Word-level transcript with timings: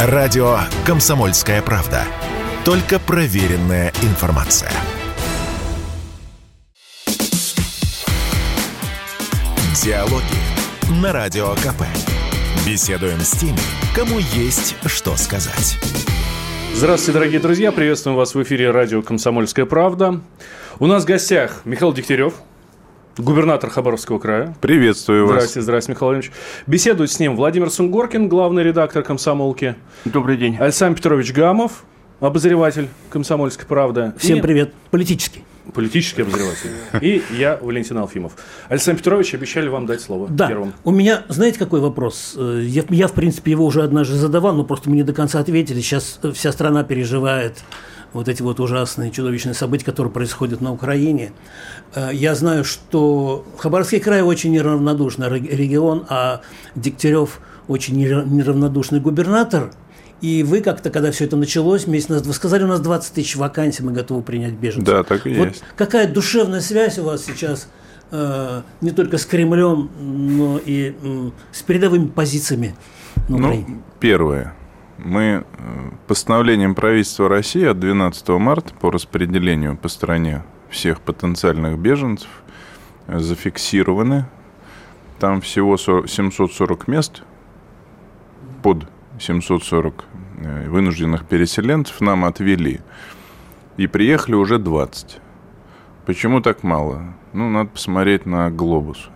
Радио 0.00 0.58
«Комсомольская 0.86 1.60
правда». 1.60 2.04
Только 2.64 3.00
проверенная 3.00 3.92
информация. 4.02 4.70
Диалоги 9.82 10.22
на 11.02 11.12
Радио 11.12 11.52
КП. 11.54 11.82
Беседуем 12.64 13.18
с 13.18 13.32
теми, 13.32 13.58
кому 13.92 14.20
есть 14.20 14.76
что 14.86 15.16
сказать. 15.16 15.76
Здравствуйте, 16.74 17.18
дорогие 17.18 17.40
друзья. 17.40 17.72
Приветствуем 17.72 18.16
вас 18.16 18.36
в 18.36 18.42
эфире 18.44 18.70
радио 18.70 19.02
«Комсомольская 19.02 19.66
правда». 19.66 20.20
У 20.78 20.86
нас 20.86 21.02
в 21.02 21.06
гостях 21.06 21.62
Михаил 21.64 21.92
Дегтярев, 21.92 22.34
губернатор 23.18 23.70
Хабаровского 23.70 24.18
края. 24.18 24.54
Приветствую 24.60 25.22
вас. 25.26 25.32
Здравствуйте, 25.36 25.62
здравствуйте, 25.62 25.96
Михаил 25.96 26.08
Владимирович. 26.12 26.32
Беседует 26.66 27.10
с 27.10 27.18
ним 27.20 27.36
Владимир 27.36 27.70
Сунгоркин, 27.70 28.28
главный 28.28 28.62
редактор 28.62 29.02
«Комсомолки». 29.02 29.74
Добрый 30.04 30.36
день. 30.36 30.56
Александр 30.58 30.96
Петрович 30.98 31.32
Гамов, 31.32 31.84
обозреватель 32.20 32.88
«Комсомольской 33.10 33.66
правды». 33.66 34.12
Всем 34.18 34.38
И- 34.38 34.40
привет. 34.40 34.72
Политический. 34.90 35.44
Политический 35.74 36.22
обозреватель. 36.22 36.70
И 37.02 37.22
я, 37.36 37.58
Валентин 37.60 37.98
Алфимов. 37.98 38.32
Александр 38.70 39.00
Петрович, 39.00 39.34
обещали 39.34 39.68
вам 39.68 39.84
дать 39.84 40.00
слово 40.00 40.26
Да. 40.30 40.48
первым. 40.48 40.72
У 40.84 40.90
меня, 40.90 41.24
знаете, 41.28 41.58
какой 41.58 41.80
вопрос? 41.80 42.34
Э, 42.38 42.62
Я, 42.64 42.84
я, 42.88 43.06
в 43.06 43.12
принципе, 43.12 43.50
его 43.50 43.66
уже 43.66 43.82
однажды 43.82 44.14
задавал, 44.14 44.54
но 44.54 44.64
просто 44.64 44.88
мы 44.88 44.96
не 44.96 45.02
до 45.02 45.12
конца 45.12 45.40
ответили. 45.40 45.80
Сейчас 45.80 46.20
э, 46.22 46.32
вся 46.32 46.52
страна 46.52 46.84
переживает 46.84 47.58
вот 48.12 48.28
эти 48.28 48.42
вот 48.42 48.58
ужасные, 48.60 49.10
чудовищные 49.10 49.54
события, 49.54 49.84
которые 49.84 50.12
происходят 50.12 50.60
на 50.60 50.72
Украине. 50.72 51.32
Э, 51.94 52.10
Я 52.12 52.34
знаю, 52.34 52.64
что 52.64 53.44
Хабаровский 53.58 54.00
край 54.00 54.22
очень 54.22 54.52
неравнодушный 54.52 55.28
ре- 55.28 55.40
регион, 55.40 56.06
а 56.08 56.40
Дегтярев 56.74 57.40
очень 57.68 57.96
нера- 57.96 58.24
неравнодушный 58.24 59.00
губернатор. 59.00 59.70
И 60.20 60.42
вы 60.42 60.62
как-то, 60.62 60.90
когда 60.90 61.12
все 61.12 61.26
это 61.26 61.36
началось, 61.36 61.86
месяц 61.86 62.08
назад, 62.08 62.26
вы 62.26 62.32
сказали, 62.32 62.64
у 62.64 62.66
нас 62.66 62.80
20 62.80 63.12
тысяч 63.14 63.36
вакансий, 63.36 63.84
мы 63.84 63.92
готовы 63.92 64.22
принять 64.22 64.54
беженцев. 64.54 64.84
Да, 64.92 65.02
так 65.04 65.26
и 65.26 65.34
Вот 65.34 65.48
есть. 65.48 65.62
какая 65.76 66.08
душевная 66.12 66.60
связь 66.60 66.98
у 66.98 67.04
вас 67.04 67.24
сейчас 67.24 67.68
э, 68.10 68.62
не 68.80 68.90
только 68.90 69.18
с 69.18 69.26
Кремлем, 69.26 69.90
но 70.00 70.58
и 70.64 70.94
м, 71.02 71.32
с 71.52 71.62
передовыми 71.62 72.06
позициями 72.08 72.74
на 73.28 73.36
Украине? 73.36 73.64
Ну, 73.68 73.82
первое. 74.00 74.54
Мы 74.98 75.22
э, 75.22 75.44
постановлением 76.06 76.74
правительства 76.74 77.28
России 77.28 77.64
от 77.64 77.78
12 77.78 78.28
марта 78.30 78.74
по 78.74 78.90
распределению 78.90 79.76
по 79.76 79.88
стране 79.88 80.42
всех 80.70 81.00
потенциальных 81.00 81.78
беженцев 81.78 82.28
э, 83.06 83.18
зафиксированы. 83.18 84.26
Там 85.20 85.40
всего 85.40 85.76
со- 85.76 86.06
740 86.06 86.88
мест 86.88 87.22
под 88.62 88.86
740 89.20 90.04
э, 90.38 90.68
вынужденных 90.68 91.24
переселенцев 91.26 92.00
нам 92.00 92.24
отвели. 92.24 92.80
И 93.76 93.86
приехали 93.86 94.34
уже 94.34 94.58
20. 94.58 95.20
Почему 96.06 96.40
так 96.40 96.64
мало? 96.64 97.14
Ну, 97.32 97.48
надо 97.48 97.70
посмотреть 97.70 98.26
на 98.26 98.50
глобус. 98.50 99.10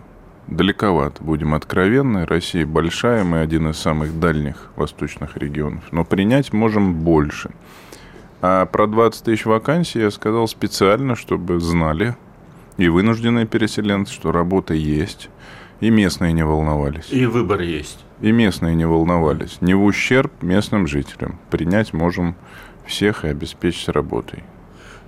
Далековато, 0.47 1.23
будем 1.23 1.53
откровенны. 1.53 2.25
Россия 2.25 2.65
большая, 2.65 3.23
мы 3.23 3.39
один 3.39 3.69
из 3.69 3.77
самых 3.77 4.19
дальних 4.19 4.71
восточных 4.75 5.37
регионов. 5.37 5.83
Но 5.91 6.03
принять 6.03 6.51
можем 6.51 6.95
больше. 6.95 7.51
А 8.41 8.65
про 8.65 8.87
20 8.87 9.23
тысяч 9.23 9.45
вакансий 9.45 9.99
я 9.99 10.11
сказал 10.11 10.47
специально, 10.47 11.15
чтобы 11.15 11.59
знали 11.61 12.15
и 12.77 12.89
вынужденные 12.89 13.45
переселенцы, 13.45 14.13
что 14.13 14.31
работа 14.31 14.73
есть. 14.73 15.29
И 15.79 15.89
местные 15.89 16.33
не 16.33 16.45
волновались. 16.45 17.07
И 17.09 17.25
выбор 17.25 17.61
есть. 17.61 17.99
И 18.21 18.31
местные 18.31 18.75
не 18.75 18.85
волновались. 18.85 19.57
Не 19.61 19.73
в 19.73 19.83
ущерб 19.83 20.31
местным 20.41 20.87
жителям. 20.87 21.39
Принять 21.51 21.93
можем 21.93 22.35
всех 22.85 23.25
и 23.25 23.29
обеспечить 23.29 23.89
работой. 23.89 24.43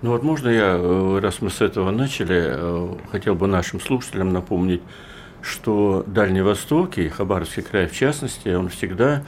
Ну 0.02 0.12
вот 0.12 0.24
можно 0.24 0.50
я, 0.50 0.78
э, 0.78 1.20
раз 1.22 1.42
мы 1.42 1.50
с 1.50 1.62
этого 1.62 1.92
начали, 1.92 2.44
э, 2.48 2.96
хотел 3.12 3.36
бы 3.36 3.48
нашим 3.48 3.80
слушателям 3.80 4.34
напомнить, 4.34 4.82
что 5.46 6.04
Дальний 6.08 6.42
Восток 6.42 6.98
и 6.98 7.08
Хабаровский 7.08 7.64
край 7.64 7.88
в 7.88 7.94
частности, 7.94 8.50
он 8.50 8.70
всегда 8.70 9.24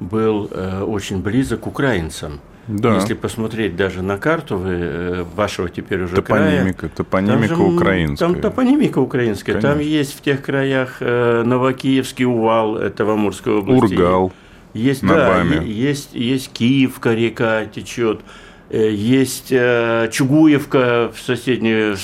был 0.00 0.48
э, 0.50 0.82
очень 0.82 1.22
близок 1.22 1.60
к 1.60 1.66
украинцам. 1.66 2.40
Да. 2.66 2.94
Если 2.94 3.14
посмотреть 3.14 3.74
даже 3.76 4.02
на 4.02 4.16
карту 4.18 4.56
вы, 4.56 4.72
э, 4.72 5.24
вашего 5.34 5.68
теперь 5.68 6.02
уже 6.02 6.22
края, 6.22 6.50
Топонимика, 6.50 6.88
топонимика 6.88 7.48
Там 7.48 7.56
же, 7.56 7.62
украинская. 7.62 8.28
Там 8.28 8.40
топонимика 8.40 8.98
украинская. 8.98 9.60
Там 9.60 9.74
Конечно. 9.74 9.90
есть 9.90 10.18
в 10.18 10.22
тех 10.22 10.42
краях 10.42 10.96
э, 11.00 11.42
Новокиевский 11.44 12.24
увал, 12.24 12.76
это 12.76 13.04
в 13.04 13.10
Амурской 13.10 13.54
области. 13.54 13.94
Ургал. 13.94 14.32
Есть, 14.72 15.02
на 15.02 15.14
да, 15.14 15.28
Баме. 15.28 15.66
есть, 15.66 16.14
есть 16.14 16.52
Киевка 16.52 17.12
река 17.12 17.64
течет, 17.66 18.20
э, 18.68 18.90
есть 18.92 19.48
э, 19.50 20.08
Чугуевка 20.12 21.10
в 21.12 21.20
соседнем, 21.20 21.96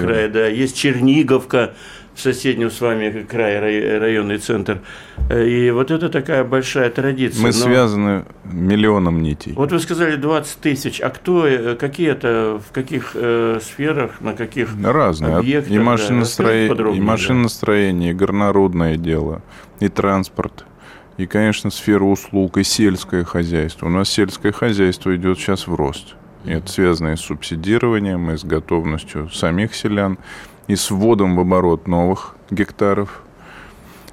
крае, 0.00 0.28
да, 0.28 0.46
есть 0.46 0.76
Черниговка 0.76 1.72
в 2.14 2.20
соседнем 2.20 2.70
с 2.70 2.80
вами 2.80 3.26
крае, 3.28 3.58
рай- 3.60 3.98
районный 3.98 4.38
центр. 4.38 4.80
Э, 5.28 5.46
И 5.46 5.70
вот 5.70 5.90
это 5.90 6.08
такая 6.08 6.44
большая 6.44 6.90
традиция. 6.90 7.40
Мы 7.42 7.48
Но 7.48 7.52
связаны 7.52 8.24
миллионом 8.44 9.22
нитей. 9.22 9.52
Вот 9.54 9.72
вы 9.72 9.80
сказали 9.80 10.16
20 10.16 10.58
тысяч, 10.60 11.00
а 11.00 11.10
кто, 11.10 11.46
э, 11.46 11.74
какие 11.74 12.10
это, 12.10 12.60
в 12.66 12.72
каких 12.72 13.12
э, 13.14 13.58
сферах, 13.62 14.20
на 14.20 14.34
каких 14.34 14.70
Разные. 14.82 15.36
Объектах, 15.36 15.72
И 15.72 15.76
да, 15.78 15.82
машиностроение, 15.82 16.68
подробнее, 16.68 16.96
и 16.98 17.00
да. 17.04 17.10
машиностроение, 17.12 18.10
и 18.10 18.14
горнорудное 18.14 18.96
дело, 18.96 19.42
и 19.80 19.88
транспорт, 19.88 20.64
и, 21.16 21.26
конечно, 21.26 21.70
сфера 21.70 22.04
услуг, 22.04 22.58
и 22.58 22.64
сельское 22.64 23.24
хозяйство. 23.24 23.86
У 23.86 23.90
нас 23.90 24.08
сельское 24.08 24.52
хозяйство 24.52 25.14
идет 25.16 25.38
сейчас 25.38 25.66
в 25.66 25.74
рост. 25.74 26.14
И 26.44 26.50
это 26.50 26.70
связано 26.70 27.14
и 27.14 27.16
с 27.16 27.20
субсидированием, 27.20 28.30
и 28.30 28.36
с 28.36 28.44
готовностью 28.44 29.30
самих 29.30 29.74
селян, 29.74 30.18
и 30.66 30.76
с 30.76 30.90
вводом 30.90 31.36
в 31.36 31.40
оборот 31.40 31.86
новых 31.86 32.36
гектаров. 32.50 33.22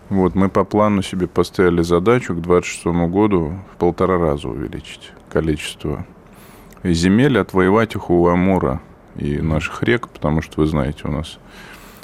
Вот, 0.09 0.35
мы 0.35 0.49
по 0.49 0.65
плану 0.65 1.01
себе 1.01 1.27
поставили 1.27 1.81
задачу 1.81 2.33
к 2.33 2.41
2026 2.41 2.85
году 3.09 3.53
в 3.73 3.77
полтора 3.77 4.17
раза 4.17 4.49
увеличить 4.49 5.11
количество 5.29 6.05
земель, 6.83 7.39
отвоевать 7.39 7.95
их 7.95 8.09
у 8.09 8.27
Амура 8.27 8.81
и 9.15 9.37
наших 9.37 9.83
рек, 9.83 10.09
потому 10.09 10.41
что, 10.41 10.61
вы 10.61 10.67
знаете, 10.67 11.01
у 11.05 11.11
нас 11.11 11.39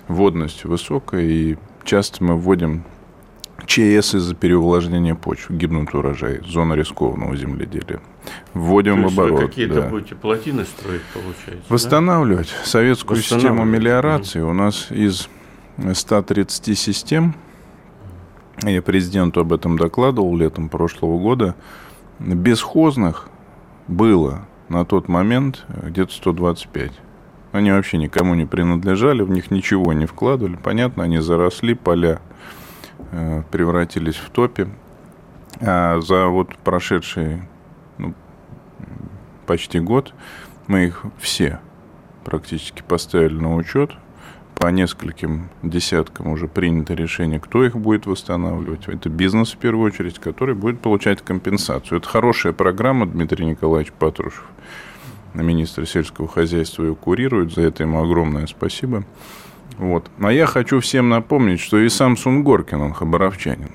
водность 0.08 0.64
высокая, 0.64 1.22
и 1.22 1.58
часто 1.84 2.24
мы 2.24 2.38
вводим 2.38 2.84
ЧС 3.68 4.16
из-за 4.16 4.34
переувлажнения 4.34 5.14
почв, 5.14 5.52
гибнут 5.52 5.94
урожаи, 5.94 6.42
зона 6.46 6.74
рискованного 6.74 7.36
земледелия. 7.36 8.00
Вводим 8.54 9.04
То 9.04 9.10
в 9.10 9.14
оборот. 9.14 9.42
какие-то 9.42 9.82
да. 9.82 9.90
будете 9.90 10.16
плотины 10.16 10.64
строить, 10.64 11.02
получается? 11.14 11.52
да? 11.52 11.74
Восстанавливать 11.74 12.48
советскую 12.64 13.18
систему 13.18 13.42
Восстанавливать, 13.42 13.80
мелиорации. 13.80 14.40
У 14.40 14.54
нас 14.54 14.90
из 14.90 15.30
130 15.94 16.78
систем, 16.78 17.36
я 18.64 18.82
президенту 18.82 19.42
об 19.42 19.52
этом 19.52 19.78
докладывал 19.78 20.36
летом 20.36 20.70
прошлого 20.70 21.20
года, 21.20 21.56
бесхозных 22.20 23.28
было 23.88 24.48
на 24.70 24.86
тот 24.86 25.10
момент 25.10 25.66
где-то 25.68 26.14
125. 26.14 26.92
Они 27.52 27.72
вообще 27.72 27.98
никому 27.98 28.34
не 28.36 28.46
принадлежали, 28.46 29.24
в 29.24 29.30
них 29.30 29.52
ничего 29.52 29.92
не 29.94 30.06
вкладывали. 30.06 30.58
Понятно, 30.62 31.04
они 31.04 31.20
заросли, 31.20 31.74
поля 31.74 32.20
э, 32.20 32.57
превратились 33.52 34.16
в 34.16 34.30
топи. 34.30 34.68
А 35.60 36.00
за 36.02 36.28
вот 36.28 36.56
прошедший 36.58 37.42
ну, 37.98 38.14
почти 39.46 39.80
год 39.80 40.14
мы 40.68 40.86
их 40.86 41.04
все 41.18 41.60
практически 42.24 42.84
поставили 42.88 43.34
на 43.34 43.56
учет. 43.56 43.92
По 44.56 44.68
нескольким 44.68 45.50
десяткам 45.62 46.32
уже 46.32 46.48
принято 46.48 46.96
решение, 46.96 47.40
кто 47.40 47.64
их 47.64 47.76
будет 47.76 48.08
восстанавливать. 48.08 48.88
Это 48.88 49.08
бизнес, 49.08 49.54
в 49.54 49.58
первую 49.58 49.86
очередь, 49.86 50.18
который 50.18 50.56
будет 50.56 50.82
получать 50.82 51.22
компенсацию. 51.22 52.00
Это 52.00 52.08
хорошая 52.08 52.54
программа, 52.54 53.06
Дмитрий 53.06 53.46
Николаевич 53.46 53.94
Патрушев, 53.94 54.44
министр 55.36 55.86
сельского 55.88 56.28
хозяйства, 56.28 56.84
ее 56.84 56.96
курирует. 56.96 57.54
За 57.54 57.62
это 57.62 57.84
ему 57.84 58.04
огромное 58.04 58.48
спасибо. 58.48 59.04
Вот. 59.78 60.10
А 60.20 60.32
я 60.32 60.46
хочу 60.46 60.80
всем 60.80 61.10
напомнить, 61.10 61.60
что 61.60 61.78
и 61.80 61.90
сам 61.90 62.18
Сунгоркин, 62.18 62.82
он 62.82 62.94
хабаровчанин. 62.94 63.72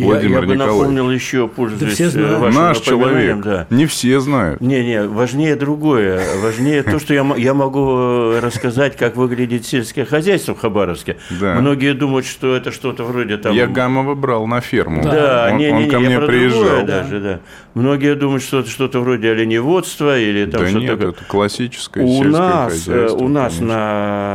Я, 0.00 0.06
Владимир 0.06 0.40
я 0.40 0.46
бы 0.46 0.54
Николаевич. 0.54 0.78
напомнил 0.80 1.10
еще, 1.10 1.48
пользуясь 1.48 1.92
все 1.94 2.04
э, 2.04 2.08
знают. 2.10 2.38
вашим 2.40 2.60
Наш 2.62 2.78
человек. 2.80 3.36
Да. 3.42 3.66
Не 3.70 3.86
все 3.86 4.20
знают. 4.20 4.60
Не-не, 4.60 5.04
важнее 5.04 5.56
другое. 5.56 6.20
Важнее 6.42 6.82
то, 6.82 6.98
что 6.98 7.14
я, 7.14 7.24
мо- 7.24 7.36
я 7.36 7.54
могу 7.54 7.86
э, 7.88 8.40
рассказать, 8.40 8.96
как 8.96 9.16
выглядит 9.16 9.66
сельское 9.66 10.04
хозяйство 10.04 10.54
в 10.54 10.58
Хабаровске. 10.60 11.16
Да. 11.40 11.54
Многие 11.54 11.94
думают, 11.94 12.26
что 12.26 12.54
это 12.56 12.72
что-то 12.72 13.04
вроде 13.04 13.36
там... 13.36 13.54
Я 13.54 13.66
Гамова 13.66 14.14
брал 14.14 14.46
на 14.46 14.60
ферму. 14.60 15.02
Да, 15.02 15.48
он, 15.52 15.58
не, 15.58 15.68
он 15.70 15.78
не, 15.78 15.84
не, 15.84 15.90
ко 15.90 15.98
я 15.98 16.18
мне 16.18 16.26
приезжал. 16.26 16.84
даже, 16.86 17.20
да. 17.20 17.40
Многие 17.74 18.14
думают, 18.16 18.42
что 18.42 18.60
это 18.60 18.70
что-то 18.70 19.00
вроде 19.00 19.30
оленеводства 19.30 20.18
или 20.18 20.44
там 20.46 20.62
да 20.62 20.66
что-то 20.68 20.80
нет, 20.84 20.90
такое. 20.98 21.08
это 21.12 21.24
классическое 21.24 22.04
У 22.04 22.08
сельское 22.24 22.30
нас, 22.30 22.72
э, 22.72 22.76
хозяйство. 22.92 23.18
у 23.24 23.28
нас 23.28 23.52
конечно. 23.54 23.66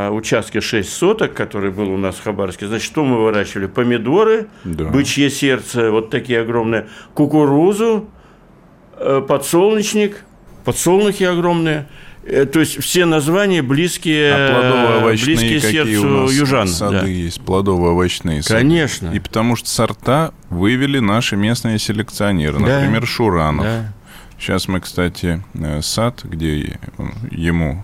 на 0.08 0.12
участке 0.12 0.62
6 0.62 0.90
соток, 0.94 1.34
который 1.34 1.72
был 1.72 1.90
у 1.92 1.98
нас 1.98 2.16
в 2.16 2.24
Хабаровске, 2.24 2.68
значит, 2.68 2.86
что 2.86 3.04
мы 3.04 3.22
выращивали? 3.24 3.66
Помидоры, 3.68 4.48
Да. 4.64 4.86
бычье 4.86 5.30
сердце, 5.56 5.92
вот 5.92 6.10
такие 6.10 6.42
огромные, 6.42 6.88
кукурузу, 7.13 8.10
э, 8.98 9.22
подсолнечник, 9.28 10.24
подсолнухи 10.63 11.24
огромные. 11.24 11.88
Э, 12.24 12.46
то 12.46 12.60
есть 12.60 12.81
все 12.81 13.06
названия 13.06 13.62
близкие, 13.62 14.34
А 14.34 15.12
близкие 15.12 15.60
сердцу 15.60 16.28
южан. 16.31 16.68
сады 16.68 17.02
да. 17.02 17.07
есть, 17.07 17.40
плодово-овощные 17.42 18.42
сады. 18.42 18.60
Конечно. 18.60 19.12
И 19.12 19.19
потому 19.19 19.56
что 19.56 19.69
сорта 19.69 20.31
вывели 20.50 21.00
наши 21.00 21.36
местные 21.36 21.80
селекционеры. 21.80 22.60
Да. 22.60 22.80
Например, 22.80 23.06
Шуранов. 23.06 23.66
Да. 23.66 23.94
Сейчас 24.40 24.68
мы, 24.68 24.81
кстати, 24.81 25.44
э, 25.54 25.81
сад, 25.81 26.22
где 26.24 26.78
ему 27.31 27.84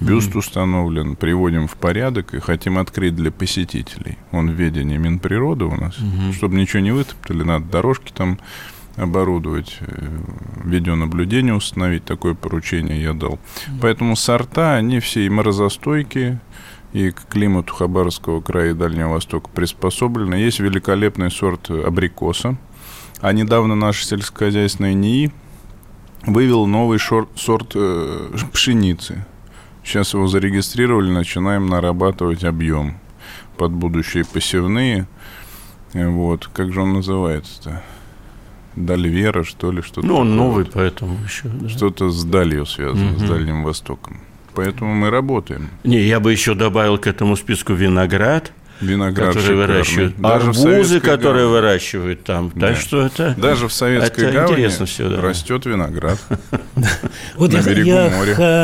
бюст 0.00 0.34
установлен, 0.36 1.16
приводим 1.16 1.66
в 1.68 1.74
порядок 1.76 2.34
и 2.34 2.40
хотим 2.40 2.78
открыть 2.78 3.14
для 3.14 3.30
посетителей. 3.30 4.18
Он 4.32 4.50
в 4.50 4.54
ведении 4.54 4.96
Минприроды 4.96 5.64
у 5.66 5.74
нас. 5.76 5.96
Чтобы 6.34 6.56
ничего 6.56 6.80
не 6.80 6.92
вытоптали, 6.92 7.42
надо 7.42 7.66
дорожки 7.66 8.12
там 8.12 8.38
оборудовать, 8.96 9.78
э, 9.80 10.18
видеонаблюдение 10.64 11.54
установить, 11.54 12.04
такое 12.04 12.34
поручение 12.34 13.00
я 13.02 13.12
дал. 13.14 13.38
Поэтому 13.80 14.16
сорта, 14.16 14.74
они 14.74 15.00
все 15.00 15.24
и 15.26 15.28
морозостойкие, 15.28 16.40
и 16.92 17.10
к 17.10 17.26
климату 17.28 17.72
Хабаровского 17.74 18.40
края 18.40 18.70
и 18.70 18.74
Дальнего 18.74 19.10
Востока 19.10 19.48
приспособлены. 19.54 20.34
Есть 20.34 20.58
великолепный 20.60 21.30
сорт 21.30 21.70
абрикоса. 21.70 22.56
А 23.20 23.32
недавно 23.32 23.74
наша 23.76 24.04
сельскохозяйственная 24.04 24.94
НИИ 24.94 25.30
вывел 26.26 26.66
новый 26.66 26.98
шор- 26.98 27.28
сорт 27.36 27.72
э, 27.74 28.30
пшеницы. 28.52 29.24
Сейчас 29.84 30.14
его 30.14 30.26
зарегистрировали, 30.26 31.10
начинаем 31.10 31.66
нарабатывать 31.66 32.44
объем 32.44 32.98
под 33.56 33.72
будущие 33.72 34.24
посевные. 34.24 35.06
Э, 35.94 36.08
Вот, 36.08 36.48
как 36.52 36.72
же 36.72 36.82
он 36.82 36.92
называется-то? 36.94 37.82
Дальвера, 38.76 39.42
что 39.42 39.72
ли, 39.72 39.82
что-то. 39.82 40.06
Ну, 40.06 40.16
он 40.16 40.36
новый, 40.36 40.64
вот. 40.64 40.72
поэтому 40.74 41.16
еще. 41.24 41.48
да. 41.48 41.68
Что-то 41.68 42.10
с 42.10 42.24
далью 42.24 42.66
связано, 42.66 43.18
с 43.18 43.22
Мгм. 43.22 43.28
Дальним 43.28 43.64
Востоком. 43.64 44.20
Поэтому 44.54 44.94
мы 44.94 45.10
работаем. 45.10 45.68
Не, 45.84 46.00
я 46.00 46.20
бы 46.20 46.30
еще 46.32 46.54
добавил 46.54 46.96
к 46.98 47.06
этому 47.06 47.36
списку 47.36 47.72
виноград, 47.72 48.52
Виноград 48.80 49.28
который 49.28 49.42
шикарный. 49.42 49.66
выращивают, 49.66 50.20
Даже 50.20 50.52
в 50.52 50.58
арбузы, 50.66 51.00
которые 51.00 51.44
Гавани. 51.46 51.60
выращивают 51.60 52.24
там. 52.24 52.50
Да. 52.54 52.68
Так 52.68 52.76
что 52.78 53.06
это... 53.06 53.34
Даже 53.36 53.68
в 53.68 53.72
Советской 53.72 54.24
Это 54.24 54.32
Гавани 54.32 54.52
интересно 54.52 54.86
всё, 54.86 55.08
да. 55.08 55.20
растет 55.20 55.66
виноград. 55.66 56.18
Вот 57.36 57.52
я, 57.52 58.10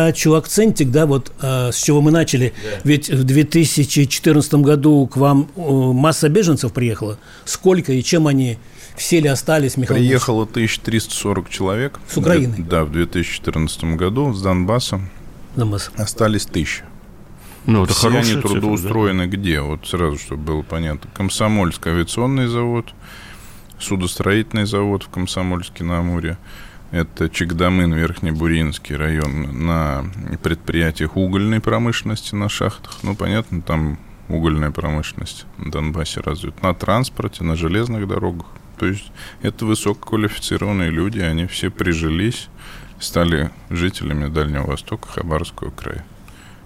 хочу 0.06 0.34
акцентик, 0.34 0.90
да, 0.90 1.06
вот 1.06 1.32
а, 1.40 1.70
с 1.70 1.76
чего 1.82 2.00
мы 2.00 2.10
начали. 2.10 2.52
Ведь 2.84 3.10
в 3.10 3.24
2014 3.24 4.54
году 4.54 5.06
к 5.06 5.16
вам 5.16 5.48
э, 5.56 5.60
масса 5.60 6.28
беженцев 6.28 6.72
приехала. 6.72 7.18
Сколько 7.44 7.92
и 7.92 8.02
чем 8.02 8.26
они 8.26 8.58
все 8.96 9.20
ли 9.20 9.28
остались, 9.28 9.76
Михаил? 9.76 9.98
Приехало 10.00 10.44
1340 10.44 11.50
человек. 11.50 12.00
С 12.08 12.16
Украины? 12.16 12.54
Да, 12.58 12.84
в 12.84 12.92
2014 12.92 13.84
году 13.96 14.32
с 14.32 14.40
Донбасса. 14.40 15.00
Донбасс? 15.56 15.90
Остались 15.96 16.46
тысячи. 16.46 16.82
Ну, 17.66 17.84
это 17.84 17.94
Все 17.94 18.08
они 18.08 18.22
цифра, 18.22 18.48
трудоустроены 18.48 19.26
где? 19.26 19.60
Вот 19.60 19.86
сразу, 19.86 20.18
чтобы 20.18 20.42
было 20.42 20.62
понятно. 20.62 21.10
Комсомольский 21.14 21.90
авиационный 21.90 22.46
завод, 22.46 22.94
судостроительный 23.78 24.66
завод 24.66 25.02
в 25.02 25.08
Комсомольске 25.08 25.82
на 25.82 25.98
Амуре. 25.98 26.38
Это 26.92 27.28
Чегдамын, 27.28 27.92
Верхнебуринский 27.92 28.94
район. 28.94 29.66
На 29.66 30.04
предприятиях 30.42 31.16
угольной 31.16 31.60
промышленности, 31.60 32.36
на 32.36 32.48
шахтах. 32.48 32.98
Ну, 33.02 33.16
понятно, 33.16 33.60
там 33.60 33.98
угольная 34.28 34.70
промышленность 34.70 35.46
на 35.58 35.72
Донбассе 35.72 36.20
развита. 36.20 36.56
На 36.62 36.74
транспорте, 36.74 37.42
на 37.42 37.56
железных 37.56 38.06
дорогах. 38.06 38.46
То 38.78 38.86
есть 38.86 39.10
это 39.42 39.64
высококвалифицированные 39.66 40.90
люди, 40.90 41.18
они 41.18 41.46
все 41.46 41.70
прижились, 41.70 42.48
стали 43.00 43.50
жителями 43.70 44.28
Дальнего 44.28 44.66
Востока, 44.66 45.08
Хабаровского 45.08 45.70
края. 45.70 46.04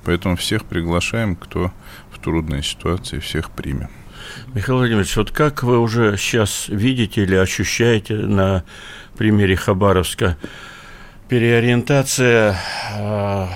Поэтому 0.04 0.36
всех 0.36 0.64
приглашаем, 0.64 1.36
кто 1.36 1.72
в 2.10 2.18
трудной 2.18 2.62
ситуации, 2.62 3.18
всех 3.18 3.50
примем. 3.50 3.90
Михаил 4.54 4.78
Владимирович, 4.78 5.16
вот 5.16 5.30
как 5.30 5.62
вы 5.62 5.78
уже 5.78 6.16
сейчас 6.16 6.66
видите 6.68 7.22
или 7.22 7.34
ощущаете 7.34 8.14
на 8.14 8.64
примере 9.16 9.56
Хабаровска 9.56 10.36
переориентация 11.28 12.56
а, 12.96 13.48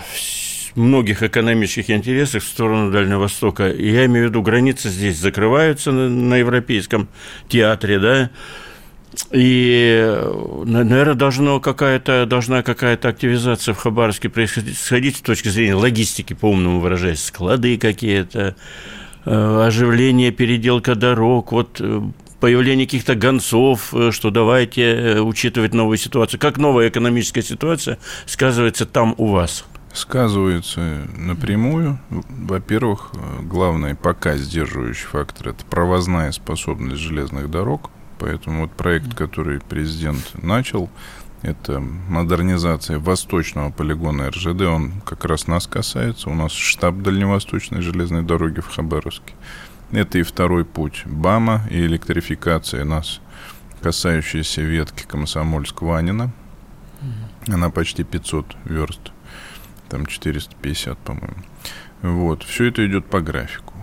многих 0.75 1.23
экономических 1.23 1.91
интересов 1.91 2.45
в 2.45 2.49
сторону 2.49 2.91
Дальнего 2.91 3.21
Востока. 3.21 3.69
Я 3.73 4.07
имею 4.07 4.27
в 4.27 4.29
виду, 4.31 4.43
границы 4.43 4.89
здесь 4.89 5.19
закрываются 5.19 5.93
на, 5.93 6.09
на 6.09 6.37
европейском 6.37 7.09
театре, 7.49 7.99
да, 7.99 8.31
и, 9.31 10.21
наверное, 10.65 11.15
должно 11.15 11.61
какая-то, 11.61 12.27
должна 12.27 12.63
какая-то 12.63 13.09
активизация 13.09 13.75
в 13.75 13.79
Хабаровске 13.79 14.29
происходить 14.29 15.17
с 15.17 15.21
точки 15.21 15.49
зрения 15.49 15.75
логистики, 15.75 16.33
по-умному 16.35 16.81
выражаясь, 16.81 17.25
склады 17.25 17.79
какие-то, 17.79 18.57
э, 19.25 19.65
оживление, 19.67 20.31
переделка 20.31 20.95
дорог, 20.95 21.53
вот 21.53 21.81
э, 21.81 22.03
появление 22.45 22.87
каких-то 22.87 23.15
гонцов, 23.15 23.95
э, 23.95 24.11
что 24.11 24.31
давайте 24.31 24.83
э, 24.83 25.21
учитывать 25.21 25.73
новую 25.73 25.97
ситуацию. 25.97 26.39
Как 26.39 26.59
новая 26.59 26.89
экономическая 26.89 27.43
ситуация 27.43 27.99
сказывается 28.27 28.85
там 28.85 29.15
у 29.17 29.29
вас? 29.29 29.65
Сказывается 29.95 31.07
напрямую. 31.17 32.01
Во-первых, 32.11 33.13
э, 33.15 33.43
главный 33.45 33.95
пока 33.95 34.37
сдерживающий 34.37 35.07
фактор– 35.07 35.49
это 35.51 35.65
провозная 35.65 36.33
способность 36.33 37.01
железных 37.01 37.51
дорог. 37.51 37.91
Поэтому 38.19 38.63
вот 38.63 38.73
проект, 38.73 39.15
который 39.15 39.61
президент 39.61 40.43
начал, 40.43 40.89
это 41.43 41.79
модернизация 41.81 42.99
восточного 42.99 43.71
полигона 43.71 44.31
РЖД, 44.31 44.63
он 44.63 44.93
как 45.05 45.25
раз 45.27 45.47
нас 45.47 45.67
касается. 45.67 46.31
У 46.31 46.35
нас 46.35 46.53
штаб 46.53 46.97
Дальневосточной 47.03 47.83
железной 47.83 48.23
дороги 48.23 48.61
в 48.61 48.69
Хабаровске. 48.69 49.35
Это 49.93 50.19
и 50.19 50.23
второй 50.23 50.65
путь 50.65 51.03
БАМа, 51.05 51.67
и 51.71 51.85
электрификация 51.85 52.85
нас, 52.85 53.21
касающаяся 53.83 54.63
ветки 54.63 55.05
Комсомольск-Ванина. 55.07 56.33
Она 57.47 57.69
почти 57.69 58.05
500 58.05 58.57
верст, 58.65 59.13
там 59.91 60.07
450, 60.07 60.99
по-моему. 60.99 61.43
Вот, 62.01 62.43
все 62.43 62.65
это 62.65 62.87
идет 62.87 63.05
по 63.05 63.21
графику. 63.21 63.75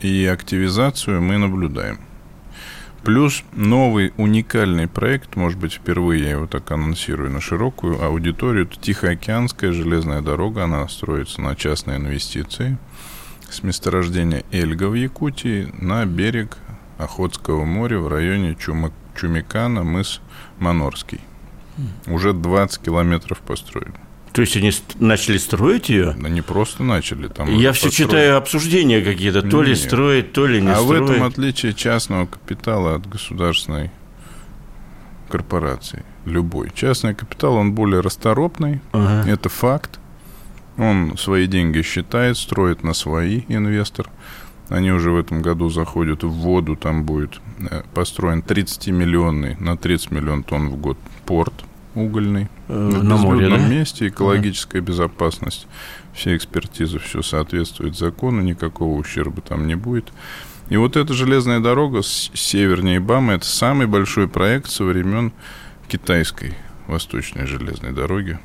И 0.00 0.24
активизацию 0.26 1.20
мы 1.20 1.38
наблюдаем. 1.38 1.98
Плюс 3.04 3.42
новый 3.52 4.12
уникальный 4.16 4.86
проект, 4.86 5.36
может 5.36 5.58
быть, 5.58 5.74
впервые 5.74 6.22
я 6.24 6.30
его 6.32 6.46
так 6.46 6.70
анонсирую 6.70 7.30
на 7.30 7.40
широкую 7.40 8.02
аудиторию, 8.02 8.66
это 8.66 8.78
Тихоокеанская 8.78 9.72
железная 9.72 10.20
дорога, 10.20 10.64
она 10.64 10.86
строится 10.88 11.40
на 11.40 11.54
частные 11.54 11.98
инвестиции 11.98 12.76
с 13.48 13.62
месторождения 13.62 14.44
Эльга 14.52 14.88
в 14.88 14.94
Якутии 14.94 15.72
на 15.78 16.04
берег 16.04 16.58
Охотского 16.98 17.64
моря 17.64 17.98
в 17.98 18.08
районе 18.08 18.52
Чума- 18.54 18.92
Чумикана, 19.16 19.84
мыс 19.84 20.20
Манорский. 20.58 21.20
Уже 22.06 22.32
20 22.32 22.82
километров 22.82 23.38
построен. 23.38 23.94
То 24.38 24.42
есть 24.42 24.56
они 24.56 24.70
начали 25.00 25.36
строить 25.36 25.88
ее? 25.88 26.14
Да 26.16 26.28
не 26.28 26.42
просто 26.42 26.84
начали. 26.84 27.26
Там 27.26 27.48
Я 27.48 27.72
все 27.72 27.86
построили. 27.86 28.08
читаю 28.08 28.36
обсуждения 28.36 29.00
какие-то, 29.00 29.42
то 29.42 29.64
ли 29.64 29.74
строить, 29.74 30.32
то 30.32 30.46
ли 30.46 30.62
не 30.62 30.70
а 30.70 30.76
строить. 30.76 31.02
в 31.02 31.10
этом 31.10 31.24
отличие 31.24 31.74
частного 31.74 32.26
капитала 32.26 32.94
от 32.94 33.08
государственной 33.08 33.90
корпорации. 35.28 36.04
Любой. 36.24 36.70
Частный 36.72 37.16
капитал, 37.16 37.56
он 37.56 37.72
более 37.72 38.00
расторопный. 38.00 38.80
Ага. 38.92 39.28
Это 39.28 39.48
факт. 39.48 39.98
Он 40.76 41.18
свои 41.18 41.48
деньги 41.48 41.82
считает, 41.82 42.38
строит 42.38 42.84
на 42.84 42.94
свои 42.94 43.42
инвестор. 43.48 44.08
Они 44.68 44.92
уже 44.92 45.10
в 45.10 45.16
этом 45.16 45.42
году 45.42 45.68
заходят 45.68 46.22
в 46.22 46.30
воду. 46.30 46.76
Там 46.76 47.02
будет 47.02 47.40
э, 47.68 47.82
построен 47.92 48.44
30-миллионный 48.46 49.56
на 49.58 49.76
30 49.76 50.12
миллион 50.12 50.44
тонн 50.44 50.68
в 50.68 50.76
год 50.76 50.96
порт 51.26 51.64
угольный. 51.94 52.48
Э, 52.68 52.74
на 52.78 53.16
море, 53.16 53.48
да? 53.48 53.56
месте, 53.58 54.08
экологическая 54.08 54.80
безопасность, 54.80 55.66
все 56.12 56.36
экспертизы, 56.36 56.98
все 56.98 57.22
соответствует 57.22 57.96
закону, 57.96 58.40
никакого 58.40 58.98
ущерба 58.98 59.40
там 59.40 59.66
не 59.66 59.74
будет. 59.74 60.12
И 60.68 60.76
вот 60.76 60.96
эта 60.96 61.14
железная 61.14 61.60
дорога 61.60 62.02
с 62.02 62.30
севернее 62.34 63.00
Бама, 63.00 63.34
это 63.34 63.46
самый 63.46 63.86
большой 63.86 64.28
проект 64.28 64.70
со 64.70 64.84
времен 64.84 65.32
китайской 65.88 66.54
восточной 66.86 67.46
железной 67.46 67.92
дороги. 67.92 68.38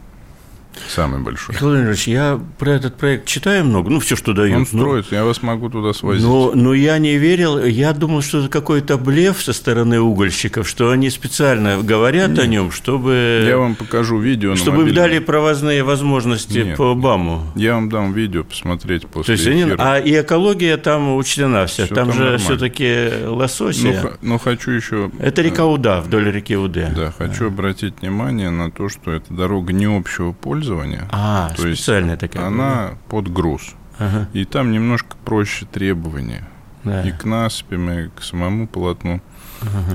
Самый 0.90 1.22
большой. 1.22 1.54
Михаил 1.56 1.72
Владимирович, 1.72 2.08
я 2.08 2.40
про 2.58 2.72
этот 2.72 2.96
проект 2.98 3.26
читаю 3.26 3.66
много, 3.66 3.90
ну, 3.90 4.00
все, 4.00 4.16
что 4.16 4.34
дают. 4.34 4.54
Он 4.56 4.60
но- 4.62 4.66
строится, 4.66 5.16
я 5.16 5.24
вас 5.26 5.42
могу 5.42 5.70
туда 5.70 5.94
свозить. 5.94 6.24
Но, 6.24 6.52
но 6.54 6.74
я 6.74 6.98
не 6.98 7.18
верил, 7.18 7.64
я 7.64 7.94
думал, 7.94 8.22
что 8.22 8.40
это 8.40 8.50
какой-то 8.50 8.98
блеф 8.98 9.42
со 9.42 9.54
стороны 9.54 10.00
угольщиков, 10.00 10.68
что 10.68 10.90
они 10.92 11.10
специально 11.10 11.82
говорят 11.82 12.38
о 12.40 12.46
нем, 12.48 12.72
чтобы, 12.72 13.46
я 13.48 13.58
вам 13.58 13.76
покажу 13.76 14.20
видео 14.20 14.56
чтобы 14.56 14.78
им 14.78 14.84
мобильном. 14.84 15.04
дали 15.04 15.20
провозные 15.20 15.84
возможности 15.84 16.60
Нет. 16.60 16.78
по 16.78 16.94
БАМу. 16.96 17.52
Я 17.56 17.76
вам 17.76 17.90
дам 17.90 18.14
видео 18.14 18.44
посмотреть 18.44 19.04
То 19.04 19.08
после 19.08 19.36
есть 19.36 19.48
они, 19.48 19.66
а 19.78 19.98
и 20.00 20.20
экология 20.22 20.78
там 20.78 21.16
учтена 21.16 21.66
вся, 21.68 21.86
Всё 21.86 21.96
там, 21.96 22.08
там 22.08 22.14
же 22.14 22.20
нормально. 22.22 22.40
все-таки 22.40 23.10
ну, 23.26 23.36
лососия. 23.36 24.02
х- 24.02 24.18
ну, 24.22 24.38
хочу 24.40 24.72
еще... 24.72 25.12
это 25.20 25.42
река 25.42 25.66
Уда, 25.66 26.02
вдоль 26.02 26.30
реки 26.32 26.56
Уды. 26.56 26.88
Да, 26.96 27.14
хочу 27.18 27.48
обратить 27.48 28.02
внимание 28.02 28.50
на 28.50 28.72
то, 28.72 28.90
что 28.90 29.12
это 29.12 29.34
дорога 29.34 29.74
не 29.74 29.86
общего 29.86 30.32
пользования. 30.68 31.08
А, 31.12 31.52
То 31.56 31.68
есть 31.68 31.82
специальная 31.84 32.18
такая. 32.18 32.46
Она 32.48 32.92
под 33.10 33.32
груз. 33.32 33.76
Ага, 34.00 34.28
И 34.34 34.46
там 34.46 34.72
немножко 34.72 35.16
проще 35.24 35.66
требования. 35.72 36.48
да. 36.84 37.04
И 37.04 37.12
к 37.12 37.26
насыпям, 37.26 37.90
и 37.90 38.10
к 38.10 38.24
самому 38.24 38.68
полотну. 38.68 39.22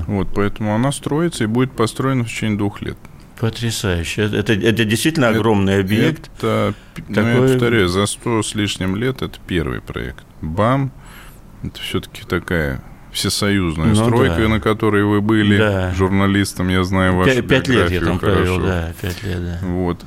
Вот, 0.07 0.29
поэтому 0.33 0.73
она 0.73 0.91
строится 0.91 1.43
и 1.43 1.47
будет 1.47 1.71
построена 1.73 2.23
в 2.23 2.27
течение 2.27 2.57
двух 2.57 2.81
лет. 2.81 2.97
Потрясающе. 3.39 4.23
Это, 4.23 4.53
это 4.53 4.83
действительно 4.83 5.25
Это- 5.25 5.37
огромный 5.37 5.79
объект. 5.79 6.29
Это, 6.37 6.73
п- 6.95 7.03
ну, 7.07 7.21
я 7.21 7.37
повторяю, 7.41 7.87
за 7.87 8.05
сто 8.07 8.41
с 8.43 8.55
лишним 8.55 8.95
лет 8.95 9.21
это 9.21 9.37
первый 9.47 9.79
проект. 9.81 10.25
БАМ– 10.41 10.91
это 11.63 11.79
все-таки 11.79 12.23
такая 12.23 12.81
всесоюзная 13.13 13.87
Ну 13.87 13.95
стройка, 13.95 14.37
да. 14.41 14.47
на 14.49 14.59
которой 14.59 15.03
вы 15.03 15.21
были 15.21 15.57
Да. 15.57 15.93
журналистом, 15.93 16.67
я 16.69 16.83
знаю 16.83 17.15
вашу 17.15 17.31
Пя- 17.39 17.47
Пять 17.47 17.67
лет 17.67 17.91
я 17.91 18.01
там 18.01 18.19
хорошо. 18.19 18.37
провел, 18.39 18.59
да, 18.61 18.91
пять 19.01 19.23
лет, 19.23 19.39
да. 19.43 19.59
Вот. 19.67 20.03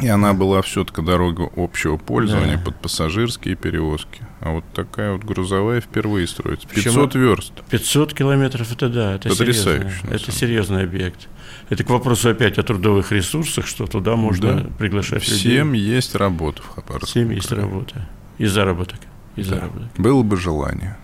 И 0.00 0.06
она 0.08 0.32
была 0.32 0.62
все-таки 0.62 1.02
дорога 1.02 1.50
общего 1.56 1.96
пользования 1.96 2.56
Да. 2.56 2.62
под 2.64 2.76
пассажирские 2.76 3.56
перевозки. 3.56 4.22
А 4.40 4.50
вот 4.52 4.64
такая 4.72 5.12
вот 5.12 5.24
грузовая 5.24 5.80
впервые 5.80 6.26
строится. 6.28 6.68
Причем 6.68 6.92
500 6.92 7.14
верст. 7.16 7.52
500 7.70 8.14
километров 8.14 8.70
это 8.72 8.88
да, 8.88 9.14
это 9.16 9.28
Потрясающе, 9.28 9.88
серьезно. 9.90 10.10
на 10.10 10.14
Это 10.14 10.32
серьезный 10.32 10.82
объект. 10.84 11.28
Это 11.70 11.82
к 11.82 11.90
вопросу 11.90 12.28
опять 12.30 12.58
о 12.58 12.62
трудовых 12.62 13.10
ресурсах, 13.10 13.66
что 13.66 13.86
туда 13.86 14.14
можно 14.16 14.54
Да. 14.54 14.66
приглашать 14.78 15.22
Всем 15.24 15.74
людей. 15.74 15.94
есть 15.96 16.14
работа 16.14 16.62
в 16.62 16.68
Хабаровске. 16.68 17.06
Всем 17.10 17.30
есть 17.30 17.50
работа. 17.50 18.06
И 18.38 18.46
заработок. 18.46 19.00
И 19.34 19.42
Да. 19.42 19.48
заработок. 19.56 19.88
Было 19.98 20.22
бы 20.22 20.36
желание 20.36 20.96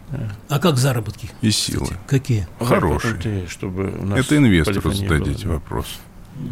А 0.49 0.59
как 0.61 0.77
заработки? 0.77 1.29
и 1.41 1.51
силы. 1.51 1.89
Какие? 2.07 2.47
Хорошие. 2.61 3.15
Ты, 3.15 3.47
чтобы 3.49 3.93
у 3.99 4.07
нас 4.07 4.21
Это 4.21 4.37
инвестору 4.37 4.93
зададите 4.93 5.47
была. 5.47 5.55
вопрос. 5.57 5.87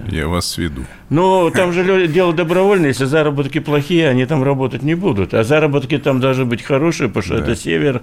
Я 0.08 0.28
вас 0.28 0.48
сведу. 0.48 0.82
Ну, 1.10 1.50
там 1.50 1.72
же 1.72 2.06
дело 2.06 2.32
добровольное, 2.32 2.88
если 2.88 3.04
заработки 3.04 3.58
плохие, 3.58 4.08
они 4.08 4.24
там 4.26 4.42
работать 4.42 4.82
не 4.82 4.94
будут. 4.94 5.34
А 5.34 5.42
заработки 5.44 5.98
там 5.98 6.20
должны 6.20 6.44
быть 6.44 6.62
хорошие, 6.62 7.08
потому 7.08 7.22
что 7.24 7.36
Да. 7.38 7.42
это 7.42 7.56
север, 7.56 8.02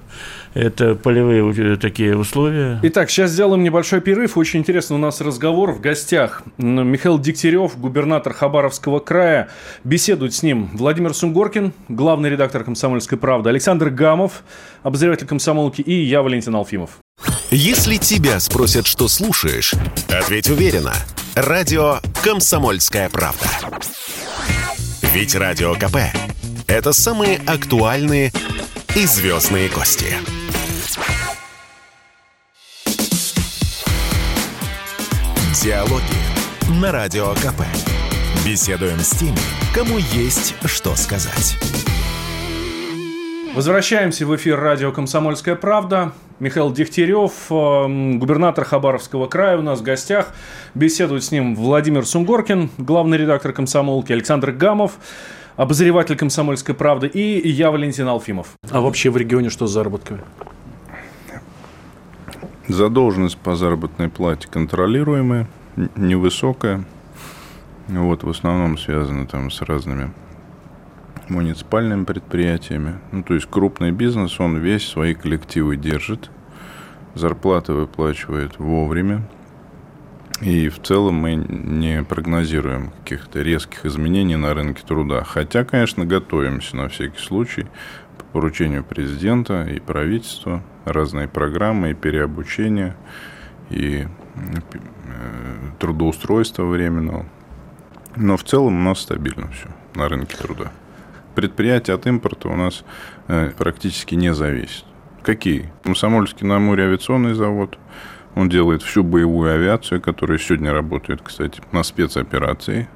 это 0.54 0.96
полевые 0.96 1.78
такие 1.78 2.18
условия. 2.18 2.80
Итак, 2.84 3.10
сейчас 3.10 3.32
сделаем 3.32 3.64
небольшой 3.64 4.02
перерыв. 4.02 4.38
Очень 4.38 4.60
интересно 4.60 4.96
у 4.96 5.00
нас 5.00 5.22
разговор. 5.22 5.72
В 5.72 5.82
гостях 5.82 6.44
Михаил 6.58 7.18
Дегтярев, 7.18 7.78
губернатор 7.80 8.34
Хабаровского 8.34 9.00
края. 9.00 9.50
Беседует 9.84 10.34
с 10.34 10.44
ним 10.44 10.70
Владимир 10.74 11.14
Сунгоркин, 11.14 11.74
главный 11.88 12.30
редактор 12.30 12.64
«Комсомольской 12.64 13.18
правды», 13.18 13.50
Александр 13.50 13.90
Гамов, 13.90 14.44
обозреватель 14.84 15.28
комсомолки, 15.28 15.82
и 15.82 15.94
я, 15.94 16.22
Валентин 16.22 16.56
Алфимов. 16.56 17.00
Если 17.52 17.98
тебя 17.98 18.40
спросят, 18.40 18.86
что 18.86 19.08
слушаешь, 19.08 19.74
ответь 20.08 20.50
уверенно. 20.50 20.94
Радио 21.34 22.00
«Комсомольская 22.24 23.10
правда». 23.10 23.48
Ведь 25.02 25.34
Радио 25.34 25.74
КП– 25.74 25.98
это 26.68 26.94
самые 26.94 27.40
актуальные 27.48 28.32
и 28.96 29.06
звездные 29.08 29.68
гости. 29.70 30.16
Диалоги 35.64 36.04
на 36.80 36.92
Радио 36.92 37.34
КП. 37.34 37.64
Беседуем 38.46 39.00
с 39.00 39.10
теми, 39.18 39.40
кому 39.74 39.98
есть 39.98 40.54
что 40.66 40.96
сказать. 40.96 41.58
Возвращаемся 43.60 44.26
в 44.26 44.34
эфир 44.38 44.58
радио 44.58 44.94
«Комсомольская 44.94 45.58
правда». 45.58 46.14
Михаил 46.40 46.72
Дегтярев, 46.72 47.52
эм, 47.52 48.18
губернатор 48.18 48.64
Хабаровского 48.64 49.28
края 49.28 49.58
у 49.58 49.62
нас 49.62 49.82
в 49.82 49.84
гостях. 49.84 50.34
Беседует 50.76 51.26
с 51.26 51.32
ним 51.32 51.58
Владимир 51.58 52.06
Сунгоркин, 52.06 52.70
главный 52.78 53.18
редактор 53.18 53.52
«Комсомолки», 53.52 54.14
Александр 54.14 54.52
Гамов, 54.54 54.94
обозреватель 55.58 56.16
«Комсомольской 56.16 56.74
правды» 56.74 57.08
и 57.08 57.50
я, 57.50 57.70
Валентин 57.70 58.08
Алфимов. 58.08 58.48
А 58.72 58.80
вообще 58.80 59.10
в 59.10 59.18
регионе 59.18 59.50
что 59.50 59.68
с 59.68 59.72
заработками? 59.72 60.22
Задолженность 62.70 63.40
по 63.40 63.58
заработной 63.58 64.08
плате 64.08 64.48
контролируемая, 64.50 65.50
невысокая. 65.98 66.86
Вот, 67.90 68.24
в 68.24 68.30
основном 68.30 68.78
связана 68.78 69.28
там 69.28 69.52
с 69.52 69.62
разными 69.62 70.14
муниципальными 71.30 72.06
предприятиями. 72.06 73.00
Ну, 73.12 73.24
то 73.24 73.34
есть 73.34 73.48
крупный 73.50 73.92
бизнес, 73.92 74.40
он 74.40 74.58
весь 74.58 74.88
свои 74.88 75.14
коллективы 75.14 75.78
держит, 75.78 76.30
зарплаты 77.16 77.74
выплачивает 77.74 78.60
вовремя. 78.60 79.24
И 80.42 80.70
в 80.70 80.82
целом 80.82 81.16
мы 81.16 81.36
не 81.36 82.02
прогнозируем 82.04 82.92
каких-то 82.92 83.42
резких 83.42 83.86
изменений 83.86 84.38
на 84.38 84.54
рынке 84.54 84.84
труда. 84.88 85.24
Хотя, 85.26 85.66
конечно, 85.66 86.06
готовимся 86.06 86.78
на 86.78 86.88
всякий 86.88 87.20
случай 87.20 87.68
по 88.18 88.24
поручению 88.24 88.86
президента 88.86 89.64
и 89.64 89.80
правительства. 89.80 90.64
Разные 90.86 91.28
программы 91.28 91.92
и 91.92 91.94
переобучения, 91.94 92.96
и 93.70 94.08
э, 94.36 95.70
трудоустройства 95.78 96.64
временного. 96.64 97.26
Но 98.16 98.38
в 98.38 98.44
целом 98.44 98.78
у 98.78 98.84
нас 98.84 99.02
стабильно 99.02 99.50
все 99.52 99.68
на 99.96 100.08
рынке 100.08 100.38
труда. 100.38 100.72
Предприятия 101.40 101.94
от 101.94 102.06
импорта 102.06 102.50
у 102.50 102.56
нас 102.58 102.84
э, 103.30 103.52
практически 103.58 104.14
не 104.14 104.34
зависят. 104.34 104.84
Какие? 105.24 105.72
Комсомольский 105.84 106.46
на 106.46 106.60
море 106.60 106.84
авиационный 106.84 107.34
завод. 107.34 107.80
Он 108.36 108.50
делает 108.50 108.84
всю 108.84 109.06
боевую 109.06 109.54
авиацию, 109.54 110.02
которая 110.02 110.38
сегодня 110.38 110.74
работает, 110.74 111.22
кстати, 111.24 111.62
на 111.72 111.84
спецоперации. 111.84 112.90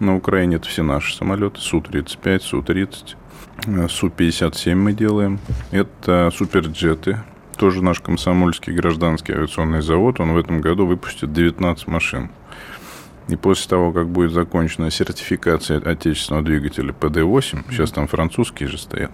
На 0.00 0.14
Украине 0.14 0.56
это 0.56 0.68
все 0.68 0.82
наши 0.82 1.16
самолеты. 1.16 1.60
Су-35, 1.60 2.40
Су-30, 2.40 3.16
э, 3.64 3.88
Су-57 3.88 4.74
мы 4.74 4.92
делаем. 4.92 5.38
Это 5.70 6.30
суперджеты. 6.30 7.20
Тоже 7.56 7.82
наш 7.82 8.00
комсомольский 8.00 8.74
гражданский 8.74 9.32
авиационный 9.32 9.80
завод. 9.80 10.20
Он 10.20 10.34
в 10.34 10.36
этом 10.36 10.60
году 10.60 10.84
выпустит 10.84 11.32
19 11.32 11.86
машин. 11.86 12.28
И 13.32 13.36
после 13.36 13.70
того, 13.70 13.92
как 13.92 14.10
будет 14.10 14.32
закончена 14.32 14.90
сертификация 14.90 15.78
отечественного 15.78 16.44
двигателя 16.44 16.92
ПД-8, 16.92 17.64
сейчас 17.70 17.90
там 17.90 18.06
французские 18.06 18.68
же 18.68 18.76
стоят, 18.76 19.10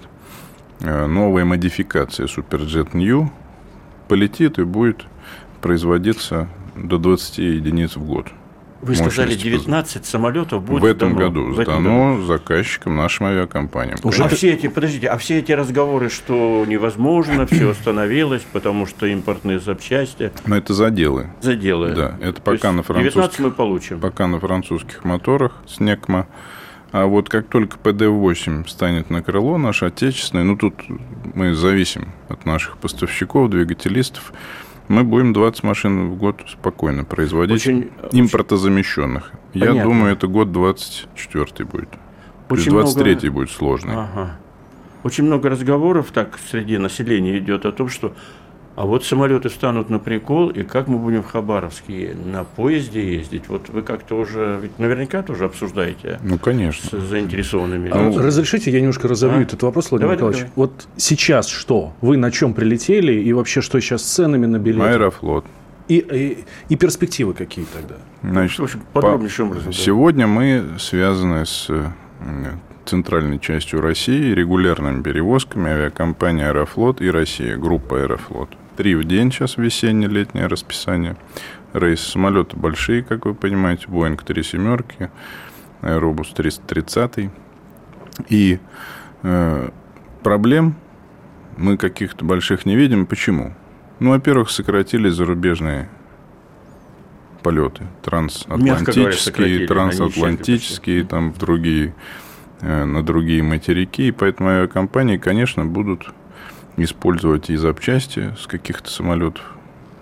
э, 0.81 1.07
новая 1.07 1.45
модификация 1.45 2.27
Superjet 2.27 2.97
New 2.97 3.31
полетит 4.09 4.59
и 4.59 4.65
будет 4.65 5.05
производиться 5.61 6.49
до 6.75 6.99
20 6.99 7.39
единиц 7.39 7.95
в 7.95 8.05
год. 8.05 8.27
Вы 8.81 8.95
сказали, 8.95 9.29
Мощности 9.31 9.45
19 9.49 10.07
самолетов 10.07 10.63
будет 10.63 10.83
в 10.83 10.85
этом 10.85 11.11
сдано. 11.13 11.27
году 11.29 11.45
В 11.53 11.59
этом 11.59 11.83
сдано 11.83 12.13
году. 12.15 12.27
заказчикам, 12.27 12.97
нашим 12.97 13.27
авиакомпаниям. 13.27 13.99
Уже 14.05 14.23
А 14.23 14.29
все 14.29 14.53
эти, 14.53 14.69
подождите, 14.69 15.09
а 15.09 15.19
все 15.19 15.39
эти 15.39 15.51
разговоры, 15.53 16.09
что 16.11 16.65
невозможно, 16.67 17.47
все 17.47 17.71
остановилось, 17.73 18.47
потому 18.53 18.87
что 18.87 19.07
импортные 19.07 19.59
запчасти 19.59 20.31
Но 20.47 20.57
это 20.57 20.75
заделы. 20.75 21.29
заделы. 21.41 21.93
Да, 21.93 22.17
это 22.21 22.35
То 22.35 22.43
пока 22.43 22.71
на 22.73 22.83
19 22.83 22.87
французских 22.87 23.39
мы 23.45 23.51
получим. 23.51 24.01
пока 24.01 24.27
на 24.29 24.39
французских 24.39 25.05
моторах 25.05 25.53
с 25.67 25.81
НЕКМА. 25.81 26.27
А 26.91 27.05
вот 27.05 27.29
как 27.29 27.49
только 27.49 27.77
ПД-8 27.83 28.65
встанет 28.65 29.11
на 29.11 29.23
крыло, 29.23 29.59
наш 29.59 29.83
отечественный, 29.83 30.45
ну 30.45 30.57
тут 30.57 30.75
мы 31.35 31.53
зависим 31.53 32.13
от 32.31 32.47
наших 32.47 32.79
поставщиков, 32.79 33.51
двигателистов, 33.51 34.33
мы 34.89 35.05
будем 35.05 35.33
20 35.33 35.63
машин 35.63 36.11
в 36.11 36.17
год 36.17 36.43
спокойно 36.49 37.05
производить, 37.05 37.57
Очень- 37.57 37.91
импортозамещенных. 38.13 39.33
Я 39.55 39.67
Понятно. 39.67 39.91
думаю, 39.91 40.13
это 40.13 40.27
год 40.27 40.53
24 40.53 41.65
будет. 41.67 41.89
Очень 42.49 42.73
много- 42.73 42.85
23 42.93 43.29
будет 43.31 43.51
сложный. 43.51 43.95
Ага. 43.95 44.37
Очень 45.05 45.25
много 45.25 45.49
разговоров 45.51 46.11
так 46.13 46.39
среди 46.51 46.79
населения 46.79 47.39
идет 47.39 47.67
о 47.67 47.73
том, 47.73 47.89
что 47.89 48.15
а 48.79 48.87
вот 48.87 49.05
самолеты 49.05 49.49
встанут 49.49 49.91
на 49.91 49.99
прикол, 49.99 50.51
и 50.51 50.63
как 50.63 50.87
мы 50.87 50.99
будем 50.99 51.25
в 51.25 51.27
Хабаровске 51.27 52.15
на 52.25 52.45
поезде 52.45 53.17
ездить? 53.17 53.49
Вот 53.49 53.69
вы 53.71 53.83
как-то 53.83 54.15
уже, 54.15 54.57
ведь 54.63 54.79
наверняка 54.79 55.25
тоже 55.25 55.47
обсуждаете 55.47 56.21
Ну, 56.23 56.39
конечно. 56.39 56.89
с 56.89 57.03
заинтересованными 57.09 57.91
А 57.91 58.05
людьми. 58.05 58.23
Разрешите, 58.25 58.71
я 58.71 58.79
немножко 58.79 59.09
разовью 59.09 59.41
А? 59.41 59.43
этот 59.43 59.65
вопрос, 59.65 59.91
Владимир 59.91 60.17
Давай, 60.17 60.19
давай, 60.19 60.33
Николаевич. 60.35 60.53
Вот 60.55 60.87
сейчас 60.97 61.49
что? 61.49 61.93
Вы 62.01 62.19
на 62.19 62.31
чем 62.31 62.55
прилетели 62.55 63.15
и 63.15 63.33
вообще 63.33 63.63
что 63.63 63.81
сейчас 63.81 64.05
с 64.05 64.15
ценами 64.15 64.47
на 64.47 64.61
билеты? 64.61 64.89
Аэрофлот. 64.89 65.45
и, 65.89 65.97
и, 65.97 66.45
и 66.69 66.77
перспективы 66.77 67.35
какие 67.35 67.65
тогда? 67.65 67.97
Значит, 68.23 68.61
в 68.61 68.63
общем, 68.63 68.83
подробнейшим 68.93 69.49
образом. 69.49 69.73
Сегодня 69.73 70.27
да. 70.27 70.33
мы 70.33 70.65
связаны 70.79 71.47
с 71.47 71.69
центральной 72.85 73.41
частью 73.41 73.81
России 73.81 74.33
регулярными 74.33 75.03
перевозками 75.03 75.69
авиакомпании 75.69 76.45
«Аэрофлот» 76.45 77.01
и 77.01 77.11
«Россия», 77.11 77.57
группа 77.57 78.03
«Аэрофлот». 78.03 78.51
Три 78.79 78.95
в 78.95 79.03
день 79.03 79.33
сейчас 79.33 79.57
весенне-летнее 79.57 80.47
расписание. 80.47 81.17
Рейсы 81.73 82.13
самолеты 82.13 82.57
большие, 82.57 83.03
как 83.03 83.27
вы 83.27 83.35
понимаете, 83.35 83.87
Боинг 83.89 84.23
3 84.23 84.41
семерки, 84.45 85.11
Аэробус 85.81 86.29
330. 86.29 87.29
И 88.29 88.61
э, 89.25 89.71
проблем 90.23 90.77
мы 91.57 91.77
каких-то 91.77 92.25
больших 92.25 92.67
не 92.67 92.77
видим. 92.77 93.07
Почему? 93.07 93.53
Ну, 93.99 94.11
во-первых, 94.11 94.49
сократились 94.49 95.15
зарубежные 95.15 95.89
полеты. 97.43 97.83
Трансатлантические, 98.05 99.67
трансатлантические, 99.67 101.03
там 101.03 101.33
в 101.33 101.39
другие, 101.39 101.97
э, 102.61 102.85
на 102.85 103.03
другие 103.03 103.43
материки. 103.43 104.07
И 104.07 104.13
поэтому 104.13 104.51
авиакомпании, 104.51 105.17
конечно, 105.17 105.65
будут 105.65 106.13
использовать 106.85 107.51
и 107.51 107.57
запчасти 107.57 108.35
с 108.39 108.47
каких-то 108.47 108.91
самолетов, 108.91 109.43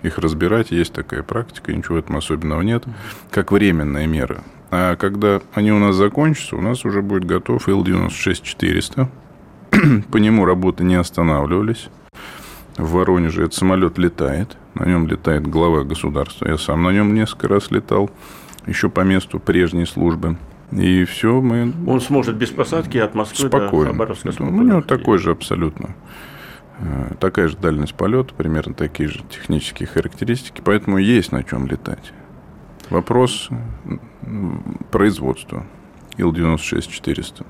их 0.03 0.17
разбирать. 0.17 0.71
Есть 0.71 0.93
такая 0.93 1.23
практика, 1.23 1.73
ничего 1.73 1.97
этом 1.97 2.17
особенного 2.17 2.61
нет, 2.61 2.83
как 3.31 3.51
временная 3.51 4.07
мера. 4.07 4.43
А 4.69 4.95
когда 4.95 5.41
они 5.53 5.71
у 5.71 5.79
нас 5.79 5.95
закончатся, 5.95 6.55
у 6.57 6.61
нас 6.61 6.83
уже 6.85 7.01
будет 7.01 7.25
готов 7.25 7.67
Ил-96-400. 7.67 9.07
По 10.11 10.17
нему 10.17 10.45
работы 10.45 10.83
не 10.83 10.95
останавливались. 10.95 11.89
В 12.77 12.91
Воронеже 12.91 13.43
этот 13.43 13.55
самолет 13.55 13.97
летает. 13.97 14.57
На 14.75 14.85
нем 14.85 15.07
летает 15.07 15.47
глава 15.47 15.83
государства. 15.83 16.47
Я 16.47 16.57
сам 16.57 16.83
на 16.83 16.91
нем 16.91 17.15
несколько 17.15 17.47
раз 17.47 17.71
летал. 17.71 18.11
Еще 18.67 18.89
по 18.89 19.01
месту 19.01 19.39
прежней 19.39 19.85
службы. 19.85 20.37
И 20.71 21.05
все, 21.05 21.41
мы... 21.41 21.73
Он 21.87 22.01
сможет 22.01 22.35
без 22.35 22.49
посадки 22.49 22.97
от 22.97 23.15
Москвы 23.15 23.47
Спокойно. 23.47 23.85
до 23.85 23.91
Хабаровска. 23.91 24.43
У 24.43 24.61
него 24.61 24.81
такой 24.81 25.17
же 25.17 25.31
абсолютно. 25.31 25.95
Э, 26.79 27.13
такая 27.19 27.47
же 27.47 27.57
дальность 27.57 27.95
полета, 27.95 28.33
примерно 28.33 28.73
такие 28.73 29.09
же 29.09 29.23
технические 29.29 29.87
характеристики. 29.87 30.61
Поэтому 30.63 30.97
есть 30.97 31.31
на 31.31 31.43
чем 31.43 31.67
летать. 31.67 32.13
Вопрос 32.89 33.49
производства 34.91 35.65
Ил-96-400. 36.17 37.45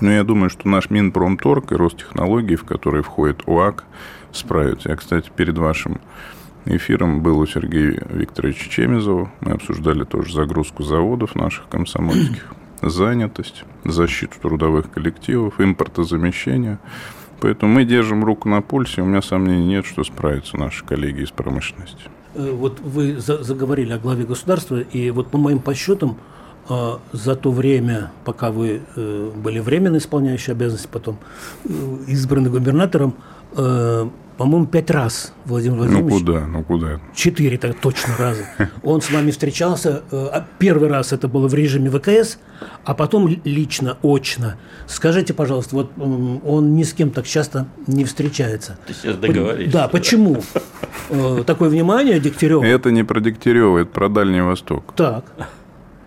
Но 0.00 0.10
я 0.10 0.24
думаю, 0.24 0.50
что 0.50 0.68
наш 0.68 0.90
Минпромторг 0.90 1.72
и 1.72 1.76
Ростехнологии, 1.76 2.56
в 2.56 2.64
которые 2.64 3.02
входит 3.02 3.42
УАК, 3.46 3.84
справится. 4.32 4.90
Я, 4.90 4.96
кстати, 4.96 5.30
перед 5.34 5.56
вашим 5.56 6.00
эфиром 6.66 7.22
был 7.22 7.38
у 7.38 7.46
Сергея 7.46 8.06
Викторовича 8.10 8.68
Чемизова. 8.68 9.30
Мы 9.40 9.52
обсуждали 9.52 10.04
тоже 10.04 10.34
загрузку 10.34 10.82
заводов 10.82 11.34
наших 11.34 11.68
комсомольских, 11.68 12.52
занятость, 12.82 13.64
защиту 13.84 14.38
трудовых 14.40 14.90
коллективов, 14.90 15.60
импортозамещение. 15.60 16.78
Поэтому 17.40 17.72
мы 17.72 17.84
держим 17.84 18.24
руку 18.24 18.48
на 18.48 18.62
пульсе. 18.62 19.02
У 19.02 19.04
меня 19.04 19.22
сомнений 19.22 19.66
нет, 19.66 19.86
что 19.86 20.04
справятся 20.04 20.56
наши 20.56 20.84
коллеги 20.84 21.22
из 21.22 21.30
промышленности. 21.30 22.02
Э, 22.34 22.50
вот 22.50 22.80
вы 22.80 23.16
заговорили 23.18 23.92
о 23.92 23.98
главе 23.98 24.24
государства, 24.24 24.80
и 24.80 25.10
вот 25.10 25.28
по 25.28 25.38
моим 25.38 25.58
подсчетам, 25.58 26.16
а, 26.68 27.00
за 27.12 27.36
то 27.36 27.52
время, 27.52 28.10
пока 28.24 28.50
вы 28.50 28.80
э, 28.96 29.30
были 29.36 29.60
временно 29.60 29.98
исполняющие 29.98 30.52
обязанности, 30.52 30.88
потом 30.90 31.18
э, 31.64 31.68
избраны 32.08 32.50
губернатором, 32.50 33.14
э, 33.56 34.08
по-моему, 34.36 34.66
пять 34.66 34.90
раз 34.90 35.32
Владимир 35.46 35.76
ну, 35.76 35.82
Владимирович. 35.82 36.12
Ну 36.12 36.18
куда, 36.18 36.46
ну 36.46 36.62
куда? 36.62 37.00
Четыре 37.14 37.56
так 37.56 37.78
точно 37.80 38.16
раза. 38.18 38.44
Он 38.82 39.00
с 39.00 39.10
вами 39.10 39.30
встречался. 39.30 40.02
А 40.10 40.44
первый 40.58 40.88
раз 40.88 41.12
это 41.12 41.26
было 41.26 41.48
в 41.48 41.54
режиме 41.54 41.90
ВКС, 41.90 42.38
а 42.84 42.94
потом 42.94 43.28
лично, 43.44 43.96
очно. 44.02 44.56
Скажите, 44.86 45.32
пожалуйста, 45.32 45.74
вот 45.76 45.92
он 45.96 46.74
ни 46.74 46.82
с 46.82 46.92
кем 46.92 47.10
так 47.10 47.26
часто 47.26 47.66
не 47.86 48.04
встречается. 48.04 48.78
Ты 48.86 48.94
сейчас 48.94 49.16
договоришься. 49.16 49.72
Да, 49.72 49.88
почему? 49.88 50.42
Такое 51.46 51.68
внимание 51.68 52.20
Дегтярева. 52.20 52.62
Это 52.62 52.90
не 52.90 53.04
про 53.04 53.20
Дегтярева, 53.20 53.78
это 53.78 53.90
про 53.90 54.08
Дальний 54.08 54.42
Восток. 54.42 54.92
Так. 54.94 55.24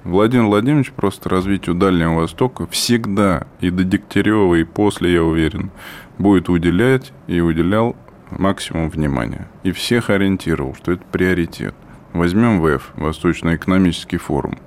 Владимир 0.03 0.45
Владимирович 0.45 0.91
просто 0.91 1.29
развитию 1.29 1.75
Дальнего 1.75 2.21
Востока 2.21 2.67
всегда 2.67 3.47
и 3.59 3.69
до 3.69 3.83
Дегтярева, 3.83 4.55
и 4.55 4.63
после, 4.63 5.13
я 5.13 5.23
уверен, 5.23 5.71
будет 6.17 6.49
уделять 6.49 7.11
и 7.27 7.41
уделял 7.41 7.95
максимум 8.31 8.89
внимания. 8.89 9.47
И 9.63 9.71
всех 9.71 10.09
ориентировал, 10.09 10.75
что 10.75 10.91
это 10.91 11.03
приоритет. 11.11 11.75
Возьмем 12.13 12.61
ВЭФ, 12.61 12.91
Восточно-экономический 12.95 14.17
форум. 14.17 14.57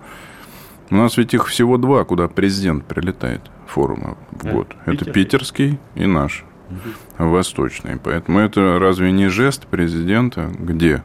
У 0.90 0.96
нас 0.96 1.16
ведь 1.16 1.34
их 1.34 1.48
всего 1.48 1.78
два, 1.78 2.04
куда 2.04 2.28
президент 2.28 2.84
прилетает 2.84 3.40
форума 3.66 4.16
в 4.30 4.44
год. 4.46 4.76
А, 4.84 4.92
это 4.92 5.10
питерский 5.10 5.78
и 5.94 6.06
наш, 6.06 6.44
угу. 6.68 7.28
восточный. 7.30 7.98
Поэтому 7.98 8.38
это 8.38 8.78
разве 8.78 9.10
не 9.10 9.28
жест 9.28 9.66
президента? 9.66 10.50
Где? 10.58 11.02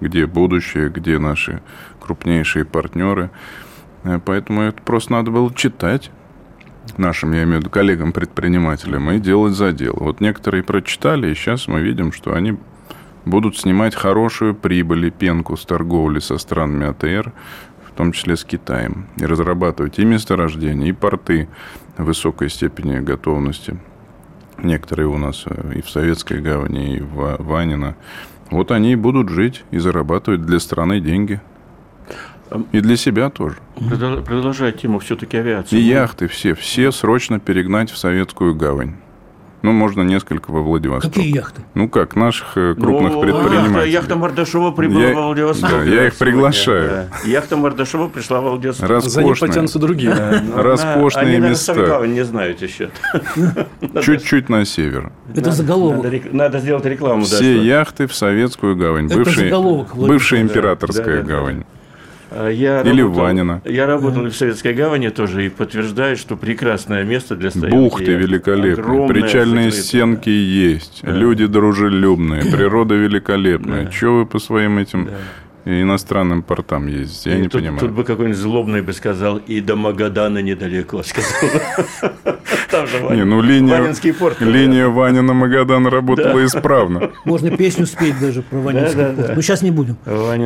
Где 0.00 0.26
будущее, 0.26 0.88
где 0.88 1.18
наши 1.18 1.62
крупнейшие 2.00 2.64
партнеры? 2.64 3.30
Э, 4.02 4.18
поэтому 4.24 4.62
это 4.62 4.82
просто 4.82 5.12
надо 5.12 5.30
было 5.30 5.54
читать 5.54 6.10
нашим, 6.98 7.32
я 7.32 7.44
имею 7.44 7.58
в 7.58 7.60
виду, 7.60 7.70
коллегам-предпринимателям 7.70 9.10
и 9.10 9.18
делать 9.18 9.54
за 9.54 9.72
дело. 9.72 9.98
Вот 10.00 10.20
некоторые 10.20 10.62
прочитали, 10.62 11.30
и 11.30 11.34
сейчас 11.34 11.68
мы 11.68 11.80
видим, 11.80 12.12
что 12.12 12.34
они 12.34 12.56
будут 13.24 13.56
снимать 13.56 13.94
хорошую 13.94 14.54
прибыль 14.54 15.06
и 15.06 15.10
пенку 15.10 15.56
с 15.56 15.64
торговли 15.64 16.20
со 16.20 16.38
странами 16.38 16.86
АТР, 16.86 17.32
в 17.86 17.92
том 17.96 18.12
числе 18.12 18.36
с 18.36 18.44
Китаем, 18.44 19.06
и 19.16 19.26
разрабатывать 19.26 19.98
и 19.98 20.04
месторождения, 20.04 20.88
и 20.88 20.92
порты 20.92 21.48
высокой 21.98 22.48
степени 22.48 22.98
готовности. 23.00 23.78
Некоторые 24.62 25.06
у 25.06 25.18
нас 25.18 25.44
э, 25.46 25.74
и 25.76 25.82
в 25.82 25.90
Советской 25.90 26.40
гавани, 26.40 26.96
и 26.96 27.00
в 27.00 27.36
Ванина. 27.38 27.96
Вот 28.50 28.70
они 28.72 28.92
и 28.92 28.96
будут 28.96 29.28
жить 29.28 29.64
и 29.70 29.78
зарабатывать 29.78 30.44
для 30.44 30.58
страны 30.58 31.00
деньги. 31.00 31.40
И 32.72 32.80
для 32.80 32.96
себя 32.96 33.30
тоже. 33.30 33.56
Продолжая 33.76 34.72
тему 34.72 34.98
все-таки 34.98 35.36
авиации. 35.36 35.76
И 35.76 35.82
яхты 35.82 36.28
все, 36.28 36.54
все 36.54 36.92
срочно 36.92 37.38
перегнать 37.40 37.90
в 37.90 37.96
советскую 37.96 38.54
гавань. 38.54 38.96
Ну, 39.62 39.72
можно 39.72 40.00
несколько 40.00 40.50
во 40.50 40.62
Владивосток. 40.62 41.12
Какие 41.12 41.34
яхты? 41.34 41.62
Ну, 41.74 41.86
как, 41.86 42.16
наших 42.16 42.56
э, 42.56 42.74
крупных 42.74 43.12
ну, 43.12 43.20
предпринимателей. 43.20 43.74
Яхта, 43.74 43.84
яхта 43.84 44.16
Мордашова 44.16 44.70
прибыла 44.70 45.04
я, 45.04 45.14
во 45.14 45.26
Владивосток. 45.26 45.70
Да, 45.70 45.84
я 45.84 46.06
их 46.06 46.16
приглашаю. 46.16 47.08
Да. 47.22 47.28
Яхта 47.28 47.56
Мордашова 47.58 48.08
пришла 48.08 48.40
во 48.40 48.52
Владивосток. 48.52 48.88
Роскошные. 48.88 49.10
За 49.12 49.22
ней 49.22 49.34
потянутся 49.38 49.78
другие. 49.78 50.14
Ну, 50.44 50.62
Роскошные 50.62 51.36
Они, 51.36 51.48
места. 51.50 52.06
не 52.06 52.24
знают 52.24 52.62
еще. 52.62 52.90
Чуть-чуть 54.02 54.48
на 54.48 54.64
север. 54.64 55.12
Это 55.34 55.52
заголовок. 55.52 56.06
Надо 56.32 56.58
сделать 56.58 56.86
рекламу. 56.86 57.24
Все 57.24 57.62
яхты 57.62 58.06
в 58.06 58.14
советскую 58.14 58.76
гавань. 58.76 59.08
Бывшая 59.08 60.40
императорская 60.40 61.22
гавань. 61.22 61.64
А, 62.30 62.48
я 62.48 62.80
Или 62.82 63.02
работал, 63.02 63.22
Ванина. 63.22 63.62
Я 63.64 63.86
работал 63.86 64.24
в 64.24 64.32
Советской 64.32 64.72
гавани 64.72 65.08
тоже 65.08 65.46
и 65.46 65.48
подтверждаю, 65.48 66.16
что 66.16 66.36
прекрасное 66.36 67.04
место 67.04 67.36
для 67.36 67.50
стоянки. 67.50 67.74
Бухты 67.74 68.14
великолепные, 68.14 69.08
причальные 69.08 69.72
стенки 69.72 70.30
есть, 70.30 71.00
да. 71.02 71.12
люди 71.12 71.46
дружелюбные, 71.46 72.42
природа 72.42 72.94
великолепная. 72.94 73.84
Да. 73.84 73.90
Чего 73.90 74.18
вы 74.18 74.26
по 74.26 74.38
своим 74.38 74.78
этим 74.78 75.06
да 75.06 75.12
и 75.64 75.82
иностранным 75.82 76.42
портам 76.42 76.86
ездить. 76.86 77.26
Я 77.26 77.36
и 77.36 77.40
не 77.42 77.48
тут, 77.48 77.60
понимаю. 77.60 77.80
Тут 77.80 77.90
бы 77.90 78.04
какой-нибудь 78.04 78.38
злобный 78.38 78.82
бы 78.82 78.92
сказал, 78.92 79.36
и 79.38 79.60
до 79.60 79.76
Магадана 79.76 80.38
недалеко, 80.38 81.02
сказал. 81.02 81.50
Там 82.70 82.86
же 82.86 83.00
не, 83.10 83.24
ну, 83.24 83.40
линия, 83.42 83.94
порт. 84.18 84.40
Линия 84.40 84.88
Ванина 84.88 85.32
Магадан 85.32 85.86
работала 85.86 86.44
исправно. 86.44 87.10
Можно 87.24 87.56
песню 87.56 87.86
спеть 87.86 88.18
даже 88.20 88.42
про 88.42 88.58
Ванинский 88.58 89.14
порт. 89.16 89.36
Ну, 89.36 89.42
сейчас 89.42 89.62
не 89.62 89.70
будем. 89.70 89.96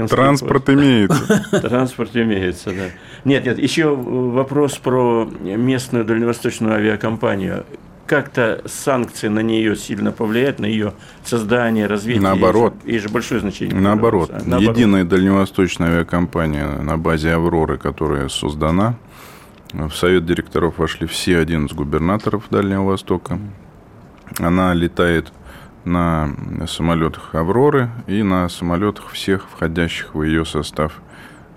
Транспорт 0.09 0.71
имеется. 0.71 1.45
Транспорт 1.63 2.11
имеется, 2.17 2.71
да. 2.71 2.85
Нет, 3.25 3.45
нет, 3.45 3.59
еще 3.59 3.95
вопрос 3.95 4.77
про 4.79 5.31
местную 5.43 6.05
дальневосточную 6.05 6.75
авиакомпанию 6.75 7.65
как-то 8.07 8.63
санкции 8.67 9.29
на 9.29 9.41
нее 9.41 9.77
сильно 9.77 10.13
повлияют, 10.13 10.59
на 10.59 10.67
ее 10.67 10.93
создание, 11.25 11.87
развитие? 11.87 12.23
Наоборот. 12.23 12.75
Ей 12.85 12.99
же 12.99 13.09
большое 13.09 13.41
значение. 13.41 13.75
Наоборот. 13.75 14.31
Наоборот. 14.45 14.77
Единая 14.77 15.05
дальневосточная 15.05 15.89
авиакомпания 15.89 16.67
на 16.67 16.99
базе 16.99 17.33
«Авроры», 17.33 17.79
которая 17.79 18.29
создана, 18.29 18.97
в 19.73 19.93
совет 19.93 20.27
директоров 20.27 20.79
вошли 20.79 21.07
все 21.07 21.39
11 21.39 21.75
губернаторов 21.75 22.45
Дальнего 22.51 22.85
Востока. 22.85 23.39
Она 24.39 24.75
летает 24.75 25.33
на 25.85 26.31
самолетах 26.69 27.35
«Авроры» 27.35 27.91
и 28.07 28.23
на 28.23 28.49
самолетах 28.49 29.11
всех 29.11 29.49
входящих 29.49 30.15
в 30.15 30.23
ее 30.23 30.45
состав. 30.45 31.01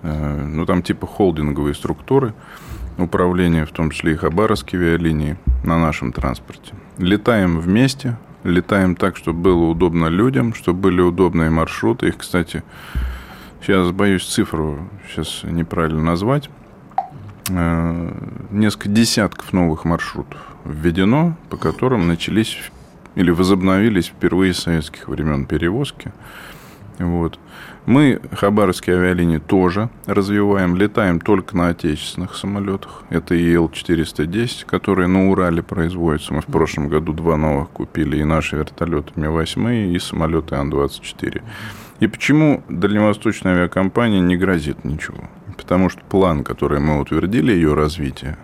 Э, 0.02 0.44
ну, 0.44 0.66
там 0.66 0.82
типа 0.82 1.06
холдинговые 1.06 1.74
структуры– 1.74 2.34
управления, 2.98 3.64
в 3.64 3.70
том 3.70 3.90
числе 3.90 4.12
и 4.12 4.16
Хабаровские 4.16 4.82
авиалинии, 4.82 5.36
на 5.64 5.78
нашем 5.78 6.12
транспорте. 6.12 6.74
Летаем 6.98 7.58
вместе, 7.58 8.16
летаем 8.44 8.96
так, 8.96 9.16
чтобы 9.16 9.40
было 9.40 9.64
удобно 9.64 10.06
людям, 10.06 10.54
чтобы 10.54 10.80
были 10.80 11.00
удобные 11.00 11.50
маршруты. 11.50 12.08
Их, 12.08 12.18
кстати, 12.18 12.62
сейчас 13.62 13.90
боюсь 13.92 14.26
цифру 14.26 14.88
сейчас 15.08 15.42
неправильно 15.44 16.02
назвать. 16.02 16.50
Э, 17.50 18.12
несколько 18.50 18.88
десятков 18.88 19.52
новых 19.52 19.84
маршрутов 19.84 20.40
введено, 20.64 21.36
по 21.50 21.56
которым 21.56 22.08
начались 22.08 22.58
или 23.14 23.30
возобновились 23.30 24.06
впервые 24.06 24.54
с 24.54 24.58
советских 24.58 25.08
времен 25.08 25.46
перевозки. 25.46 26.12
Вот. 26.98 27.38
Мы 27.86 28.20
Хабаровские 28.32 28.96
авиалинии 28.96 29.38
тоже 29.38 29.88
развиваем, 30.06 30.76
летаем 30.76 31.20
только 31.20 31.56
на 31.56 31.68
отечественных 31.68 32.34
самолетах. 32.34 33.04
Это 33.08 33.34
ИЛ-410, 33.34 34.66
которые 34.66 35.06
на 35.08 35.30
Урале 35.30 35.62
производятся. 35.62 36.34
Мы 36.34 36.40
в 36.40 36.46
прошлом 36.46 36.88
году 36.88 37.12
два 37.12 37.36
новых 37.36 37.70
купили, 37.70 38.18
и 38.18 38.24
наши 38.24 38.56
вертолеты 38.56 39.12
Ми-8, 39.16 39.94
и 39.94 39.98
самолеты 39.98 40.56
Ан-24. 40.56 41.42
И 42.00 42.06
почему 42.06 42.62
дальневосточная 42.68 43.54
авиакомпания 43.54 44.20
не 44.20 44.36
грозит 44.36 44.84
ничего? 44.84 45.28
Потому 45.56 45.88
что 45.88 46.02
план, 46.04 46.44
который 46.44 46.80
мы 46.80 47.00
утвердили, 47.00 47.52
ее 47.52 47.74
развитие, 47.74 48.36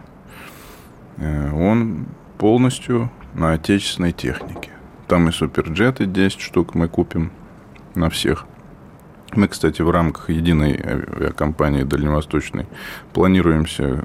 э, 1.16 1.52
он 1.52 2.06
полностью 2.38 3.10
на 3.34 3.52
отечественной 3.52 4.12
технике. 4.12 4.70
Там 5.06 5.28
и 5.28 5.32
суперджеты 5.32 6.06
10 6.06 6.40
штук 6.40 6.74
мы 6.74 6.88
купим 6.88 7.30
на 7.94 8.11
всех 8.11 8.46
мы, 9.37 9.48
кстати, 9.48 9.83
в 9.83 9.90
рамках 9.90 10.30
единой 10.30 10.80
авиакомпании 10.80 11.83
дальневосточной 11.83 12.66
планируемся 13.12 14.04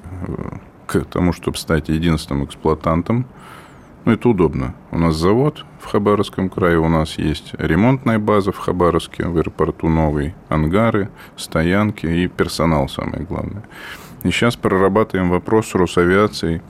к 0.86 1.04
тому, 1.04 1.32
чтобы 1.32 1.56
стать 1.56 1.88
единственным 1.88 2.44
эксплуатантом. 2.44 3.26
Ну, 4.04 4.12
это 4.12 4.28
удобно. 4.28 4.74
У 4.90 4.98
нас 4.98 5.14
завод 5.16 5.64
в 5.78 5.86
Хабаровском 5.86 6.48
крае, 6.48 6.78
у 6.78 6.88
нас 6.88 7.18
есть 7.18 7.52
ремонтная 7.58 8.18
база 8.18 8.50
в 8.50 8.58
Хабаровске, 8.58 9.26
в 9.26 9.36
аэропорту 9.36 9.88
новый, 9.88 10.34
ангары, 10.48 11.10
стоянки 11.36 12.06
и 12.06 12.26
персонал, 12.26 12.88
самое 12.88 13.22
главное. 13.22 13.62
И 14.22 14.30
сейчас 14.30 14.56
прорабатываем 14.56 15.30
вопрос 15.30 15.68
с 15.68 15.74
Росавиацией 15.74 16.62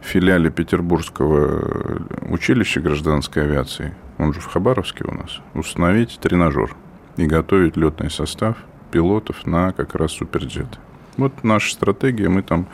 в 0.00 0.06
филиале 0.06 0.50
Петербургского 0.50 2.02
училища 2.30 2.80
гражданской 2.80 3.42
авиации, 3.44 3.94
он 4.18 4.34
же 4.34 4.40
в 4.40 4.46
Хабаровске 4.46 5.04
у 5.04 5.14
нас, 5.14 5.40
установить 5.54 6.18
тренажер– 6.20 6.74
и 7.18 7.26
готовить 7.26 7.76
летный 7.76 8.10
состав 8.10 8.56
пилотов 8.90 9.44
на 9.44 9.72
как 9.72 9.94
раз 9.94 10.12
суперджеты. 10.12 10.78
Вот 11.18 11.44
наша 11.44 11.72
стратегия, 11.72 12.28
мы 12.28 12.42
там 12.42 12.66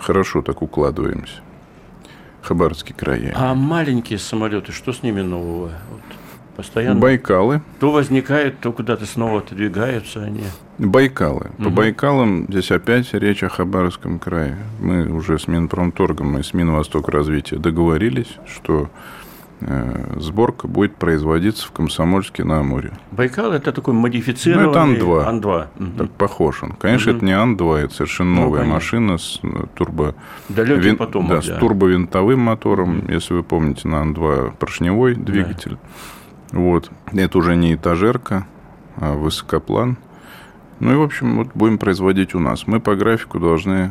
хорошо 0.00 0.42
так 0.42 0.62
укладываемся. 0.62 1.40
Хабаровский 2.42 2.94
край. 2.94 3.32
А 3.34 3.54
маленькие 3.54 4.18
самолеты, 4.18 4.70
что 4.70 4.92
с 4.92 5.02
ними 5.02 5.22
нового? 5.22 5.70
Вот 5.90 6.00
постоянно. 6.56 7.00
Байкалы. 7.00 7.62
То 7.80 7.90
возникает, 7.90 8.60
то 8.60 8.70
куда-то 8.70 9.06
снова 9.06 9.38
отодвигаются 9.38 10.22
они. 10.22 10.44
Байкалы. 10.76 11.50
По 11.56 11.68
угу. 11.68 11.70
Байкалам 11.70 12.44
здесь 12.50 12.70
опять 12.70 13.12
речь 13.14 13.42
о 13.42 13.48
Хабаровском 13.48 14.18
крае. 14.18 14.58
Мы 14.78 15.08
уже 15.08 15.38
с 15.38 15.48
Минпромторгом 15.48 16.38
и 16.38 16.42
с 16.42 16.52
Минвосток 16.52 17.08
развития 17.08 17.56
договорились, 17.56 18.36
что 18.46 18.90
Э, 18.90 19.23
сборка 20.16 20.68
будет 20.68 20.96
производиться 20.96 21.66
в 21.66 21.72
Комсомольске 21.72 22.44
на 22.44 22.60
Амуре. 22.60 22.92
Байкал 23.12 23.52
это 23.52 23.72
такой 23.72 23.94
модифицированный... 23.94 24.66
Ну, 24.66 24.70
это 24.70 24.82
Ан-2. 24.82 25.24
Ан-2. 25.24 25.96
Так 25.98 26.10
похож 26.10 26.62
он. 26.62 26.72
Конечно, 26.72 27.12
угу. 27.12 27.18
это 27.18 27.26
не 27.26 27.32
Ан-2, 27.32 27.76
это 27.78 27.94
совершенно 27.94 28.30
ну, 28.30 28.40
новая 28.42 28.60
понятно. 28.60 28.74
машина 28.74 29.18
с 29.18 29.40
э, 29.42 29.66
турбо... 29.74 30.14
Далекий 30.48 30.80
Вин... 30.80 30.96
потом, 30.96 31.28
да, 31.28 31.36
да, 31.36 31.42
с 31.42 31.58
турбовинтовым 31.58 32.40
мотором. 32.40 32.98
Угу. 32.98 33.12
Если 33.12 33.34
вы 33.34 33.42
помните, 33.42 33.88
на 33.88 34.02
Ан-2 34.02 34.56
поршневой 34.58 35.14
двигатель. 35.14 35.78
Да. 36.52 36.58
Вот. 36.58 36.90
Это 37.12 37.38
уже 37.38 37.56
не 37.56 37.74
этажерка, 37.74 38.46
а 38.96 39.14
высокоплан. 39.14 39.96
Ну 40.80 40.92
и, 40.92 40.96
в 40.96 41.02
общем, 41.02 41.36
вот 41.36 41.48
будем 41.54 41.78
производить 41.78 42.34
у 42.34 42.40
нас. 42.40 42.66
Мы 42.66 42.80
по 42.80 42.96
графику 42.96 43.38
должны 43.38 43.90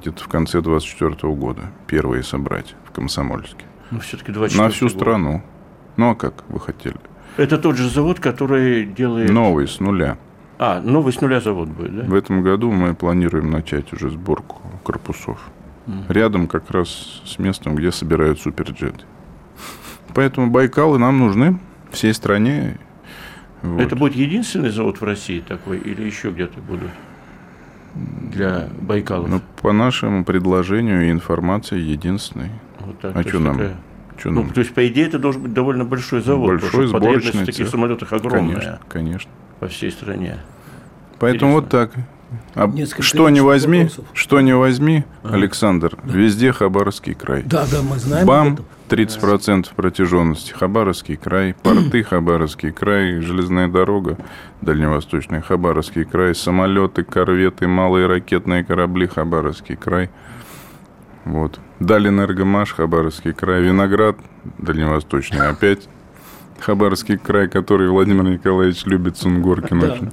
где-то 0.00 0.24
в 0.24 0.28
конце 0.28 0.60
2024 0.60 1.32
года 1.34 1.62
первые 1.86 2.22
собрать 2.22 2.74
в 2.86 2.92
Комсомольске. 2.92 3.64
Ну, 3.90 4.00
все-таки 4.00 4.32
24 4.32 4.64
На 4.64 4.72
всю 4.72 4.86
год. 4.86 4.94
страну. 4.94 5.42
Ну, 5.96 6.10
а 6.10 6.14
как 6.14 6.44
вы 6.48 6.60
хотели? 6.60 6.96
Это 7.36 7.58
тот 7.58 7.76
же 7.76 7.88
завод, 7.88 8.20
который 8.20 8.84
делает... 8.84 9.30
Новый, 9.30 9.66
с 9.68 9.80
нуля. 9.80 10.18
А, 10.58 10.80
новый 10.80 11.12
с 11.12 11.20
нуля 11.20 11.40
завод 11.40 11.68
будет, 11.68 11.96
да? 11.96 12.02
В 12.04 12.14
этом 12.14 12.42
году 12.42 12.70
мы 12.70 12.94
планируем 12.94 13.50
начать 13.50 13.92
уже 13.92 14.10
сборку 14.10 14.60
корпусов. 14.84 15.38
Mm. 15.86 16.04
Рядом 16.08 16.46
как 16.46 16.70
раз 16.70 17.22
с 17.24 17.38
местом, 17.38 17.74
где 17.74 17.90
собирают 17.90 18.40
суперджеты. 18.40 19.04
Поэтому 20.14 20.50
Байкалы 20.50 20.98
нам 20.98 21.18
нужны 21.18 21.58
всей 21.90 22.12
стране. 22.12 22.78
Вот. 23.62 23.80
Это 23.80 23.96
будет 23.96 24.14
единственный 24.14 24.70
завод 24.70 25.00
в 25.00 25.04
России 25.04 25.40
такой 25.40 25.78
или 25.78 26.02
еще 26.02 26.30
где-то 26.30 26.60
будут? 26.60 26.90
Для 27.94 28.68
Байкалов? 28.80 29.28
Ну, 29.28 29.40
по 29.60 29.72
нашему 29.72 30.24
предложению 30.24 31.08
и 31.08 31.10
информации 31.10 31.78
единственный. 31.78 32.50
Вот 32.90 33.00
так. 33.00 33.16
А 33.16 33.22
что 33.22 33.38
нам? 33.38 33.56
Такая... 33.56 33.76
Что 34.18 34.30
ну, 34.30 34.42
нам? 34.42 34.52
то 34.52 34.60
есть, 34.60 34.74
по 34.74 34.86
идее, 34.86 35.06
это 35.06 35.18
должен 35.18 35.42
быть 35.42 35.52
довольно 35.52 35.84
большой 35.84 36.20
завод. 36.20 36.60
Большой 36.60 36.88
сборочный 36.88 37.42
в 37.42 37.46
таких 37.46 37.54
цех. 37.56 37.68
самолетах 37.68 38.12
огромная. 38.12 38.54
Конечно, 38.54 38.80
конечно. 38.88 39.30
По 39.60 39.68
всей 39.68 39.92
стране. 39.92 40.38
Поэтому 41.20 41.58
Интересно. 41.58 41.78
вот 41.78 41.94
так. 41.94 42.04
А 42.54 43.02
что 43.02 43.28
не 43.28 43.40
возьми, 43.40 43.82
вопросов. 43.84 44.04
что 44.12 44.40
не 44.40 44.54
возьми, 44.54 45.04
а. 45.22 45.34
Александр, 45.34 45.96
да. 46.02 46.12
везде 46.12 46.52
Хабаровский 46.52 47.14
край. 47.14 47.42
Да, 47.44 47.66
да, 47.70 47.82
мы 47.82 47.98
знаем. 47.98 48.26
Бам, 48.26 48.58
30% 48.88 49.68
протяженности. 49.74 50.52
Хабаровский 50.52 51.16
край, 51.16 51.54
порты 51.54 52.02
Хабаровский 52.08 52.72
край, 52.72 53.20
железная 53.20 53.68
дорога 53.68 54.16
Дальневосточный 54.60 55.42
Хабаровский 55.42 56.04
край, 56.04 56.34
самолеты, 56.34 57.02
корветы, 57.02 57.66
малые 57.66 58.06
ракетные 58.06 58.64
корабли 58.64 59.06
Хабаровский 59.06 59.76
край. 59.76 60.10
Вот. 61.24 61.60
Далинергомаш, 61.80 62.74
Хабаровский 62.74 63.32
край, 63.32 63.62
Виноград, 63.62 64.16
Дальневосточный, 64.58 65.48
опять 65.48 65.88
Хабаровский 66.60 67.18
край, 67.18 67.48
который 67.48 67.88
Владимир 67.88 68.24
Николаевич 68.24 68.84
любит, 68.84 69.16
Сунгоркин 69.16 69.80
да. 69.80 69.92
очень. 69.92 70.12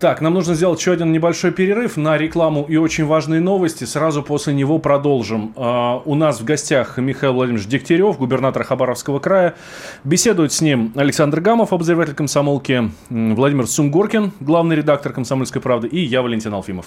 Так, 0.00 0.20
нам 0.20 0.34
нужно 0.34 0.54
сделать 0.54 0.78
еще 0.78 0.92
один 0.92 1.12
небольшой 1.12 1.50
перерыв 1.50 1.96
на 1.96 2.18
рекламу 2.18 2.66
и 2.68 2.76
очень 2.76 3.06
важные 3.06 3.40
новости. 3.40 3.84
Сразу 3.84 4.22
после 4.22 4.52
него 4.52 4.78
продолжим. 4.78 5.54
Uh, 5.56 6.02
у 6.04 6.14
нас 6.14 6.40
в 6.40 6.44
гостях 6.44 6.98
Михаил 6.98 7.32
Владимирович 7.32 7.66
Дегтярев, 7.68 8.18
губернатор 8.18 8.64
Хабаровского 8.64 9.18
края. 9.18 9.54
Беседует 10.02 10.52
с 10.52 10.60
ним 10.60 10.92
Александр 10.94 11.40
Гамов, 11.40 11.72
обозреватель 11.72 12.14
комсомолки, 12.14 12.90
Владимир 13.08 13.66
Сунгоркин, 13.66 14.32
главный 14.40 14.76
редактор 14.76 15.12
«Комсомольской 15.12 15.62
правды» 15.62 15.88
и 15.88 16.00
я, 16.00 16.20
Валентин 16.20 16.52
Алфимов. 16.52 16.86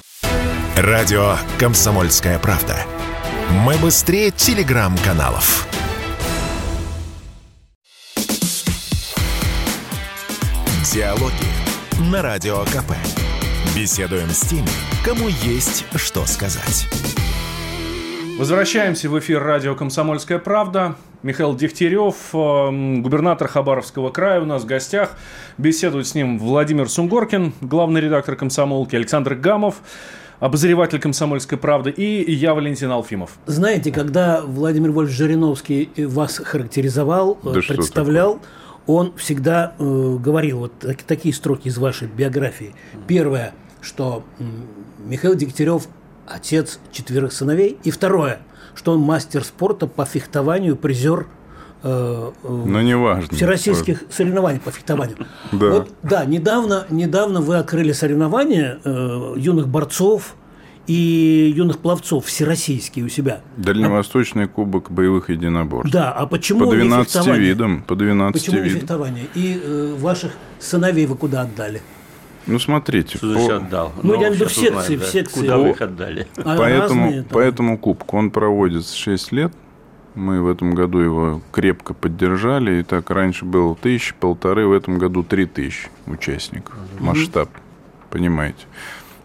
Радио 0.76 1.38
«Комсомольская 1.58 2.38
правда». 2.38 2.76
Мы 3.50 3.78
быстрее 3.78 4.32
телеграм-каналов. 4.32 5.68
Диалоги 10.94 11.32
на 12.12 12.22
Радио 12.22 12.64
КП. 12.66 12.92
Беседуем 13.74 14.28
с 14.30 14.42
теми, 14.42 14.68
кому 15.06 15.30
есть 15.30 15.86
что 15.96 16.26
сказать. 16.26 16.88
Возвращаемся 18.38 19.10
в 19.10 19.18
эфир 19.18 19.42
радио 19.42 19.76
«Комсомольская 19.76 20.40
правда». 20.40 20.96
Михаил 21.24 21.56
Дегтярев, 21.56 22.16
эм, 22.34 23.02
губернатор 23.02 23.48
Хабаровского 23.48 24.10
края 24.10 24.42
у 24.42 24.46
нас 24.46 24.64
в 24.64 24.66
гостях. 24.66 25.18
Беседует 25.58 26.06
с 26.06 26.16
ним 26.16 26.38
Владимир 26.38 26.90
Сунгоркин, 26.90 27.54
главный 27.62 28.02
редактор 28.02 28.36
«Комсомолки», 28.36 28.96
Александр 28.96 29.36
Гамов, 29.36 29.82
обозреватель 30.40 31.00
«Комсомольской 31.00 31.58
правды», 31.58 31.90
и 31.92 32.32
я, 32.32 32.54
Валентин 32.54 32.92
Алфимов. 32.92 33.38
Знаете, 33.46 33.92
когда 33.92 34.42
Владимир 34.42 34.92
Вольфович 34.92 35.18
Жириновский 35.18 35.90
вас 35.98 36.38
характеризовал, 36.38 37.38
да 37.44 37.60
представлял, 37.68 38.40
он 38.86 39.14
всегда 39.18 39.74
э, 39.78 40.18
говорил 40.20 40.60
вот 40.60 40.80
так, 40.80 41.04
такие 41.04 41.34
строки 41.34 41.68
из 41.68 41.78
вашей 41.78 42.08
биографии. 42.08 42.74
Первое, 43.08 43.54
что 43.82 44.24
Михаил 45.06 45.36
Дегтярев– 45.36 45.88
отец 46.28 46.80
четверых 46.92 47.34
сыновей. 47.34 47.78
И 47.84 47.92
второе, 47.92 48.40
что 48.76 48.94
он 48.94 49.00
мастер 49.00 49.44
спорта 49.44 49.88
по 49.88 50.06
фехтованию, 50.06 50.76
призер 50.76 51.28
э, 51.84 52.32
ну, 52.44 52.82
неважно. 52.82 53.36
всероссийских 53.36 54.02
вот. 54.02 54.14
соревнований 54.14 54.60
по 54.60 54.72
фехтованию. 54.72 55.18
Да. 55.52 55.70
Вот, 55.70 55.90
да, 56.04 56.26
недавно, 56.26 56.86
недавно 56.90 57.42
вы 57.42 57.58
открыли 57.58 57.92
соревнования 57.94 58.80
э, 58.84 59.34
юных 59.38 59.68
борцов 59.68 60.36
и 60.88 61.54
юных 61.56 61.80
пловцов 61.80 62.26
всероссийские 62.26 63.06
у 63.06 63.10
себя. 63.10 63.42
Дальневосточный 63.58 64.46
а, 64.46 64.48
кубок 64.48 64.92
боевых 64.92 65.30
единоборств. 65.30 65.92
Да, 65.92 66.12
а 66.12 66.26
почему 66.26 66.66
по 66.66 66.72
12 66.72 67.28
видам, 67.38 67.84
по 67.84 67.96
12 67.96 68.42
почему 68.42 68.62
видам. 68.62 68.80
фехтование? 68.80 69.26
И 69.36 69.62
э, 69.62 69.96
ваших 69.98 70.34
сыновей 70.60 71.06
вы 71.06 71.16
куда 71.16 71.42
отдали? 71.42 71.82
Ну, 72.48 72.60
смотрите. 72.60 73.18
Что 73.18 73.34
по... 73.34 73.56
отдал? 73.58 73.94
Ну, 74.02 74.20
я 74.20 74.30
имею 74.30 74.48
в 74.48 74.54
секции, 74.54 74.96
в 74.96 75.06
секции. 75.06 75.42
Куда 75.42 75.58
вы 75.58 75.70
их 75.72 75.82
отдали? 75.82 76.28
А 76.38 76.56
по, 76.56 76.64
этому, 76.64 77.24
по 77.26 77.40
этому 77.40 77.78
кубку 77.78 78.18
он 78.18 78.32
проводится 78.32 78.96
6 78.96 79.32
лет 79.34 79.54
Мы 80.18 80.42
в 80.42 80.48
этом 80.48 80.74
году 80.74 80.98
его 80.98 81.42
крепко 81.52 81.94
поддержали. 81.94 82.80
И 82.80 82.84
так 82.84 83.12
раньше 83.12 83.46
было 83.46 83.76
тысячи, 83.76 84.16
полторы, 84.20 84.66
в 84.66 84.72
этом 84.72 84.98
году 84.98 85.24
три 85.24 85.46
тысячи 85.46 85.90
участников. 86.08 86.74
Масштаб, 87.00 87.50
понимаете. 88.10 88.66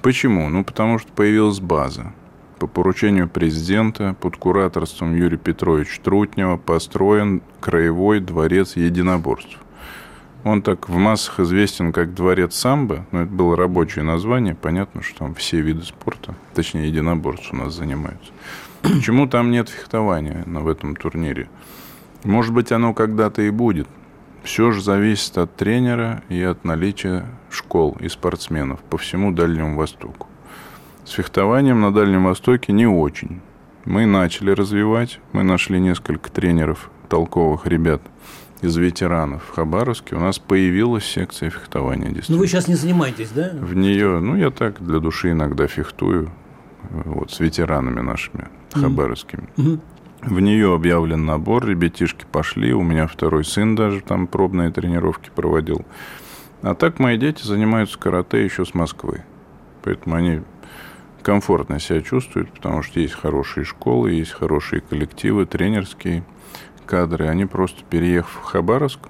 Почему? 0.02 0.50
Ну, 0.50 0.64
потому 0.64 0.98
что 0.98 1.10
появилась 1.10 1.60
база. 1.60 2.12
По 2.58 2.66
поручению 2.66 3.26
президента 3.26 4.14
под 4.20 4.36
кураторством 4.36 5.16
Юрия 5.16 5.38
Петровича 5.38 5.98
Трутнева 6.02 6.58
построен 6.58 7.40
краевой 7.60 8.20
дворец 8.20 8.76
единоборств. 8.76 9.58
Он 10.44 10.60
так 10.60 10.90
в 10.90 10.96
массах 10.96 11.40
известен 11.40 11.92
как 11.92 12.14
дворец 12.14 12.54
самбо, 12.54 13.06
но 13.12 13.22
это 13.22 13.32
было 13.32 13.56
рабочее 13.56 14.04
название. 14.04 14.54
Понятно, 14.54 15.02
что 15.02 15.20
там 15.20 15.34
все 15.34 15.62
виды 15.62 15.82
спорта, 15.84 16.34
точнее 16.54 16.88
единоборств 16.88 17.50
у 17.52 17.56
нас 17.56 17.72
занимаются. 17.72 18.30
Почему 18.82 19.28
там 19.28 19.50
нет 19.52 19.68
фехтования 19.68 20.44
в 20.44 20.66
этом 20.66 20.96
турнире? 20.96 21.48
Может 22.24 22.52
быть, 22.52 22.72
оно 22.72 22.94
когда-то 22.94 23.42
и 23.42 23.50
будет. 23.50 23.88
Все 24.42 24.72
же 24.72 24.82
зависит 24.82 25.38
от 25.38 25.54
тренера 25.54 26.24
и 26.28 26.42
от 26.42 26.64
наличия 26.64 27.26
школ 27.48 27.96
и 28.00 28.08
спортсменов 28.08 28.80
по 28.80 28.98
всему 28.98 29.30
Дальнему 29.30 29.76
Востоку. 29.76 30.26
С 31.04 31.12
фехтованием 31.12 31.80
на 31.80 31.92
Дальнем 31.92 32.24
Востоке 32.24 32.72
не 32.72 32.86
очень. 32.86 33.40
Мы 33.84 34.04
начали 34.04 34.50
развивать, 34.50 35.20
мы 35.32 35.44
нашли 35.44 35.80
несколько 35.80 36.30
тренеров, 36.30 36.90
толковых 37.08 37.66
ребят 37.66 38.02
из 38.62 38.76
ветеранов 38.76 39.44
в 39.44 39.54
Хабаровске. 39.54 40.16
У 40.16 40.20
нас 40.20 40.40
появилась 40.40 41.04
секция 41.04 41.50
фехтования. 41.50 42.12
Ну, 42.28 42.38
вы 42.38 42.48
сейчас 42.48 42.66
не 42.66 42.74
занимаетесь, 42.74 43.30
да? 43.30 43.50
В 43.52 43.74
нее, 43.74 44.18
ну, 44.18 44.36
я 44.36 44.50
так 44.50 44.84
для 44.84 44.98
души 44.98 45.32
иногда 45.32 45.68
фехтую, 45.68 46.30
вот, 46.90 47.30
с 47.30 47.38
ветеранами 47.38 48.00
нашими 48.00 48.48
хабаровскими. 48.74 49.48
Mm-hmm. 49.56 49.80
В 50.22 50.40
нее 50.40 50.72
объявлен 50.72 51.26
набор, 51.26 51.66
ребятишки 51.66 52.24
пошли, 52.30 52.72
у 52.72 52.82
меня 52.82 53.08
второй 53.08 53.44
сын 53.44 53.74
даже 53.74 54.00
там 54.00 54.28
пробные 54.28 54.70
тренировки 54.70 55.30
проводил. 55.34 55.84
А 56.62 56.76
так 56.76 57.00
мои 57.00 57.18
дети 57.18 57.44
занимаются 57.44 57.98
карате 57.98 58.44
еще 58.44 58.64
с 58.64 58.72
Москвы. 58.72 59.24
Поэтому 59.82 60.14
они 60.14 60.42
комфортно 61.22 61.80
себя 61.80 62.02
чувствуют, 62.02 62.52
потому 62.52 62.82
что 62.82 63.00
есть 63.00 63.14
хорошие 63.14 63.64
школы, 63.64 64.12
есть 64.12 64.30
хорошие 64.30 64.80
коллективы, 64.80 65.44
тренерские 65.44 66.24
кадры. 66.86 67.26
Они 67.26 67.46
просто, 67.46 67.82
переехав 67.88 68.30
в 68.30 68.42
Хабаровск, 68.42 69.00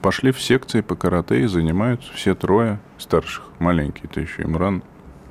пошли 0.00 0.32
в 0.32 0.42
секции 0.42 0.80
по 0.80 0.96
карате 0.96 1.42
и 1.42 1.46
занимаются 1.46 2.12
все 2.14 2.34
трое 2.34 2.80
старших. 2.98 3.44
Маленький-то 3.60 4.20
еще 4.20 4.42
Имран. 4.42 4.82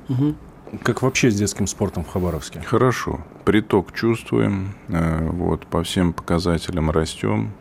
Угу. 0.08 0.34
Как 0.82 1.02
вообще 1.02 1.30
с 1.30 1.34
детским 1.34 1.66
спортом 1.66 2.04
в 2.04 2.08
Хабаровске? 2.08 2.62
Хорошо. 2.62 3.20
Приток 3.44 3.92
чувствуем. 3.92 4.74
Э, 4.88 5.28
вот, 5.30 5.66
по 5.66 5.82
всем 5.82 6.12
показателям 6.12 6.90
растем. 6.90 7.52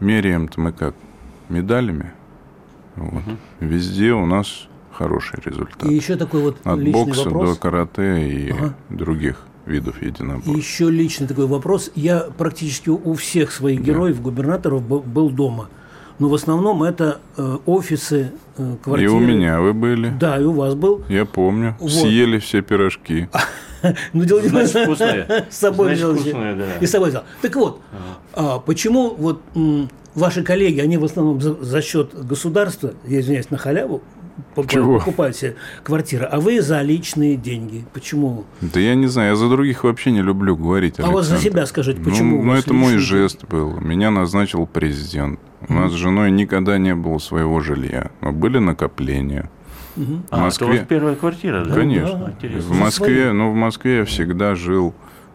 Меряем-то 0.00 0.60
мы 0.60 0.72
как? 0.72 0.94
Медалями. 1.48 2.12
Вот. 2.96 3.22
Угу. 3.22 3.36
Везде 3.60 4.12
у 4.12 4.26
нас 4.26 4.68
хороший 4.92 5.40
результат. 5.44 5.84
И 5.90 5.94
еще 5.94 6.16
такой 6.16 6.42
вот 6.42 6.58
От 6.64 6.82
бокса 6.90 7.24
вопрос. 7.24 7.54
до 7.54 7.60
карате 7.60 8.28
и 8.28 8.50
ага. 8.50 8.74
других 8.88 9.42
видов 9.66 10.00
единоборств. 10.02 10.56
Еще 10.56 10.90
личный 10.90 11.26
такой 11.26 11.46
вопрос. 11.46 11.90
Я 11.94 12.20
практически 12.20 12.88
у 12.88 13.14
всех 13.14 13.52
своих 13.52 13.80
героев, 13.80 14.16
да. 14.16 14.22
губернаторов 14.22 14.82
был 14.86 15.30
дома. 15.30 15.68
Но 16.18 16.28
в 16.28 16.34
основном 16.34 16.82
это 16.82 17.20
э, 17.36 17.58
офисы, 17.66 18.32
э, 18.56 18.76
квартиры. 18.82 19.12
И 19.12 19.14
у 19.14 19.18
меня 19.18 19.60
вы 19.60 19.74
были. 19.74 20.08
Да, 20.18 20.38
и 20.40 20.44
у 20.44 20.52
вас 20.52 20.74
был. 20.74 21.02
Я 21.08 21.26
помню. 21.26 21.76
Вот. 21.78 21.90
Съели 21.90 22.38
все 22.38 22.62
пирожки. 22.62 23.28
Ну, 24.12 24.24
дело 24.24 24.40
не 24.40 24.48
Значит, 24.48 24.84
вкусные. 24.84 25.46
С 25.50 25.56
собой 25.56 25.96
Значит, 25.96 26.04
взял. 26.04 26.14
вкусные, 26.14 26.54
да. 26.54 26.64
И 26.80 26.86
с 26.86 26.90
собой 26.90 27.10
взял. 27.10 27.24
Так 27.42 27.56
вот, 27.56 27.80
а, 28.32 28.58
почему 28.58 29.14
вот 29.14 29.42
ваши 30.14 30.42
коллеги, 30.42 30.80
они 30.80 30.96
в 30.96 31.04
основном 31.04 31.40
за, 31.40 31.54
за 31.62 31.82
счет 31.82 32.14
государства, 32.26 32.94
я 33.06 33.20
извиняюсь, 33.20 33.50
на 33.50 33.58
халяву, 33.58 34.02
Чего? 34.68 34.98
покупают 34.98 35.36
себе 35.36 35.56
квартиры, 35.84 36.24
а 36.24 36.40
вы 36.40 36.60
за 36.60 36.82
личные 36.82 37.36
деньги. 37.36 37.84
Почему? 37.92 38.44
Да 38.60 38.80
я 38.80 38.94
не 38.94 39.06
знаю, 39.06 39.30
я 39.30 39.36
за 39.36 39.48
других 39.48 39.84
вообще 39.84 40.10
не 40.10 40.22
люблю 40.22 40.56
говорить. 40.56 40.98
А 40.98 41.06
вот 41.06 41.24
за 41.24 41.34
Александр. 41.34 41.42
себя 41.42 41.66
скажите, 41.66 42.00
почему? 42.00 42.36
Ну, 42.36 42.40
у 42.40 42.44
ну 42.44 42.50
вас 42.50 42.64
это 42.64 42.74
мой 42.74 42.94
личные 42.94 43.20
жест 43.22 43.44
был. 43.44 43.78
Меня 43.80 44.10
назначил 44.10 44.66
президент. 44.66 45.38
У 45.68 45.72
нас 45.72 45.92
с 45.92 45.94
женой 45.94 46.30
никогда 46.30 46.78
не 46.78 46.94
было 46.94 47.18
своего 47.18 47.60
жилья. 47.60 48.10
Но 48.20 48.32
были 48.32 48.58
накопления. 48.58 49.50
А, 49.96 50.00
В 50.00 50.02
это 50.02 50.36
у 50.36 50.40
Москве... 50.40 50.68
вас 50.68 50.86
первая 50.88 51.14
квартира, 51.16 51.64
да? 51.64 51.74
Конечно. 51.74 52.32
Интересно. 52.34 52.74
В 52.74 52.78
Москве, 52.78 53.32
ну, 53.32 53.50
в 53.52 53.54
Москве 53.54 53.98
я 53.98 54.04
всегда 54.04 54.54
жил 54.54 54.94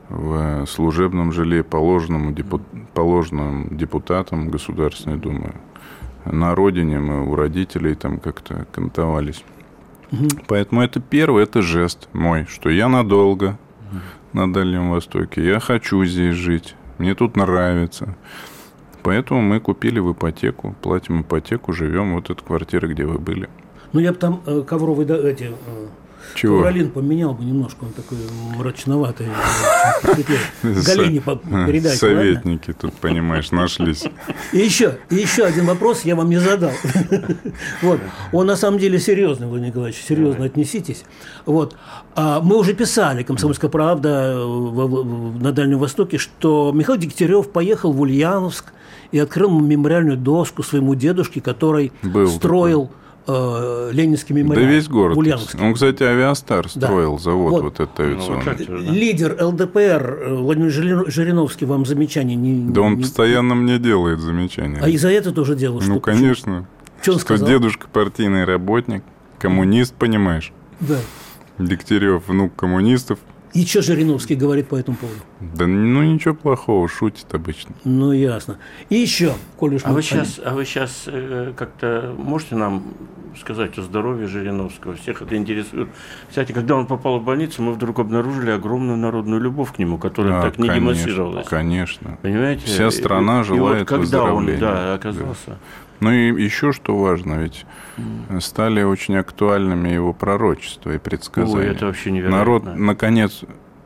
в 0.09 0.65
служебном 0.67 1.31
жилье, 1.31 1.63
положенному, 1.63 2.31
депу- 2.31 2.61
положенным 2.93 3.69
депутатом 3.77 4.49
Государственной 4.49 5.17
Думы. 5.17 5.53
На 6.25 6.53
родине 6.53 6.99
мы 6.99 7.25
у 7.27 7.35
родителей 7.35 7.95
там 7.95 8.19
как-то 8.19 8.65
кантовались. 8.71 9.43
Поэтому 10.47 10.81
это 10.81 10.99
первый, 10.99 11.43
это 11.43 11.61
жест 11.61 12.09
мой, 12.13 12.45
что 12.49 12.69
я 12.69 12.89
надолго 12.89 13.57
на 14.33 14.51
Дальнем 14.51 14.91
Востоке. 14.91 15.45
Я 15.45 15.59
хочу 15.59 16.03
здесь 16.05 16.35
жить. 16.35 16.75
Мне 16.97 17.15
тут 17.15 17.35
нравится. 17.37 18.15
Поэтому 19.03 19.41
мы 19.41 19.59
купили 19.59 19.99
в 19.99 20.11
ипотеку, 20.11 20.75
платим 20.81 21.21
ипотеку, 21.21 21.73
живем. 21.73 22.13
Вот 22.13 22.29
эта 22.29 22.43
квартира, 22.43 22.87
где 22.87 23.05
вы 23.05 23.17
были. 23.17 23.49
Ну, 23.93 23.99
я 23.99 24.11
бы 24.11 24.17
там 24.17 24.41
э, 24.45 24.63
ковровый, 24.65 25.05
да, 25.05 25.17
эти, 25.17 25.43
э, 25.43 25.87
Чего? 26.35 26.57
ковролин 26.59 26.91
поменял 26.91 27.33
бы 27.33 27.43
немножко, 27.43 27.83
он 27.83 27.91
такой 27.91 28.17
мрачноватый. 28.57 29.27
э. 29.27 30.23
Галине 30.85 31.19
по- 31.21 31.35
передайте, 31.35 32.05
ладно? 32.05 32.21
Советники 32.21 32.73
тут, 32.73 32.93
понимаешь, 32.93 33.51
нашлись. 33.51 34.03
И 34.53 34.57
еще, 34.59 34.97
и 35.09 35.15
еще 35.15 35.43
один 35.43 35.65
вопрос 35.65 36.01
я 36.03 36.15
вам 36.15 36.29
не 36.29 36.37
задал. 36.37 36.71
Вот. 37.81 37.99
Он 38.31 38.47
на 38.47 38.55
самом 38.55 38.79
деле 38.79 38.99
серьезный, 38.99 39.47
Владимир 39.47 39.69
Николаевич, 39.71 40.01
серьезно 40.01 40.45
отнеситесь. 40.45 41.03
Вот. 41.45 41.75
А 42.15 42.39
мы 42.41 42.57
уже 42.57 42.73
писали, 42.73 43.23
«Комсомольская 43.23 43.69
правда» 43.69 44.35
на 44.37 45.51
Дальнем 45.51 45.79
Востоке, 45.79 46.17
что 46.17 46.71
Михаил 46.73 46.97
Дегтярев 46.99 47.49
поехал 47.51 47.91
в 47.93 48.01
Ульяновск 48.01 48.65
и 49.11 49.19
открыл 49.19 49.59
мемориальную 49.59 50.17
доску 50.17 50.63
своему 50.63 50.95
дедушке, 50.95 51.41
который 51.41 51.91
Был 52.03 52.27
строил 52.27 52.91
э, 53.27 53.89
Ленинский 53.93 54.33
Да 54.35 54.41
мемориал 54.41 54.69
весь 54.69 54.87
город. 54.87 55.15
в 55.15 55.19
Ульяновске. 55.19 55.57
Он, 55.61 55.73
кстати, 55.73 56.03
авиастар 56.03 56.67
Да. 56.75 56.87
строил, 56.87 57.19
завод 57.19 57.51
Вот. 57.51 57.63
вот, 57.63 57.73
этот 57.79 57.97
Ну, 57.99 58.05
авиационный. 58.05 58.57
же, 58.57 58.65
да. 58.85 58.91
Лидер 58.91 59.37
ЛДПР 59.43 60.19
э, 60.21 60.33
Владимир 60.35 60.69
Жири- 60.69 61.09
Жириновский 61.11 61.65
вам 61.65 61.85
замечаний 61.85 62.35
не... 62.35 62.71
Да 62.71 62.81
он 62.81 62.95
не- 62.95 63.01
постоянно 63.03 63.55
мне 63.55 63.77
делает 63.79 64.19
замечания. 64.19 64.79
А 64.81 64.89
и 64.89 64.97
за 64.97 65.09
это 65.09 65.31
тоже 65.31 65.55
делал 65.55 65.81
ну, 65.85 65.99
конечно. 65.99 66.67
Что 67.01 67.13
он 67.13 67.17
Что 67.19 67.25
сказал? 67.25 67.47
дедушка 67.49 67.87
партийный 67.91 68.45
работник, 68.45 69.03
коммунист, 69.39 69.93
понимаешь. 69.95 70.51
Да. 70.79 70.97
Дегтярев, 71.57 72.27
внук 72.27 72.55
коммунистов. 72.55 73.19
И 73.53 73.65
что 73.65 73.81
Жириновский 73.81 74.35
говорит 74.35 74.67
по 74.69 74.75
этому 74.75 74.97
поводу? 74.97 75.19
Да 75.39 75.67
ну 75.67 76.03
ничего 76.03 76.33
плохого, 76.33 76.87
шутит 76.87 77.33
обычно. 77.33 77.75
Ну, 77.83 78.11
ясно. 78.13 78.57
И 78.89 78.95
еще, 78.95 79.33
коль 79.57 79.75
уж 79.75 79.81
А 79.83 79.89
мы 79.89 79.95
вы 79.95 80.01
сейчас, 80.03 80.39
а 80.43 80.53
вы 80.53 80.65
сейчас 80.65 81.05
как-то 81.57 82.15
можете 82.17 82.55
нам 82.55 82.83
сказать 83.39 83.77
о 83.77 83.81
здоровье 83.81 84.27
Жириновского? 84.27 84.95
Всех 84.95 85.21
это 85.21 85.35
интересует. 85.35 85.89
Кстати, 86.29 86.53
когда 86.53 86.75
он 86.75 86.85
попал 86.87 87.19
в 87.19 87.23
больницу, 87.23 87.61
мы 87.61 87.73
вдруг 87.73 87.99
обнаружили 87.99 88.51
огромную 88.51 88.97
народную 88.97 89.41
любовь 89.41 89.73
к 89.73 89.79
нему, 89.79 89.97
которая 89.97 90.39
А, 90.39 90.41
так 90.43 90.57
не 90.57 90.67
конечно, 90.69 90.85
демонстрировалась. 90.93 91.47
Конечно. 91.47 92.17
Понимаете? 92.21 92.65
Вся 92.65 92.89
страна 92.91 93.39
И- 93.39 93.41
и 93.41 93.43
желает 93.45 93.89
вот 93.91 93.99
когда 93.99 94.23
он 94.23 94.59
да, 94.59 94.93
оказался. 94.93 95.57
Ну 96.01 96.11
и 96.11 96.43
еще 96.43 96.73
что 96.73 96.97
важно, 96.97 97.35
ведь 97.35 97.65
стали 98.41 98.81
очень 98.81 99.15
актуальными 99.15 99.87
его 99.89 100.13
пророчества 100.13 100.91
и 100.91 100.97
предсказания. 100.97 101.67
Ой, 101.69 101.75
это 101.75 101.85
вообще 101.85 102.11
невероятно. 102.11 102.37
Народ 102.37 102.75
наконец 102.75 103.41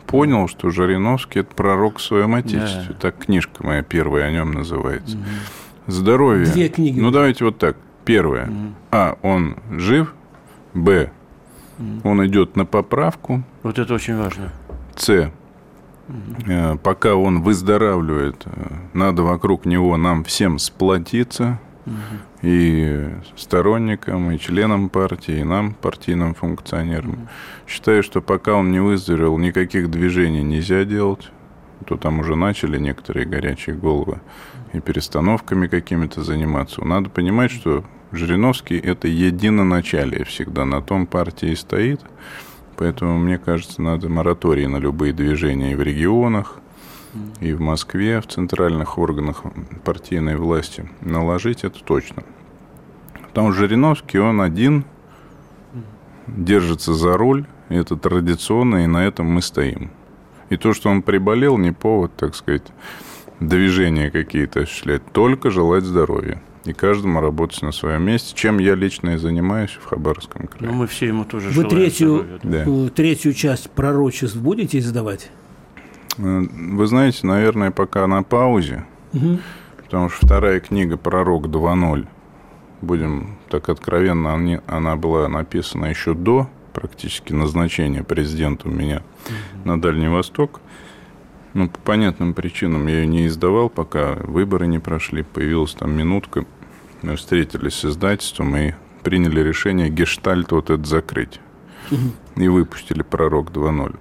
понял, 0.07 0.47
что 0.47 0.69
Жириновский 0.69 1.39
это 1.41 1.53
пророк 1.53 1.97
в 1.97 2.01
своем 2.01 2.35
отечестве. 2.35 2.93
Да. 2.93 2.99
Так 2.99 3.17
книжка 3.25 3.65
моя 3.65 3.83
первая 3.83 4.25
о 4.27 4.31
нем 4.31 4.53
называется. 4.53 5.17
Здоровье. 5.87 6.45
Две 6.45 6.69
книги. 6.69 6.99
Ну 6.99 7.11
давайте 7.11 7.45
вот 7.45 7.57
так. 7.57 7.77
Первое. 8.05 8.49
А. 8.91 9.17
Он 9.21 9.57
жив. 9.71 10.13
Б. 10.73 11.11
Он 12.03 12.25
идет 12.25 12.55
на 12.55 12.65
поправку. 12.65 13.43
Вот 13.63 13.77
это 13.77 13.93
очень 13.93 14.17
важно. 14.17 14.51
С. 14.95 15.31
Э, 16.47 16.77
Пока 16.83 17.15
он 17.15 17.41
выздоравливает, 17.41 18.43
э, 18.45 18.51
надо 18.93 19.23
вокруг 19.23 19.65
него 19.65 19.97
нам 19.97 20.23
всем 20.23 20.59
сплотиться. 20.59 21.59
И 22.41 23.09
сторонникам, 23.35 24.31
и 24.31 24.39
членам 24.39 24.89
партии, 24.89 25.39
и 25.39 25.43
нам, 25.43 25.73
партийным 25.73 26.33
функционерам. 26.33 27.29
Считаю, 27.67 28.03
что 28.03 28.21
пока 28.21 28.53
он 28.53 28.71
не 28.71 28.79
выздоровел, 28.79 29.37
никаких 29.37 29.91
движений 29.91 30.43
нельзя 30.43 30.83
делать. 30.83 31.29
То 31.85 31.97
там 31.97 32.19
уже 32.19 32.35
начали 32.35 32.79
некоторые 32.79 33.25
горячие 33.25 33.75
головы 33.75 34.19
и 34.73 34.79
перестановками 34.79 35.67
какими-то 35.67 36.23
заниматься. 36.23 36.83
Надо 36.83 37.09
понимать, 37.09 37.51
что 37.51 37.85
Жириновский– 38.11 38.77
это 38.83 39.07
единоначалие 39.07 40.23
всегда. 40.25 40.65
На 40.65 40.81
том 40.81 41.05
партии 41.05 41.53
стоит. 41.53 42.01
Поэтому, 42.77 43.17
мне 43.19 43.37
кажется, 43.37 43.81
надо 43.81 44.09
мораторий 44.09 44.67
на 44.67 44.77
любые 44.77 45.13
движения 45.13 45.73
и 45.73 45.75
в 45.75 45.81
регионах, 45.81 46.59
и 47.39 47.53
в 47.53 47.61
Москве, 47.61 48.21
в 48.21 48.27
центральных 48.27 48.97
органах 48.97 49.43
партийной 49.83 50.37
власти 50.37 50.89
наложить, 51.01 51.63
это 51.63 51.83
точно. 51.83 52.23
Потому 53.27 53.51
что 53.51 53.61
Жириновский, 53.61 54.19
он 54.19 54.41
один 54.41 54.85
держится 56.27 56.93
за 56.93 57.17
руль, 57.17 57.45
это 57.69 57.95
традиционно, 57.95 58.83
и 58.83 58.87
на 58.87 59.05
этом 59.05 59.25
мы 59.27 59.41
стоим. 59.41 59.91
И 60.49 60.57
то, 60.57 60.73
что 60.73 60.89
он 60.89 61.01
приболел, 61.01 61.57
не 61.57 61.71
повод, 61.71 62.15
так 62.15 62.35
сказать, 62.35 62.63
движения 63.39 64.11
какие-то 64.11 64.61
осуществлять, 64.61 65.01
только 65.11 65.49
желать 65.49 65.83
здоровья. 65.83 66.41
И 66.65 66.73
каждому 66.73 67.19
работать 67.19 67.61
на 67.61 67.71
своем 67.71 68.03
месте, 68.03 68.33
чем 68.35 68.57
я 68.57 68.73
лично 68.73 69.11
и 69.11 69.17
занимаюсь 69.17 69.69
в 69.71 69.85
Хабаровском 69.85 70.47
крае. 70.47 70.71
Ну, 70.71 70.77
мы 70.77 70.87
все 70.87 71.07
ему 71.07 71.23
тоже 71.23 71.49
Вы 71.49 71.65
третью, 71.65 72.25
Да. 72.41 72.63
э, 72.65 72.89
третью 72.89 73.33
часть 73.33 73.69
пророчеств 73.69 74.37
будете 74.37 74.79
издавать? 74.79 75.29
Э, 76.17 76.41
Вы 76.51 76.87
знаете, 76.87 77.25
наверное, 77.27 77.71
пока 77.71 78.07
на 78.07 78.23
паузе, 78.23 78.85
потому 79.77 80.09
что 80.09 80.25
вторая 80.25 80.59
книга 80.59 80.97
«Пророк 80.97 81.47
2.0», 81.47 82.07
будем 82.81 83.37
так 83.49 83.69
откровенно, 83.69 84.61
она 84.67 84.95
была 84.95 85.27
написана 85.29 85.85
еще 85.85 86.13
до 86.13 86.49
практически 86.73 87.31
назначения 87.31 88.03
президента 88.03 88.67
у 88.67 88.71
меня 88.71 89.01
на 89.63 89.79
Дальний 89.81 90.09
Восток. 90.09 90.59
Ну, 91.53 91.69
по 91.69 91.79
понятным 91.79 92.33
причинам 92.33 92.87
я 92.87 92.95
ее 92.99 93.07
не 93.07 93.27
издавал, 93.27 93.69
пока 93.69 94.15
выборы 94.15 94.67
не 94.67 94.79
прошли. 94.79 95.23
Появилась 95.23 95.73
там 95.73 95.93
минутка. 95.93 96.43
Мы 97.01 97.15
встретились 97.15 97.75
с 97.75 97.85
издательством 97.85 98.53
и 98.57 98.73
приняли 99.03 99.39
решение 99.39 99.89
гештальт 99.89 100.51
вот 100.51 100.69
этот 100.69 100.85
закрыть. 100.85 101.39
И 102.35 102.47
выпустили 102.49 103.03
«Пророк 103.03 103.51
2.0». 103.51 103.95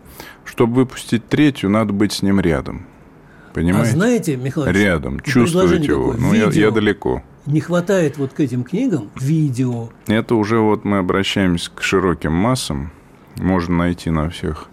Чтобы 0.55 0.75
выпустить 0.77 1.27
третью, 1.29 1.69
надо 1.69 1.93
быть 1.93 2.13
с 2.13 2.23
ним 2.23 2.39
рядом. 2.39 2.87
Понимаете? 3.55 3.91
А 3.91 3.93
знаете, 3.93 4.37
Михаил 4.37 4.69
Рядом, 4.69 5.19
чувствовать 5.19 5.85
его. 5.85 6.13
такое, 6.13 6.29
Ну, 6.29 6.33
я, 6.33 6.49
я 6.51 6.71
далеко. 6.71 7.25
Не 7.47 7.61
хватает 7.61 8.19
вот 8.19 8.33
к 8.35 8.39
этим 8.39 8.63
книгам 8.63 9.11
видео. 9.17 9.89
Это 10.07 10.37
уже 10.37 10.61
вот 10.61 10.85
мы 10.85 10.99
обращаемся 10.99 11.73
к 11.75 11.83
широким 11.83 12.33
массам. 12.33 12.93
Можно 13.35 13.79
найти 13.79 14.11
на 14.11 14.31
всех 14.31 14.69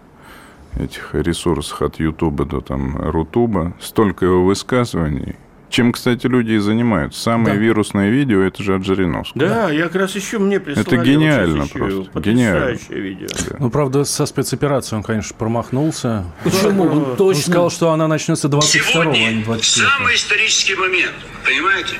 этих 0.78 1.10
ресурсах 1.14 1.82
от 1.82 1.98
Ютуба 1.98 2.44
до 2.44 2.60
там 2.60 2.96
Рутуба 2.96 3.72
столько 3.80 4.24
его 4.24 4.44
высказываний. 4.44 5.34
Чем, 5.72 5.92
кстати, 5.92 6.26
люди 6.26 6.52
и 6.52 6.58
занимаются. 6.58 7.18
Самые 7.18 7.54
Да. 7.54 7.60
вирусные 7.60 8.10
видео 8.10 8.42
это 8.42 8.62
же 8.62 8.74
от 8.74 8.84
Жириновского. 8.84 9.42
Да, 9.48 9.70
я 9.70 9.84
как 9.84 9.94
раз 9.94 10.14
еще 10.14 10.38
мне 10.38 10.60
прислали. 10.60 10.86
Это 10.86 10.96
гениально 10.98 11.62
вот 11.62 11.72
просто, 11.72 12.10
Потрясающее 12.10 12.78
гениально. 12.88 12.98
видео. 12.98 13.28
Ну, 13.58 13.70
правда, 13.70 14.04
со 14.04 14.26
спецоперацией 14.26 14.98
он, 14.98 15.02
конечно, 15.02 15.34
промахнулся. 15.34 16.26
Почему? 16.44 16.82
Он 16.84 16.98
Он 17.12 17.16
точно... 17.16 17.42
сказал, 17.42 17.70
что 17.70 17.90
она 17.90 18.06
начнется 18.06 18.48
22 18.48 18.82
а 19.02 19.06
не 19.06 19.16
Сегодня 19.16 19.44
24 19.46 19.86
самый 19.88 20.14
исторический 20.14 20.74
момент, 20.74 21.14
понимаете? 21.42 21.94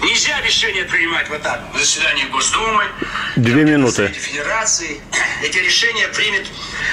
Нельзя 0.00 0.40
решение 0.42 0.84
принимать 0.84 1.28
вот 1.30 1.42
так, 1.42 1.60
в 1.74 1.78
заседании 1.78 2.24
Госдумы. 2.30 2.84
Две 3.34 3.64
в 3.64 3.68
минуты. 3.68 4.06
Федерации. 4.08 5.00
Эти 5.42 5.58
решения 5.58 6.06
примет 6.14 6.46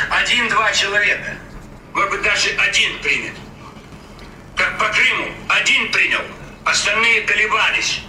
один-два 0.10 0.72
человека. 0.72 1.36
Может 1.94 2.10
быть, 2.10 2.24
даже 2.24 2.50
один 2.58 2.90
примет. 3.04 3.34
Как 4.56 4.78
по 4.78 4.88
Крыму, 4.90 5.32
один 5.48 5.92
принял, 5.92 6.22
остальные 6.66 7.22
колебались. 7.22 8.02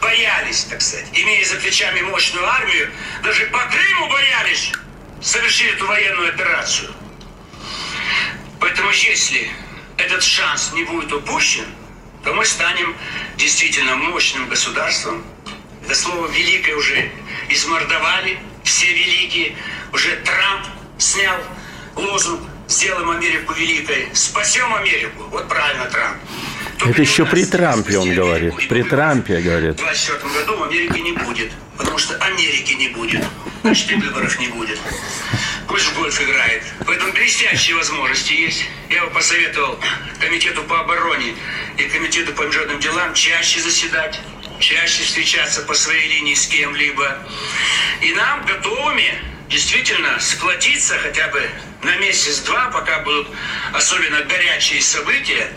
Боялись, 0.00 0.64
так 0.64 0.80
сказать. 0.80 1.06
Имея 1.12 1.44
за 1.44 1.56
плечами 1.56 2.00
мощную 2.02 2.46
армию, 2.46 2.90
даже 3.22 3.46
по 3.46 3.58
Крыму 3.66 4.08
боялись 4.08 4.72
совершить 5.20 5.74
эту 5.74 5.86
военную 5.86 6.28
операцию. 6.28 6.92
Поэтому 8.60 8.90
если 8.90 9.50
этот 9.96 10.22
шанс 10.22 10.72
не 10.72 10.84
будет 10.84 11.12
упущен, 11.12 11.66
то 12.24 12.32
мы 12.32 12.44
станем 12.44 12.96
действительно 13.36 13.96
мощным 13.96 14.48
государством. 14.48 15.24
Это 15.84 15.94
слово 15.94 16.26
«великое» 16.28 16.76
уже 16.76 17.10
измордовали, 17.48 18.38
все 18.64 18.92
великие. 18.92 19.56
Уже 19.92 20.16
Трамп 20.16 20.66
снял 20.98 21.40
лозунг 21.94 22.42
«Сделаем 22.68 23.10
Америку 23.10 23.54
великой, 23.54 24.08
спасем 24.12 24.72
Америку». 24.74 25.24
Вот 25.30 25.48
правильно, 25.48 25.86
Трамп. 25.86 26.18
Только 26.78 26.92
Это 26.92 27.02
еще 27.02 27.24
при 27.24 27.44
Трампе 27.44 27.98
он 27.98 28.14
говорит. 28.14 28.52
Америку, 28.52 28.68
При 28.68 28.82
Трампе 28.82 29.40
говорит. 29.40 29.74
В 29.74 29.78
24 29.78 30.34
году 30.34 30.62
Америки 30.62 30.98
не 30.98 31.12
будет, 31.12 31.50
потому 31.76 31.98
что 31.98 32.14
Америки 32.18 32.74
не 32.74 32.88
будет. 32.88 33.24
Значит, 33.62 33.90
и 33.90 33.94
выборов 33.96 34.38
не 34.38 34.48
будет. 34.48 34.78
Пусть 35.66 35.86
в 35.86 35.94
гольф 35.96 36.20
играет. 36.20 36.62
Поэтому 36.86 37.12
блестящие 37.12 37.74
возможности 37.76 38.32
есть. 38.34 38.64
Я 38.90 39.04
бы 39.04 39.10
посоветовал 39.10 39.78
Комитету 40.20 40.62
по 40.62 40.80
обороне 40.80 41.34
и 41.78 41.82
Комитету 41.84 42.32
по 42.32 42.42
международным 42.42 42.80
делам 42.80 43.14
чаще 43.14 43.60
заседать, 43.60 44.20
чаще 44.60 45.02
встречаться 45.02 45.62
по 45.62 45.74
своей 45.74 46.08
линии 46.08 46.34
с 46.34 46.46
кем-либо. 46.46 47.18
И 48.02 48.12
нам 48.12 48.44
готовыми 48.46 49.14
действительно 49.48 50.20
сплотиться 50.20 50.98
хотя 50.98 51.28
бы 51.28 51.50
на 51.82 51.96
месяц-два, 51.96 52.70
пока 52.70 53.00
будут 53.00 53.28
особенно 53.72 54.22
горячие 54.22 54.82
события, 54.82 55.48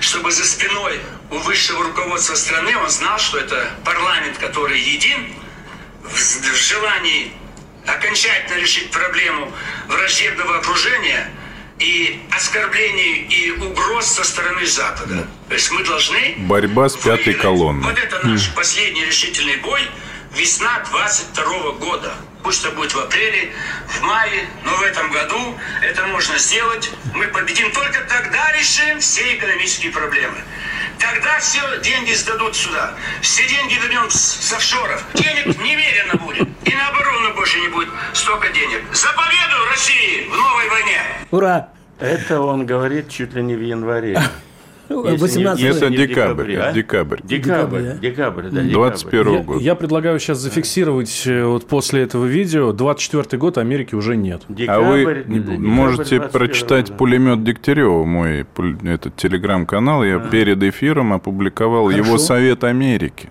чтобы 0.00 0.30
за 0.32 0.44
спиной 0.44 1.00
у 1.30 1.38
высшего 1.38 1.84
руководства 1.84 2.34
страны 2.34 2.76
он 2.76 2.90
знал, 2.90 3.18
что 3.18 3.38
это 3.38 3.70
парламент, 3.84 4.38
который 4.38 4.80
един 4.80 5.34
в, 6.02 6.12
в 6.12 6.56
желании 6.56 7.32
окончательно 7.86 8.58
решить 8.58 8.90
проблему 8.90 9.52
враждебного 9.88 10.58
окружения 10.58 11.30
и 11.78 12.20
оскорблений 12.30 13.26
и 13.28 13.50
угроз 13.52 14.06
со 14.06 14.24
стороны 14.24 14.66
Запада. 14.66 15.26
То 15.48 15.54
есть 15.54 15.70
мы 15.70 15.82
должны... 15.84 16.34
Борьба 16.38 16.88
с 16.88 16.96
пятой 16.96 17.34
колонной. 17.34 17.84
Вот 17.84 17.98
это 17.98 18.26
наш 18.26 18.52
последний 18.54 19.04
решительный 19.04 19.56
бой. 19.56 19.88
Весна 20.36 20.84
22 20.90 21.72
года. 21.72 22.14
Пусть 22.42 22.64
это 22.64 22.74
будет 22.74 22.94
в 22.94 22.98
апреле, 22.98 23.52
в 23.86 24.02
мае, 24.02 24.48
но 24.64 24.74
в 24.76 24.82
этом 24.82 25.10
году 25.10 25.58
это 25.82 26.06
можно 26.06 26.38
сделать. 26.38 26.90
Мы 27.14 27.26
победим 27.28 27.70
только 27.72 28.00
тогда 28.08 28.52
решим 28.52 28.98
все 29.00 29.36
экономические 29.36 29.92
проблемы. 29.92 30.38
Тогда 30.98 31.38
все 31.38 31.60
деньги 31.82 32.12
сдадут 32.12 32.56
сюда. 32.56 32.94
Все 33.20 33.46
деньги 33.46 33.74
вернем 33.74 34.10
с, 34.10 34.52
офшоров. 34.52 35.04
Денег 35.14 35.46
немерено 35.58 36.14
будет. 36.16 36.48
И 36.64 36.74
на 36.74 36.88
оборону 36.88 37.34
больше 37.34 37.58
не 37.60 37.68
будет 37.68 37.88
столько 38.12 38.48
денег. 38.50 38.82
За 38.92 39.08
победу 39.08 39.64
России 39.70 40.28
в 40.28 40.36
новой 40.36 40.68
войне! 40.68 41.02
Ура! 41.30 41.68
Это 41.98 42.40
он 42.40 42.64
говорит 42.64 43.10
чуть 43.10 43.34
ли 43.34 43.42
не 43.42 43.54
в 43.54 43.62
январе. 43.62 44.20
Если 44.90 45.10
не- 45.10 45.16
18 45.18 45.62
если 45.64 45.78
Это 45.86 45.90
не 45.90 45.96
в 45.96 46.00
декабрь, 46.00 46.28
декабре, 46.48 46.54
это 46.56 46.68
а? 46.68 46.72
декабрь. 46.72 47.18
Декабрь, 47.22 47.82
да? 47.82 47.94
декабрь, 47.94 48.42
да, 48.42 48.50
декабрь. 48.62 48.72
21 48.72 49.32
Я, 49.32 49.42
года. 49.42 49.60
я 49.60 49.74
предлагаю 49.76 50.18
сейчас 50.18 50.38
зафиксировать 50.38 51.22
э, 51.26 51.44
вот 51.44 51.66
после 51.68 52.02
этого 52.02 52.24
видео 52.26 52.72
24 52.72 53.38
год 53.38 53.58
Америки 53.58 53.94
уже 53.94 54.16
нет. 54.16 54.42
А 54.48 54.52
Декабрь, 54.52 54.84
вы 54.84 55.04
да, 55.14 55.22
декабрь 55.34 55.56
можете 55.58 56.16
21 56.18 56.28
прочитать 56.30 56.96
пулемет 56.96 57.44
Дегтярева, 57.44 58.04
мой 58.04 58.44
этот 58.84 59.16
телеграм-канал. 59.16 60.04
Я 60.04 60.18
перед 60.18 60.62
эфиром 60.62 61.12
опубликовал 61.12 61.86
Хорошо. 61.90 62.04
его 62.04 62.18
Совет 62.18 62.64
Америки. 62.64 63.28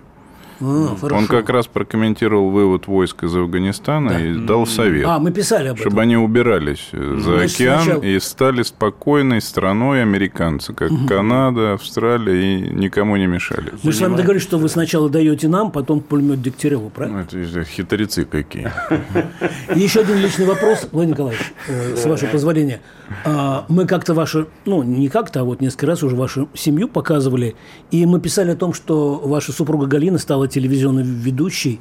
А, 0.60 0.96
хорошо. 1.00 1.16
Он 1.16 1.26
как 1.26 1.48
раз 1.48 1.66
прокомментировал 1.66 2.50
вывод 2.50 2.86
войск 2.86 3.24
из 3.24 3.34
Афганистана 3.34 4.10
и 4.12 4.34
дал 4.34 4.66
совет. 4.66 5.06
А, 5.06 5.18
мы 5.18 5.30
писали 5.30 5.68
об 5.68 5.76
этом. 5.76 5.82
Чтобы 5.90 6.02
они 6.02 6.16
убирались 6.16 6.88
за 6.92 7.20
Значит, 7.38 7.54
океан 7.60 7.80
сначала- 7.82 8.02
и 8.02 8.20
стали 8.20 8.62
спокойной 8.62 9.40
страной 9.40 10.02
американцы, 10.02 10.72
как 10.74 10.90
Канада, 11.08 11.74
Австралия, 11.74 12.56
и 12.58 12.60
никому 12.74 13.16
не 13.16 13.26
мешали. 13.26 13.72
Мы 13.82 13.92
с 13.92 14.00
вами 14.00 14.16
договорились, 14.16 14.42
что 14.42 14.58
вы 14.58 14.68
сначала 14.68 15.08
даете 15.08 15.48
нам, 15.48 15.70
потом 15.70 16.00
пулемет 16.00 16.42
Дегтяреву, 16.42 16.90
правильно? 16.90 17.26
Ну, 17.32 17.40
Это 17.40 17.64
хитрецы 17.64 18.24
какие. 18.24 18.70
И 19.74 19.80
еще 19.80 20.00
один 20.00 20.16
личный 20.18 20.46
вопрос, 20.46 20.86
Владимир 20.92 21.14
Николаевич, 21.16 21.52
э, 21.68 21.96
с 21.96 22.04
вашего 22.04 22.30
позволения. 22.30 22.80
А, 23.24 23.64
Мы 23.68 23.86
как-то 23.86 24.14
вашу, 24.14 24.48
ну, 24.66 24.82
не 24.82 25.08
как-то, 25.08 25.40
а 25.40 25.44
вот 25.44 25.60
несколько 25.60 25.86
раз 25.86 26.02
уже 26.02 26.16
вашу 26.16 26.48
семью 26.54 26.88
показывали, 26.88 27.56
и 27.90 28.04
мы 28.06 28.20
писали 28.20 28.50
о 28.52 28.56
том, 28.56 28.72
что 28.74 29.16
ваша 29.24 29.52
супруга 29.52 29.86
Галина 29.86 30.18
стала 30.18 30.48
телевизионной 30.50 31.04
ведущей. 31.04 31.80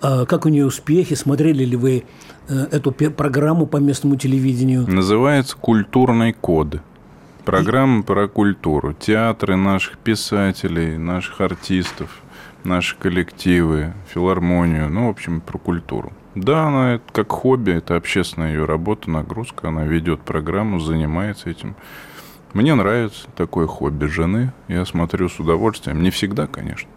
А, 0.00 0.24
Как 0.26 0.46
у 0.46 0.48
нее 0.48 0.66
успехи? 0.66 1.14
Смотрели 1.14 1.64
ли 1.64 1.76
вы 1.76 2.04
э, 2.48 2.66
эту 2.70 2.92
программу 2.92 3.66
по 3.66 3.78
местному 3.78 4.16
телевидению? 4.16 4.86
Называется 4.88 5.56
«Культурный 5.56 6.32
код». 6.32 6.80
Программа 7.44 8.02
про 8.02 8.26
культуру. 8.26 8.94
Театры 8.94 9.56
наших 9.56 9.98
писателей, 9.98 10.96
наших 10.96 11.42
артистов, 11.42 12.22
наши 12.64 12.96
коллективы, 12.96 13.92
филармонию. 14.08 14.88
Ну, 14.88 15.08
в 15.08 15.10
общем, 15.10 15.42
про 15.42 15.58
культуру. 15.58 16.12
Да, 16.34 16.68
она 16.68 17.00
как 17.12 17.30
хобби, 17.30 17.72
это 17.72 17.96
общественная 17.96 18.52
ее 18.52 18.64
работа, 18.64 19.10
нагрузка. 19.10 19.68
Она 19.68 19.84
ведет 19.84 20.22
программу, 20.22 20.80
занимается 20.80 21.50
этим. 21.50 21.76
Мне 22.54 22.74
нравится 22.74 23.26
такое 23.36 23.66
хобби 23.66 24.06
жены. 24.06 24.52
Я 24.68 24.86
смотрю 24.86 25.28
с 25.28 25.38
удовольствием. 25.38 26.02
Не 26.02 26.10
всегда, 26.10 26.46
конечно. 26.46 26.88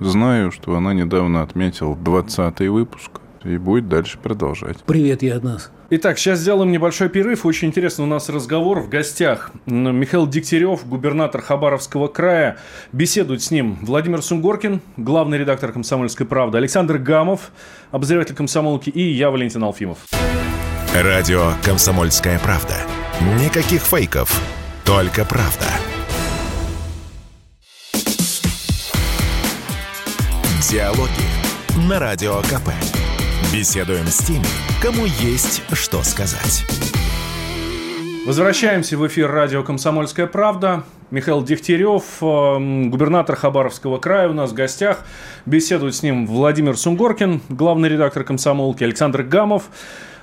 Знаю, 0.00 0.50
что 0.50 0.76
она 0.76 0.92
недавно 0.92 1.42
отметила 1.42 1.94
20-й 1.94 2.68
выпуск 2.68 3.10
и 3.44 3.56
будет 3.58 3.88
дальше 3.88 4.18
продолжать. 4.18 4.78
Привет 4.86 5.22
и 5.22 5.28
от 5.28 5.44
нас. 5.44 5.70
Итак, 5.90 6.18
сейчас 6.18 6.40
сделаем 6.40 6.72
небольшой 6.72 7.08
перерыв. 7.08 7.46
Очень 7.46 7.68
интересно 7.68 8.04
у 8.04 8.06
нас 8.06 8.28
разговор 8.28 8.80
в 8.80 8.88
гостях. 8.88 9.52
Михаил 9.66 10.26
Дегтярев, 10.26 10.86
губернатор 10.86 11.42
Хабаровского 11.42 12.08
края. 12.08 12.56
Беседует 12.92 13.42
с 13.42 13.50
ним 13.50 13.78
Владимир 13.82 14.22
Сунгоркин, 14.22 14.80
главный 14.96 15.38
редактор 15.38 15.72
«Комсомольской 15.72 16.26
правды», 16.26 16.58
Александр 16.58 16.98
Гамов, 16.98 17.52
обозреватель 17.90 18.34
комсомолки, 18.34 18.90
и 18.90 19.02
я, 19.02 19.30
Валентин 19.30 19.62
Алфимов. 19.62 19.98
Радио 20.94 21.52
«Комсомольская 21.62 22.38
правда». 22.38 22.74
Никаких 23.38 23.82
фейков, 23.82 24.40
только 24.84 25.24
правда. 25.24 25.66
Диалоги 30.74 31.88
на 31.88 32.00
Радио 32.00 32.38
КП. 32.38 32.70
Беседуем 33.52 34.06
с 34.06 34.18
теми, 34.18 34.42
кому 34.82 35.04
есть 35.04 35.62
что 35.72 36.02
сказать. 36.02 36.64
Возвращаемся 38.26 38.98
в 38.98 39.06
эфир 39.06 39.30
радио 39.30 39.62
«Комсомольская 39.62 40.26
правда». 40.26 40.82
Михаил 41.12 41.44
Дегтярев, 41.44 42.02
э, 42.20 42.88
губернатор 42.88 43.36
Хабаровского 43.36 43.98
края 43.98 44.28
у 44.28 44.32
нас 44.32 44.50
в 44.50 44.54
гостях. 44.54 45.04
Беседует 45.46 45.94
с 45.94 46.02
ним 46.02 46.26
Владимир 46.26 46.76
Сунгоркин, 46.76 47.42
главный 47.50 47.88
редактор 47.88 48.24
«Комсомолки», 48.24 48.82
Александр 48.82 49.22
Гамов, 49.22 49.68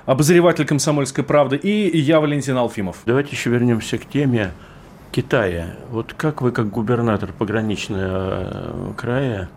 обозреватель 0.04 0.66
«Комсомольской 0.66 1.24
правды» 1.24 1.56
и 1.56 1.98
я, 1.98 2.20
Валентин 2.20 2.58
Алфимов. 2.58 2.98
Давайте 3.06 3.30
еще 3.30 3.48
вернемся 3.48 3.96
к 3.96 4.04
теме 4.04 4.52
Китая. 5.12 5.76
Вот 5.88 6.12
как 6.12 6.42
вы, 6.42 6.52
как 6.52 6.68
губернатор 6.68 7.32
пограничного 7.32 8.50
э, 8.50 8.92
края, 8.98 9.48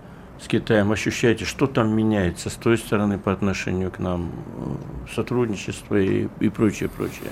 с 0.45 0.47
Китаем 0.47 0.91
ощущаете, 0.91 1.43
что 1.43 1.65
там 1.65 1.95
меняется 1.95 2.51
с 2.51 2.53
той 2.53 2.77
стороны 2.77 3.17
по 3.17 3.31
отношению 3.31 3.89
к 3.89 3.97
нам, 3.97 4.29
э, 4.29 5.13
сотрудничество 5.15 5.99
и, 5.99 6.27
и 6.39 6.49
прочее, 6.49 6.87
прочее? 6.87 7.31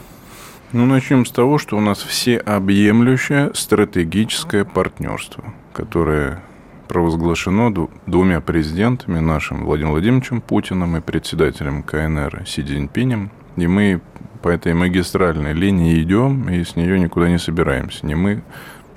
Ну, 0.72 0.88
начнем 0.88 1.24
с 1.28 1.32
того, 1.32 1.60
что 1.60 1.78
у 1.78 1.80
нас 1.80 2.00
всеобъемлющее 2.00 3.52
стратегическое 3.54 4.66
партнерство, 4.66 5.54
которое 5.74 6.42
провозглашено 6.88 7.72
двумя 8.08 8.42
президентами, 8.42 9.20
нашим 9.20 9.66
Владимиром 9.66 9.92
Владимировичем 9.92 10.42
Путиным 10.42 10.98
и 10.98 11.02
председателем 11.02 11.84
КНР 11.84 12.44
Си 12.48 12.64
Цзиньпинем. 12.64 13.30
И 13.58 13.68
мы 13.68 14.02
по 14.42 14.50
этой 14.50 14.74
магистральной 14.74 15.54
линии 15.54 16.02
идем, 16.02 16.50
и 16.50 16.64
с 16.64 16.76
нее 16.76 17.00
никуда 17.00 17.30
не 17.30 17.38
собираемся. 17.38 18.08
Не 18.08 18.16
мы, 18.16 18.42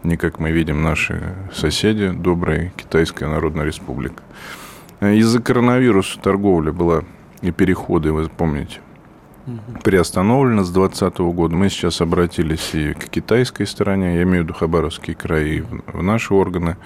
не 0.07 0.17
как 0.17 0.39
мы 0.39 0.53
видим 0.53 0.83
наши 0.83 1.35
соседи, 1.53 2.11
добрая 2.11 2.73
Китайская 2.77 3.27
Народная 3.27 3.65
Республика. 3.65 4.23
Из-за 5.01 5.43
коронавируса 5.43 6.19
торговля 6.21 6.73
была 6.73 7.03
и 7.43 7.51
переходы, 7.51 8.13
вы 8.13 8.29
помните, 8.29 8.81
приостановлена 9.83 10.65
с 10.65 10.71
2020 10.71 11.19
года. 11.19 11.55
Мы 11.55 11.69
сейчас 11.69 12.01
обратились 12.01 12.75
и 12.75 12.95
к 12.95 13.09
китайской 13.09 13.67
стороне, 13.67 14.17
я 14.17 14.23
имею 14.23 14.43
в 14.43 14.45
виду 14.45 14.55
Хабаровский 14.55 15.15
край, 15.15 15.49
и 15.49 15.61
в 15.61 16.03
наши 16.03 16.33
органы, 16.33 16.77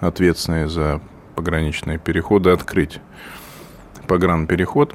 ответственные 0.00 0.68
за 0.68 1.00
пограничные 1.34 1.98
переходы, 1.98 2.50
открыть 2.50 3.00
погранпереход, 4.06 4.94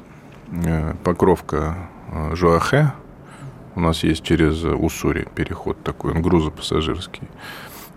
э, 0.64 0.94
покровка 1.04 1.76
э, 2.10 2.34
Жуахе, 2.34 2.92
у 3.74 3.80
нас 3.80 4.02
есть 4.04 4.22
через 4.22 4.62
Уссури 4.64 5.26
переход 5.34 5.82
такой, 5.82 6.12
он 6.12 6.22
грузопассажирский. 6.22 7.28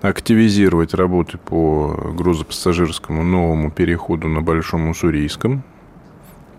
Активизировать 0.02 0.94
работы 0.94 1.38
по 1.38 2.12
грузопассажирскому 2.14 3.24
новому 3.24 3.72
переходу 3.72 4.28
на 4.28 4.42
Большом 4.42 4.90
Уссурийском. 4.90 5.64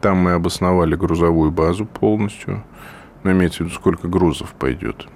Там 0.01 0.19
мы 0.19 0.33
обосновали 0.33 0.97
грузовую 0.97 1.51
базу 1.51 1.87
полностью. 1.87 2.65
Но 3.23 3.33
имеется 3.33 3.59
в 3.59 3.67
виду, 3.67 3.75
сколько 3.75 4.09
грузов 4.09 4.53
пойдет. 4.59 5.07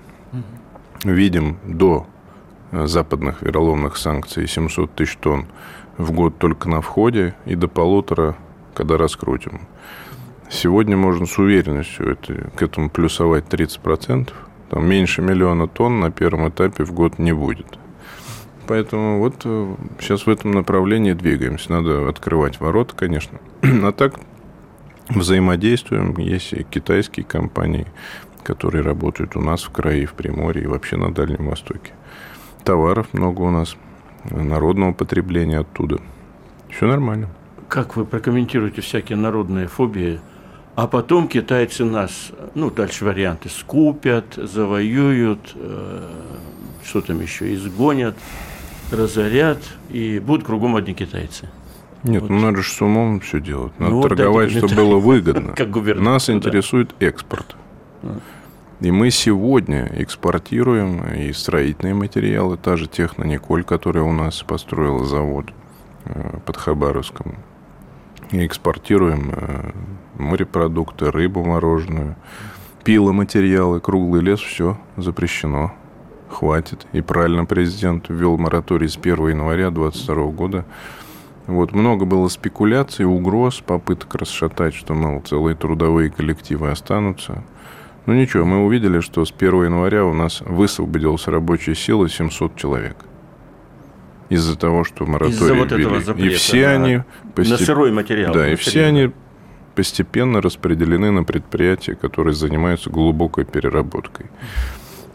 Видим 1.04 1.58
до 1.64 2.06
западных 2.72 3.42
вероломных 3.42 3.96
санкций 3.96 4.46
700 4.46 4.94
тысяч 4.94 5.16
тонн 5.16 5.46
в 5.96 6.12
год 6.12 6.38
только 6.38 6.68
на 6.68 6.80
входе 6.80 7.34
и 7.46 7.54
до 7.54 7.68
полутора, 7.68 8.36
когда 8.74 8.96
раскрутим. 8.96 9.62
Сегодня 10.50 10.96
можно 10.96 11.26
с 11.26 11.38
уверенностью 11.38 12.10
это, 12.10 12.50
к 12.56 12.60
этому 12.60 12.90
плюсовать 12.90 13.44
30%. 13.44 14.32
Там 14.68 14.86
меньше 14.86 15.22
миллиона 15.22 15.68
тонн 15.68 16.00
на 16.00 16.10
первом 16.10 16.48
этапе 16.48 16.84
в 16.84 16.92
год 16.92 17.20
не 17.20 17.32
будет. 17.32 17.78
Поэтому 18.66 19.18
вот 19.20 19.42
сейчас 20.00 20.22
э, 20.22 20.24
в 20.26 20.28
этом 20.28 20.50
направлении 20.50 21.12
двигаемся. 21.12 21.70
Надо 21.72 22.08
открывать 22.08 22.60
ворота, 22.60 22.94
конечно. 22.96 23.38
А 23.62 23.92
так 23.92 24.14
взаимодействуем. 25.08 26.16
Есть 26.18 26.52
и 26.52 26.64
китайские 26.64 27.24
компании, 27.24 27.86
которые 28.42 28.82
работают 28.82 29.36
у 29.36 29.40
нас 29.40 29.62
в 29.62 29.70
крае, 29.70 30.06
в 30.06 30.14
Приморье 30.14 30.64
и 30.64 30.66
вообще 30.66 30.96
на 30.96 31.14
Дальнем 31.14 31.46
Востоке. 31.46 31.92
Товаров 32.64 33.12
много 33.12 33.42
у 33.42 33.50
нас, 33.50 33.76
народного 34.28 34.92
потребления 34.92 35.60
оттуда. 35.60 36.00
Все 36.68 36.86
нормально. 36.86 37.28
Как 37.68 37.94
вы 37.94 38.04
прокомментируете 38.04 38.80
всякие 38.80 39.16
народные 39.16 39.68
фобии? 39.68 40.20
А 40.80 40.86
потом 40.86 41.28
китайцы 41.28 41.84
нас, 41.84 42.32
ну, 42.54 42.70
дальше 42.70 43.04
варианты, 43.04 43.50
скупят, 43.50 44.24
завоюют, 44.36 45.52
э, 45.54 46.08
что 46.82 47.02
там 47.02 47.20
еще, 47.20 47.52
изгонят, 47.52 48.16
разорят, 48.90 49.58
и 49.90 50.18
будут 50.20 50.46
кругом 50.46 50.76
одни 50.76 50.94
китайцы. 50.94 51.50
Нет, 52.02 52.22
вот. 52.22 52.30
ну 52.30 52.40
надо 52.40 52.62
же 52.62 52.70
с 52.70 52.80
умом 52.80 53.20
все 53.20 53.40
делать. 53.40 53.78
Надо 53.78 53.92
ну, 53.92 54.00
торговать, 54.00 54.54
вот 54.54 54.70
чтобы 54.70 54.74
было 54.74 54.96
выгодно. 54.98 55.52
как 55.52 55.68
Нас 55.98 56.28
ну, 56.28 56.36
интересует 56.36 56.94
да. 56.98 57.08
экспорт. 57.08 57.56
И 58.80 58.90
мы 58.90 59.10
сегодня 59.10 59.86
экспортируем 59.98 61.04
и 61.12 61.30
строительные 61.34 61.92
материалы, 61.92 62.56
та 62.56 62.78
же 62.78 62.86
Технониколь, 62.86 63.64
которая 63.64 64.04
у 64.04 64.14
нас 64.14 64.42
построила 64.42 65.04
завод 65.04 65.44
э, 66.06 66.38
под 66.46 66.56
Хабаровском. 66.56 67.34
И 68.30 68.46
экспортируем 68.46 69.30
э, 69.36 69.72
морепродукты, 70.20 71.10
рыбу 71.10 71.44
мороженую, 71.44 72.16
пиломатериалы, 72.84 73.80
круглый 73.80 74.22
лес, 74.22 74.40
все 74.40 74.78
запрещено. 74.96 75.72
Хватит. 76.28 76.86
И 76.92 77.00
правильно 77.00 77.44
президент 77.44 78.08
ввел 78.08 78.38
мораторий 78.38 78.88
с 78.88 78.96
1 78.96 79.28
января 79.28 79.70
2022 79.70 80.24
года. 80.26 80.64
Вот, 81.46 81.72
много 81.72 82.04
было 82.04 82.28
спекуляций, 82.28 83.04
угроз, 83.04 83.60
попыток 83.60 84.14
расшатать, 84.14 84.74
что, 84.74 84.94
мол, 84.94 85.20
целые 85.22 85.56
трудовые 85.56 86.10
коллективы 86.10 86.70
останутся. 86.70 87.42
Ну 88.06 88.14
ничего, 88.14 88.44
мы 88.44 88.64
увидели, 88.64 89.00
что 89.00 89.24
с 89.24 89.32
1 89.36 89.64
января 89.64 90.04
у 90.04 90.12
нас 90.12 90.40
высвободилась 90.42 91.26
рабочая 91.26 91.74
сила 91.74 92.08
700 92.08 92.56
человек. 92.56 92.96
Из-за 94.28 94.56
того, 94.56 94.84
что 94.84 95.06
мораторий 95.06 95.34
Из-за 95.34 95.54
вот 95.54 95.72
ввели. 95.72 96.00
Запрета, 96.00 96.28
и 96.28 96.34
все 96.34 96.62
да. 96.62 96.70
они... 96.70 97.02
Постеп... 97.34 97.58
На 97.58 97.66
сырой 97.66 97.90
материал. 97.90 98.32
Да, 98.32 98.48
и 98.48 98.54
все 98.54 98.84
они 98.84 99.10
постепенно 99.74 100.40
распределены 100.40 101.10
на 101.10 101.24
предприятия, 101.24 101.94
которые 101.94 102.34
занимаются 102.34 102.90
глубокой 102.90 103.44
переработкой. 103.44 104.26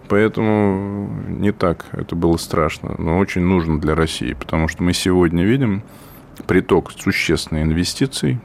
Поэтому 0.08 1.10
не 1.28 1.52
так 1.52 1.86
это 1.92 2.16
было 2.16 2.38
страшно, 2.38 2.96
но 2.98 3.18
очень 3.18 3.42
нужно 3.42 3.80
для 3.80 3.96
России, 3.96 4.34
потому 4.34 4.68
что 4.68 4.84
мы 4.84 4.94
сегодня 4.94 5.44
видим 5.44 5.82
приток 6.48 6.92
существенных 6.92 7.64
инвестиций 7.64 8.40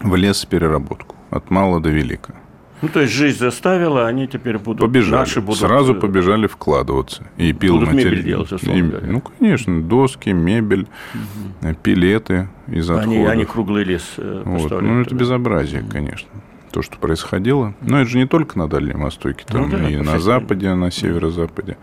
в 0.00 0.14
лесопереработку 0.16 1.16
от 1.30 1.50
мала 1.50 1.80
до 1.80 1.90
велика. 1.90 2.34
Ну, 2.82 2.88
то 2.88 3.00
есть 3.00 3.12
жизнь 3.12 3.38
заставила, 3.38 4.08
они 4.08 4.26
теперь 4.26 4.58
будут 4.58 4.80
побежали. 4.80 5.20
наши 5.20 5.40
будут... 5.40 5.60
Сразу 5.60 5.94
побежали 5.94 6.48
вкладываться. 6.48 7.24
И 7.36 7.52
пил 7.52 7.74
будут 7.74 7.92
матери... 7.92 8.10
мебель 8.10 8.24
делать, 8.24 8.52
и, 8.62 8.82
Ну, 8.82 9.20
конечно, 9.20 9.82
доски, 9.82 10.30
мебель, 10.30 10.88
угу. 11.14 11.74
пилеты 11.82 12.48
из 12.66 12.90
отходов. 12.90 13.12
Они, 13.12 13.24
они 13.24 13.44
круглый 13.44 13.84
лес 13.84 14.14
э, 14.16 14.42
вот. 14.44 14.82
Ну, 14.82 15.00
это 15.02 15.14
безобразие, 15.14 15.84
конечно. 15.88 16.28
То, 16.72 16.82
что 16.82 16.98
происходило. 16.98 17.74
Но 17.82 18.00
это 18.00 18.10
же 18.10 18.18
не 18.18 18.26
только 18.26 18.58
на 18.58 18.66
Дальнем 18.66 19.02
Востоке, 19.02 19.44
там 19.46 19.62
ну, 19.62 19.68
да, 19.68 19.88
и 19.88 19.96
на 19.96 20.18
Западе, 20.18 20.74
на 20.74 20.90
Северо-Западе. 20.90 21.76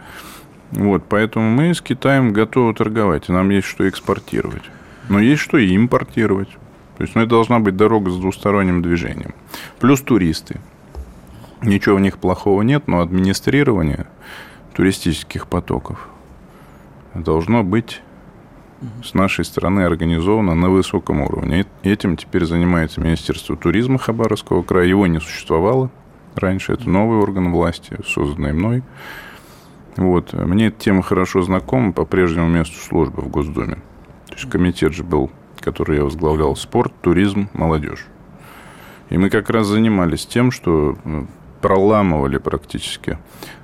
Вот, 0.72 1.04
поэтому 1.08 1.50
мы 1.50 1.74
с 1.74 1.82
Китаем 1.82 2.34
готовы 2.34 2.74
торговать, 2.74 3.30
и 3.30 3.32
нам 3.32 3.50
есть 3.50 3.68
что 3.68 3.88
экспортировать. 3.88 4.64
Но 5.08 5.20
есть 5.20 5.41
что 5.41 5.58
и 5.58 5.76
импортировать. 5.76 6.50
То 6.97 7.04
есть, 7.04 7.16
ну, 7.16 7.22
это 7.22 7.30
должна 7.30 7.60
быть 7.60 7.78
дорога 7.78 8.12
с 8.12 8.18
двусторонним 8.18 8.82
движением. 8.82 9.34
Плюс 9.80 10.02
туристы. 10.02 10.60
Ничего 11.62 11.97
в 11.97 11.99
них 11.99 12.18
плохого 12.20 12.62
нет, 12.62 12.88
но 12.88 13.01
администрирование 13.01 14.07
туристических 14.74 15.47
потоков 15.47 16.07
должно 17.14 17.64
быть 17.64 18.01
с 19.03 19.14
нашей 19.14 19.43
стороны 19.43 19.82
организовано 19.82 20.55
на 20.55 20.70
высоком 20.70 21.22
уровне. 21.22 21.66
Этим 21.84 22.16
теперь 22.16 22.45
занимается 22.45 23.01
Министерство 23.01 23.57
туризма 23.57 23.97
Хабаровского 23.97 24.64
края. 24.64 24.88
Его 24.88 25.05
не 25.07 25.20
существовало 25.20 25.91
раньше. 26.36 26.74
Это 26.74 26.89
новый 26.89 27.20
орган 27.20 27.51
власти, 27.51 27.97
созданный 28.05 28.53
мной. 28.53 28.84
Вот. 29.97 30.32
Мне 30.32 30.68
эта 30.68 30.80
тема 30.80 31.01
хорошо 31.01 31.41
знакома 31.41 31.91
по 31.91 32.05
прежнему 32.05 32.47
месту 32.47 32.80
службы 32.80 33.22
в 33.22 33.28
Госдуме. 33.28 33.76
То 34.28 34.36
есть 34.36 34.49
комитет 34.49 34.93
же 34.93 35.03
был, 35.03 35.30
который 35.60 35.97
я 35.97 36.05
возглавлял, 36.05 36.55
спорт, 36.55 36.93
туризм, 37.01 37.49
молодежь. 37.53 38.05
И 39.10 39.18
мы 39.18 39.30
как 39.30 39.49
раз 39.49 39.68
занимались 39.68 40.26
тем, 40.26 40.51
что 40.51 40.97
э, 41.03 41.26
проламывали 41.62 42.38
практически 42.38 43.18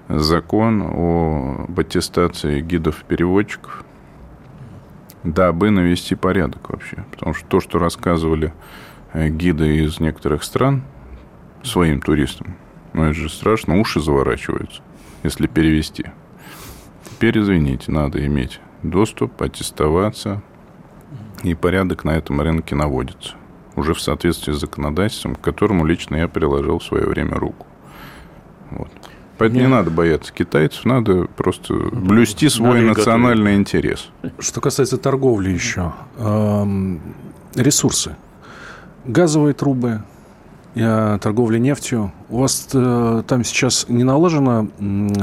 закон 0.07 0.81
о 0.81 1.67
аттестации 1.75 2.61
гидов-переводчиков, 2.61 3.83
дабы 5.23 5.71
навести 5.71 6.15
порядок 6.15 6.69
вообще. 6.69 7.05
Потому 7.11 7.33
что 7.33 7.47
то, 7.47 7.59
что 7.59 7.79
рассказывали 7.79 8.53
э, 9.13 9.29
гиды 9.29 9.83
из 9.83 9.99
некоторых 9.99 10.43
стран 10.43 10.83
своим 11.63 12.01
туристам, 12.01 12.55
ну 12.93 13.03
это 13.03 13.13
же 13.13 13.29
страшно, 13.29 13.79
уши 13.79 13.99
заворачиваются, 13.99 14.81
если 15.23 15.47
перевести. 15.47 16.05
Теперь, 17.03 17.39
извините, 17.39 17.91
надо 17.91 18.25
иметь 18.25 18.59
доступ, 18.83 19.41
аттестоваться, 19.41 20.41
и 21.43 21.53
порядок 21.55 22.03
на 22.03 22.11
этом 22.11 22.41
рынке 22.41 22.75
наводится. 22.75 23.35
Уже 23.75 23.93
в 23.93 24.01
соответствии 24.01 24.53
с 24.53 24.59
законодательством, 24.59 25.35
к 25.35 25.41
которому 25.41 25.85
лично 25.85 26.15
я 26.15 26.27
приложил 26.27 26.79
в 26.79 26.83
свое 26.83 27.05
время 27.05 27.35
руку. 27.35 27.65
Вот. 28.71 28.89
Поэтому 29.37 29.61
не 29.61 29.67
надо 29.67 29.91
бояться 29.91 30.31
китайцев, 30.31 30.85
надо 30.85 31.25
просто 31.35 31.73
блюсти 31.73 32.47
свой 32.47 32.81
надо 32.81 32.97
национальный 32.97 33.55
интерес. 33.55 34.09
Что 34.39 34.61
касается 34.61 34.97
торговли 34.97 35.49
еще, 35.49 35.91
эм, 36.17 37.01
ресурсы, 37.53 38.15
газовые 39.03 39.53
трубы, 39.53 40.03
торговля 40.75 41.57
нефтью. 41.57 42.11
У 42.29 42.39
вас 42.39 42.67
э, 42.73 43.23
там 43.27 43.43
сейчас 43.45 43.85
не 43.87 44.03
налажена 44.03 44.67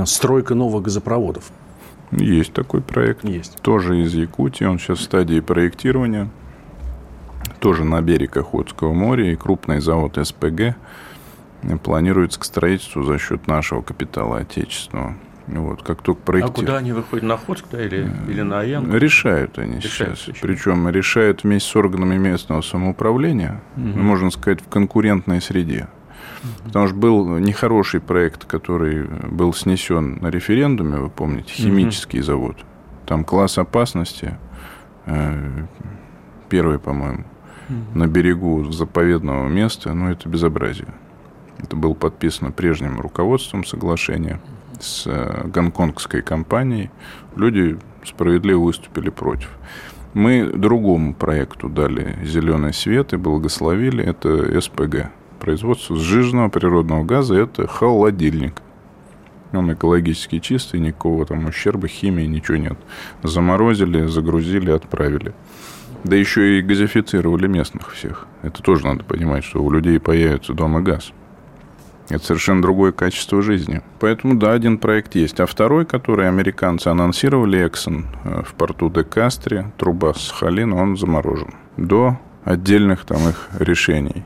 стройка 0.07 0.55
новых 0.55 0.84
газопроводов? 0.84 1.51
Есть 2.11 2.53
такой 2.53 2.80
проект. 2.80 3.24
Есть. 3.24 3.59
Тоже 3.61 4.01
из 4.01 4.14
Якутии. 4.14 4.64
Он 4.64 4.78
сейчас 4.78 4.99
в 4.99 5.03
стадии 5.03 5.40
проектирования. 5.40 6.30
Тоже 7.59 7.84
на 7.84 8.01
берег 8.01 8.36
Охотского 8.36 8.93
моря. 8.93 9.30
И 9.30 9.36
крупный 9.36 9.80
завод 9.80 10.18
СПГ 10.22 10.74
планируется 11.83 12.41
к 12.41 12.45
строительству 12.45 13.03
за 13.03 13.19
счет 13.19 13.47
нашего 13.47 13.83
капитала 13.83 14.39
отечественного. 14.39 15.17
Вот, 15.47 15.83
как 15.83 16.03
только 16.03 16.21
проектируют. 16.23 16.59
А 16.59 16.61
куда 16.61 16.77
они 16.79 16.93
выходят? 16.93 17.25
На 17.25 17.35
Охотск 17.35 17.67
да, 17.71 17.85
или, 17.85 18.09
или 18.29 18.43
на 18.43 18.61
Аян? 18.61 18.95
Решают 18.95 19.59
они 19.59 19.81
решают 19.81 20.19
сейчас. 20.19 20.35
Еще. 20.35 20.41
Причем 20.41 20.89
решают 20.89 21.45
вместе 21.45 21.71
с 21.71 21.77
органами 21.77 22.17
местного 22.17 22.63
самоуправления, 22.63 23.61
угу. 23.77 23.99
можно 23.99 24.31
сказать, 24.31 24.61
в 24.61 24.69
конкурентной 24.69 25.41
среде. 25.41 25.89
Угу. 26.43 26.65
Потому 26.65 26.87
что 26.87 26.97
был 26.97 27.39
нехороший 27.39 28.01
проект, 28.01 28.45
который 28.45 29.05
был 29.05 29.53
снесен 29.53 30.19
на 30.21 30.29
референдуме, 30.29 30.99
вы 30.99 31.11
помните, 31.11 31.53
химический 31.53 32.21
угу. 32.21 32.27
завод. 32.27 32.57
Там 33.07 33.25
класс 33.25 33.59
опасности, 33.59 34.39
э, 35.07 35.67
первый, 36.49 36.79
по-моему, 36.79 37.25
угу. 37.69 37.99
на 37.99 38.07
берегу 38.07 38.71
заповедного 38.71 39.49
места, 39.49 39.93
ну, 39.93 40.09
это 40.09 40.29
безобразие. 40.29 40.95
Это 41.63 41.77
было 41.77 41.95
подписано 41.95 42.51
прежним 42.51 43.01
руководством 43.01 43.65
соглашения 43.65 44.41
с 44.81 45.07
э, 45.07 45.47
гонконгской 45.47 46.23
компанией. 46.23 46.91
Люди 47.37 47.79
справедливо 48.05 48.61
выступили 48.61 49.11
против. 49.11 49.49
Мы 50.15 50.45
другому 50.45 51.15
проекту 51.15 51.69
дали 51.69 52.19
зеленый 52.25 52.75
свет 52.75 53.13
и 53.13 53.17
благословили. 53.17 54.05
Это 54.05 54.61
СПГ. 54.61 55.11
Производство 55.41 55.97
сжиженного 55.97 56.51
природного 56.51 57.05
газа– 57.05 57.35
это 57.37 57.67
холодильник. 57.67 58.61
Он 59.53 59.73
экологически 59.73 60.39
чистый, 60.39 60.81
никакого 60.81 61.27
там 61.27 61.47
ущерба, 61.47 61.89
химии, 61.89 62.25
ничего 62.25 62.57
нет. 62.57 62.79
Заморозили, 63.23 64.07
загрузили, 64.07 64.71
отправили. 64.71 65.35
Да 66.05 66.17
еще 66.17 66.59
и 66.59 66.63
газифицировали 66.63 67.47
местных 67.47 67.93
всех. 67.93 68.27
Это 68.43 68.63
тоже 68.63 68.85
надо 68.85 69.05
понимать, 69.05 69.45
что 69.45 69.63
у 69.63 69.71
людей 69.71 70.01
появится 70.01 70.53
дома 70.53 70.81
газ. 70.81 71.13
Это 72.09 72.25
совершенно 72.25 72.63
другое 72.63 72.93
качество 72.93 73.43
жизни. 73.43 73.81
Поэтому, 74.01 74.35
да, 74.35 74.53
один 74.53 74.79
проект 74.79 75.15
есть. 75.15 75.41
А 75.41 75.47
второй, 75.47 75.87
который 75.87 76.29
американцы 76.29 76.89
анонсировали, 76.89 77.65
Exxon, 77.65 78.05
э, 78.25 78.43
в 78.45 78.55
порту 78.55 78.91
де 78.91 79.05
Кастре, 79.05 79.73
труба 79.79 80.15
с 80.15 80.31
Халина, 80.31 80.77
он 80.77 80.97
заморожен. 80.97 81.55
До 81.77 82.19
отдельных 82.45 83.05
там 83.05 83.29
их 83.29 83.49
решений. 83.59 84.25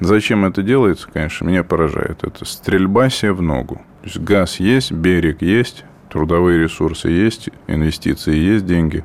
Зачем 0.00 0.46
это 0.46 0.62
делается, 0.62 1.08
конечно, 1.12 1.44
меня 1.44 1.62
поражает. 1.62 2.24
Это 2.24 2.44
стрельба 2.44 3.10
себе 3.10 3.32
в 3.32 3.42
ногу. 3.42 3.82
То 4.00 4.06
есть 4.06 4.18
газ 4.18 4.60
есть, 4.60 4.92
берег 4.92 5.42
есть, 5.42 5.84
трудовые 6.08 6.58
ресурсы 6.58 7.08
есть, 7.08 7.50
инвестиции 7.66 8.34
есть, 8.34 8.64
деньги. 8.64 9.04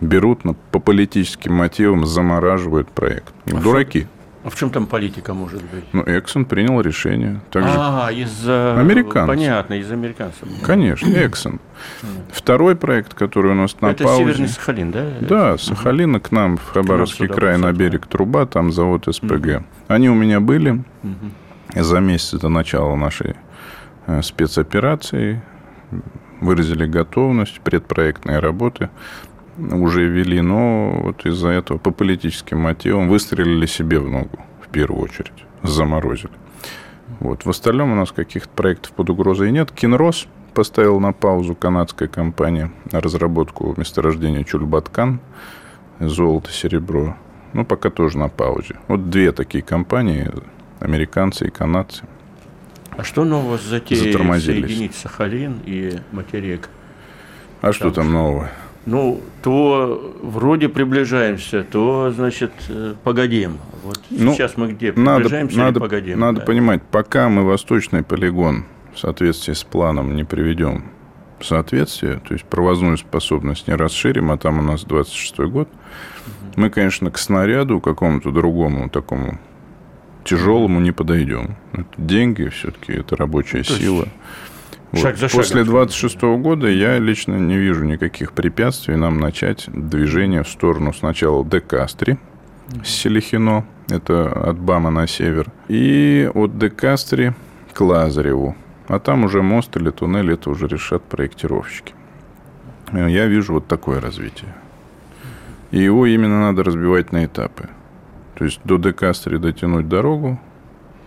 Берут 0.00 0.42
по 0.70 0.78
политическим 0.78 1.54
мотивам, 1.54 2.06
замораживают 2.06 2.88
проект. 2.90 3.34
А 3.46 3.56
Дураки. 3.56 4.06
А 4.46 4.48
в 4.48 4.54
чем 4.54 4.70
там 4.70 4.86
политика 4.86 5.34
может 5.34 5.60
быть? 5.60 5.82
Ну, 5.92 6.04
Эксон 6.06 6.44
принял 6.44 6.80
решение. 6.80 7.40
Также... 7.50 7.68
А, 7.76 8.12
из-за... 8.12 8.78
Американцев. 8.78 9.26
Понятно, 9.26 9.74
из 9.74 9.90
американцев. 9.90 10.48
Конечно, 10.62 11.08
Эксон. 11.08 11.58
Второй 12.30 12.76
проект, 12.76 13.12
который 13.14 13.50
у 13.50 13.54
нас 13.54 13.80
на 13.80 13.88
Это 13.88 14.04
паузе... 14.04 14.22
Северный 14.22 14.48
Сахалин, 14.48 14.92
да? 14.92 15.04
Да, 15.20 15.58
Сахалина 15.58 16.20
к 16.20 16.30
нам 16.30 16.58
в 16.58 16.68
Хабаровский 16.68 17.26
край 17.26 17.58
на 17.58 17.72
берег 17.72 18.06
труба, 18.06 18.46
там 18.46 18.70
завод 18.70 19.08
СПГ. 19.10 19.64
Они 19.88 20.08
у 20.08 20.14
меня 20.14 20.38
были 20.38 20.84
за 21.74 21.98
месяц 21.98 22.38
до 22.38 22.48
начала 22.48 22.94
нашей 22.94 23.34
э, 24.06 24.22
спецоперации. 24.22 25.42
Выразили 26.40 26.86
готовность, 26.86 27.60
предпроектные 27.62 28.38
работы 28.38 28.90
уже 29.58 30.06
вели, 30.06 30.40
но 30.40 31.00
вот 31.02 31.26
из-за 31.26 31.48
этого 31.48 31.78
по 31.78 31.90
политическим 31.90 32.60
мотивам 32.60 33.08
выстрелили 33.08 33.66
себе 33.66 33.98
в 33.98 34.08
ногу 34.08 34.38
в 34.60 34.68
первую 34.68 35.02
очередь, 35.02 35.44
заморозили. 35.62 36.32
Вот. 37.20 37.44
В 37.44 37.50
остальном 37.50 37.92
у 37.92 37.94
нас 37.94 38.12
каких-то 38.12 38.48
проектов 38.50 38.92
под 38.92 39.10
угрозой 39.10 39.52
нет. 39.52 39.70
Кинрос 39.70 40.26
поставил 40.54 41.00
на 41.00 41.12
паузу 41.12 41.54
канадская 41.54 42.08
компания 42.08 42.70
разработку 42.90 43.74
месторождения 43.76 44.44
Чульбаткан, 44.44 45.20
золото, 46.00 46.50
серебро. 46.50 47.16
Ну, 47.52 47.64
пока 47.64 47.90
тоже 47.90 48.18
на 48.18 48.28
паузе. 48.28 48.76
Вот 48.88 49.08
две 49.08 49.32
такие 49.32 49.62
компании, 49.62 50.30
американцы 50.80 51.46
и 51.46 51.50
канадцы. 51.50 52.04
А 52.90 53.04
что 53.04 53.24
нового 53.24 53.58
с 53.58 53.62
затеей 53.62 54.12
соединить 54.40 54.94
Сахалин 54.94 55.60
и 55.64 55.98
материк? 56.12 56.68
А 57.60 57.66
там 57.66 57.72
что 57.72 57.90
там 57.90 58.12
нового? 58.12 58.50
Ну, 58.86 59.20
то 59.42 60.16
вроде 60.22 60.68
приближаемся, 60.68 61.64
то, 61.64 62.12
значит, 62.14 62.52
э, 62.68 62.94
погодим. 63.02 63.58
Вот 63.82 64.00
ну, 64.10 64.32
сейчас 64.32 64.56
мы 64.56 64.72
где? 64.72 64.92
Приближаемся 64.92 65.58
надо, 65.58 65.70
или 65.70 65.78
погодим? 65.80 66.20
Надо 66.20 66.40
да. 66.40 66.46
понимать, 66.46 66.82
пока 66.82 67.28
мы 67.28 67.44
восточный 67.44 68.04
полигон 68.04 68.64
в 68.94 68.98
соответствии 69.00 69.52
с 69.52 69.64
планом 69.64 70.14
не 70.14 70.24
приведем 70.24 70.84
в 71.40 71.44
соответствие, 71.44 72.20
то 72.26 72.32
есть 72.32 72.46
провозную 72.46 72.96
способность 72.96 73.68
не 73.68 73.74
расширим, 73.74 74.30
а 74.30 74.38
там 74.38 74.60
у 74.60 74.62
нас 74.62 74.84
26 74.84 75.38
год, 75.40 75.68
угу. 75.68 76.52
мы, 76.54 76.70
конечно, 76.70 77.10
к 77.10 77.18
снаряду 77.18 77.80
какому-то 77.80 78.30
другому 78.30 78.88
такому 78.88 79.38
тяжелому 80.24 80.80
не 80.80 80.92
подойдем. 80.92 81.56
Это 81.72 81.88
деньги 81.98 82.48
все-таки, 82.48 82.92
это 82.92 83.16
рабочая 83.16 83.58
ну, 83.58 83.64
сила. 83.76 84.02
Есть 84.02 84.12
Шаг 84.94 85.16
за 85.16 85.28
После 85.28 85.64
26 85.64 86.22
года 86.38 86.68
я 86.68 86.98
лично 86.98 87.34
не 87.34 87.56
вижу 87.56 87.84
никаких 87.84 88.32
препятствий 88.32 88.96
нам 88.96 89.18
начать 89.18 89.64
движение 89.66 90.42
в 90.42 90.48
сторону 90.48 90.92
сначала 90.92 91.44
Декастри, 91.44 92.18
Селихино, 92.84 93.64
это 93.88 94.28
от 94.28 94.58
Бама 94.58 94.90
на 94.90 95.06
север, 95.06 95.50
и 95.68 96.30
от 96.34 96.58
Декастри 96.58 97.34
к 97.72 97.80
Лазареву. 97.80 98.56
А 98.88 98.98
там 99.00 99.24
уже 99.24 99.42
мост 99.42 99.76
или 99.76 99.90
туннель, 99.90 100.32
это 100.32 100.50
уже 100.50 100.68
решат 100.68 101.02
проектировщики. 101.02 101.94
Я 102.92 103.26
вижу 103.26 103.54
вот 103.54 103.66
такое 103.66 104.00
развитие. 104.00 104.54
И 105.72 105.80
его 105.80 106.06
именно 106.06 106.40
надо 106.40 106.62
разбивать 106.62 107.10
на 107.12 107.24
этапы. 107.24 107.68
То 108.34 108.44
есть 108.44 108.60
до 108.64 108.76
Декастри 108.78 109.38
дотянуть 109.38 109.88
дорогу, 109.88 110.40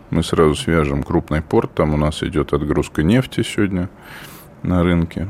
мы 0.09 0.23
сразу 0.23 0.55
свяжем 0.55 1.03
крупный 1.03 1.41
порт, 1.41 1.73
там 1.73 1.93
у 1.93 1.97
нас 1.97 2.23
идет 2.23 2.53
отгрузка 2.53 3.03
нефти 3.03 3.43
сегодня 3.43 3.89
на 4.63 4.83
рынке. 4.83 5.27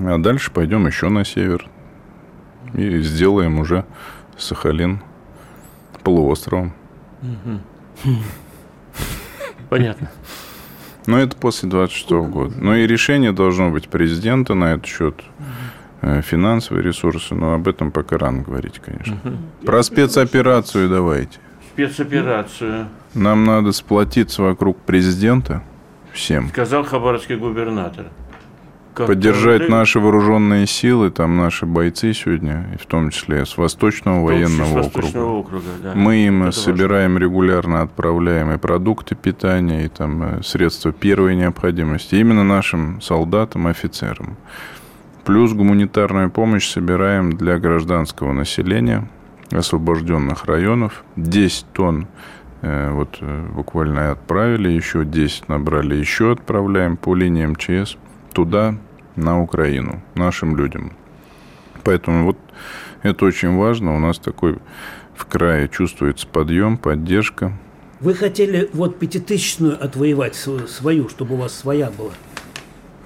А 0.00 0.18
дальше 0.18 0.50
пойдем 0.50 0.86
еще 0.86 1.08
на 1.08 1.24
север 1.24 1.68
и 2.74 3.00
сделаем 3.00 3.58
уже 3.58 3.84
Сахалин 4.36 5.00
полуостровом. 6.02 6.72
Понятно. 9.70 10.10
Но 11.06 11.18
это 11.18 11.36
после 11.36 11.68
26 11.68 12.10
года. 12.10 12.54
Но 12.58 12.76
и 12.76 12.86
решение 12.86 13.32
должно 13.32 13.70
быть 13.70 13.88
президента 13.88 14.54
на 14.54 14.74
этот 14.74 14.86
счет. 14.86 15.22
Э, 16.00 16.22
финансовые 16.22 16.82
ресурсы, 16.82 17.34
но 17.34 17.54
об 17.54 17.68
этом 17.68 17.90
пока 17.90 18.18
рано 18.18 18.42
говорить, 18.42 18.78
конечно. 18.78 19.18
Про 19.64 19.82
спецоперацию 19.82 20.88
давайте 20.88 21.38
спецоперацию. 21.74 22.86
Нам 23.14 23.44
надо 23.44 23.72
сплотиться 23.72 24.42
вокруг 24.42 24.78
президента 24.78 25.62
всем. 26.12 26.48
Сказал 26.48 26.84
хабаровский 26.84 27.36
губернатор. 27.36 28.06
поддержать 28.96 29.62
Которые- 29.62 29.70
наши 29.70 29.98
вооруженные 29.98 30.68
силы, 30.68 31.10
там 31.10 31.36
наши 31.36 31.66
бойцы 31.66 32.12
сегодня, 32.14 32.66
и 32.74 32.78
в 32.78 32.86
том 32.86 33.10
числе 33.10 33.44
с 33.44 33.56
Восточного 33.58 34.20
том 34.30 34.38
числе 34.38 34.46
с 34.46 34.50
военного 34.60 34.82
Восточного 34.84 35.38
округа. 35.40 35.56
округа, 35.58 35.64
да. 35.82 35.92
Мы 35.96 36.16
им 36.26 36.36
Это 36.36 36.44
важно. 36.46 36.62
собираем 36.62 37.18
регулярно, 37.18 37.82
отправляем 37.82 38.52
и 38.52 38.56
продукты 38.56 39.16
питания, 39.16 39.84
и 39.86 39.88
там 39.88 40.22
э, 40.22 40.42
средства 40.44 40.92
первой 40.92 41.34
необходимости. 41.34 42.14
Именно 42.14 42.44
нашим 42.44 43.00
солдатам, 43.00 43.66
офицерам. 43.66 44.36
Плюс 45.24 45.52
гуманитарную 45.52 46.30
помощь 46.30 46.68
собираем 46.70 47.32
для 47.32 47.58
гражданского 47.58 48.32
населения 48.32 49.08
освобожденных 49.50 50.44
районов. 50.46 51.04
10 51.16 51.66
тонн 51.72 52.06
э, 52.62 52.90
вот 52.90 53.18
э, 53.20 53.46
буквально 53.54 54.10
отправили, 54.12 54.68
еще 54.70 55.04
10 55.04 55.48
набрали, 55.48 55.94
еще 55.96 56.32
отправляем 56.32 56.96
по 56.96 57.14
линии 57.14 57.46
МЧС 57.46 57.96
туда, 58.32 58.76
на 59.16 59.40
Украину, 59.40 60.02
нашим 60.14 60.56
людям. 60.56 60.92
Поэтому 61.84 62.24
вот 62.24 62.38
это 63.02 63.24
очень 63.26 63.56
важно. 63.56 63.94
У 63.94 63.98
нас 63.98 64.18
такой 64.18 64.58
в 65.14 65.26
крае 65.26 65.68
чувствуется 65.68 66.26
подъем, 66.26 66.76
поддержка. 66.78 67.52
Вы 68.00 68.14
хотели 68.14 68.68
вот 68.72 68.98
пятитысячную 68.98 69.82
отвоевать 69.82 70.34
свою, 70.34 71.08
чтобы 71.08 71.34
у 71.34 71.38
вас 71.38 71.54
своя 71.54 71.90
была. 71.96 72.10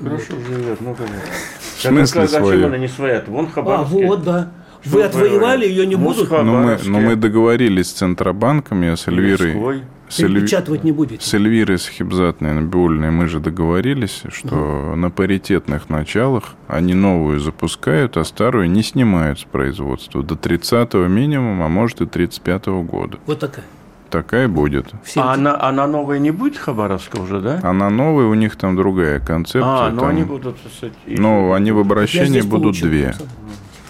Хорошо 0.03 0.33
живет, 0.47 0.81
ну 0.81 0.95
конечно. 0.95 1.19
В 1.61 1.81
смысле 1.83 2.27
Зачем 2.27 2.45
свою? 2.47 2.67
она 2.67 2.79
не 2.79 2.89
своя? 2.89 3.23
Вон 3.27 3.47
А, 3.47 3.49
Хабаровский. 3.51 4.07
вот, 4.07 4.23
да. 4.23 4.53
Вы 4.91 5.03
отвоевали, 5.03 5.67
ее 5.67 5.87
не 5.87 5.97
будут 5.97 6.19
Москва. 6.21 6.43
Но 6.43 6.53
мы, 6.55 6.61
Хабаровске. 6.63 6.91
но 6.91 7.01
мы 7.01 7.17
договорились 7.17 7.89
с 7.89 7.93
Центробанком, 7.93 8.83
я 8.83 8.97
с 8.97 9.09
Эльвирой... 9.09 9.83
С, 10.09 10.21
Эльви- 10.21 10.37
перепечатывать 10.37 10.85
не 10.85 10.93
будете. 10.93 11.23
с 11.23 11.35
Эльвирой 11.35 11.79
Сахибзатной 11.79 12.55
Набиульной 12.55 13.11
мы 13.11 13.29
же 13.29 13.41
договорились, 13.41 14.23
что 14.33 14.95
на 14.97 15.11
паритетных 15.11 15.91
началах 15.91 16.55
они 16.67 16.95
новую 16.95 17.41
запускают, 17.41 18.17
а 18.17 18.25
старую 18.25 18.71
не 18.71 18.83
снимают 18.83 19.41
с 19.41 19.45
производства 19.45 20.23
до 20.23 20.35
30-го 20.35 21.07
минимума, 21.09 21.67
а 21.67 21.69
может 21.69 22.01
и 22.01 22.05
35-го 22.05 22.83
года. 22.85 23.19
Вот 23.27 23.39
такая. 23.41 23.67
Такая 24.09 24.49
будет. 24.49 24.87
Все 25.05 25.21
А 25.21 25.35
она, 25.35 25.61
она 25.61 25.87
новая 25.87 26.19
не 26.19 26.31
будет 26.31 26.57
Хабаровска 26.57 27.21
уже, 27.21 27.43
да? 27.43 27.61
А 27.63 27.75
на 27.75 27.91
новой 27.91 28.25
у 28.25 28.33
них 28.33 28.57
там 28.57 28.75
другая 28.75 29.21
концепция. 29.21 29.63
А, 29.63 29.91
но 29.91 30.01
там- 30.01 30.09
они 30.09 30.23
будут... 30.23 30.57
так 30.63 30.73
сказать, 30.73 30.95
и- 31.05 31.17
Ну, 31.17 31.53
они 31.53 31.71
в 31.73 31.79
обращении 31.79 32.41
будут 32.41 32.63
получил, 32.81 32.89
две. 32.89 33.13
сам. 33.13 33.27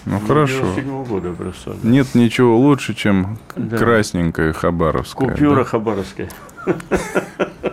Ну, 0.09 0.18
Ну, 0.20 0.26
хорошо. 0.26 0.64
97-го 0.76 1.04
года 1.04 1.32
просто. 1.32 1.76
Нет 1.82 2.14
ничего 2.14 2.59
лучше, 2.59 2.94
чем 2.94 3.38
Да. 3.56 3.76
красненькая 3.76 4.52
хабаровская. 4.52 5.30
Купюра 5.30 5.56
да? 5.56 5.64
Хабаровская. 5.64 6.28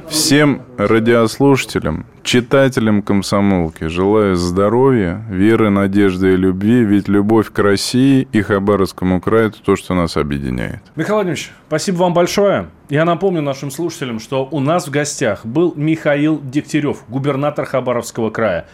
Всем 0.09 0.61
радиослушателям, 0.77 2.05
читателям 2.23 3.01
комсомолки 3.01 3.85
желаю 3.87 4.35
здоровья, 4.35 5.23
веры, 5.29 5.69
надежды 5.69 6.33
и 6.33 6.37
любви, 6.37 6.83
ведь 6.83 7.07
любовь 7.07 7.51
к 7.51 7.59
России 7.59 8.27
и 8.31 8.41
Хабаровскому 8.41 9.19
краю– 9.19 9.47
это 9.49 9.61
то, 9.63 9.75
что 9.75 9.93
нас 9.95 10.15
объединяет. 10.15 10.79
Михаил 10.95 11.15
Владимирович, 11.15 11.51
спасибо 11.67 11.97
вам 11.97 12.13
большое. 12.13 12.67
Я 12.89 13.03
напомню 13.03 13.41
нашим 13.41 13.71
слушателям, 13.71 14.19
что 14.19 14.47
у 14.49 14.59
нас 14.59 14.87
в 14.87 14.91
гостях 14.91 15.45
был 15.45 15.73
Михаил 15.75 16.39
Дегтярев, 16.41 17.03
губернатор 17.09 17.65
Хабаровского 17.65 18.29
края. 18.29 18.67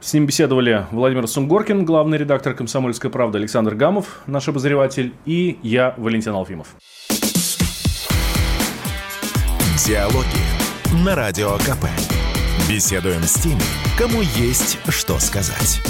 С 0.00 0.12
ним 0.14 0.26
беседовали 0.26 0.86
Владимир 0.92 1.26
Сунгоркин, 1.26 1.84
главный 1.84 2.18
редактор 2.18 2.54
«Комсомольской 2.54 3.10
правды», 3.10 3.38
Александр 3.38 3.74
Гамов, 3.74 4.20
наш 4.26 4.48
обозреватель, 4.48 5.12
и 5.26 5.58
я, 5.62 5.94
Валентин 5.96 6.34
Алфимов. 6.34 6.76
Диалоги 9.84 11.04
на 11.04 11.14
Радио 11.16 11.56
КП. 11.58 11.86
Беседуем 12.68 13.22
с 13.22 13.34
теми, 13.34 13.62
кому 13.98 14.20
есть 14.36 14.78
что 14.88 15.18
сказать. 15.18 15.80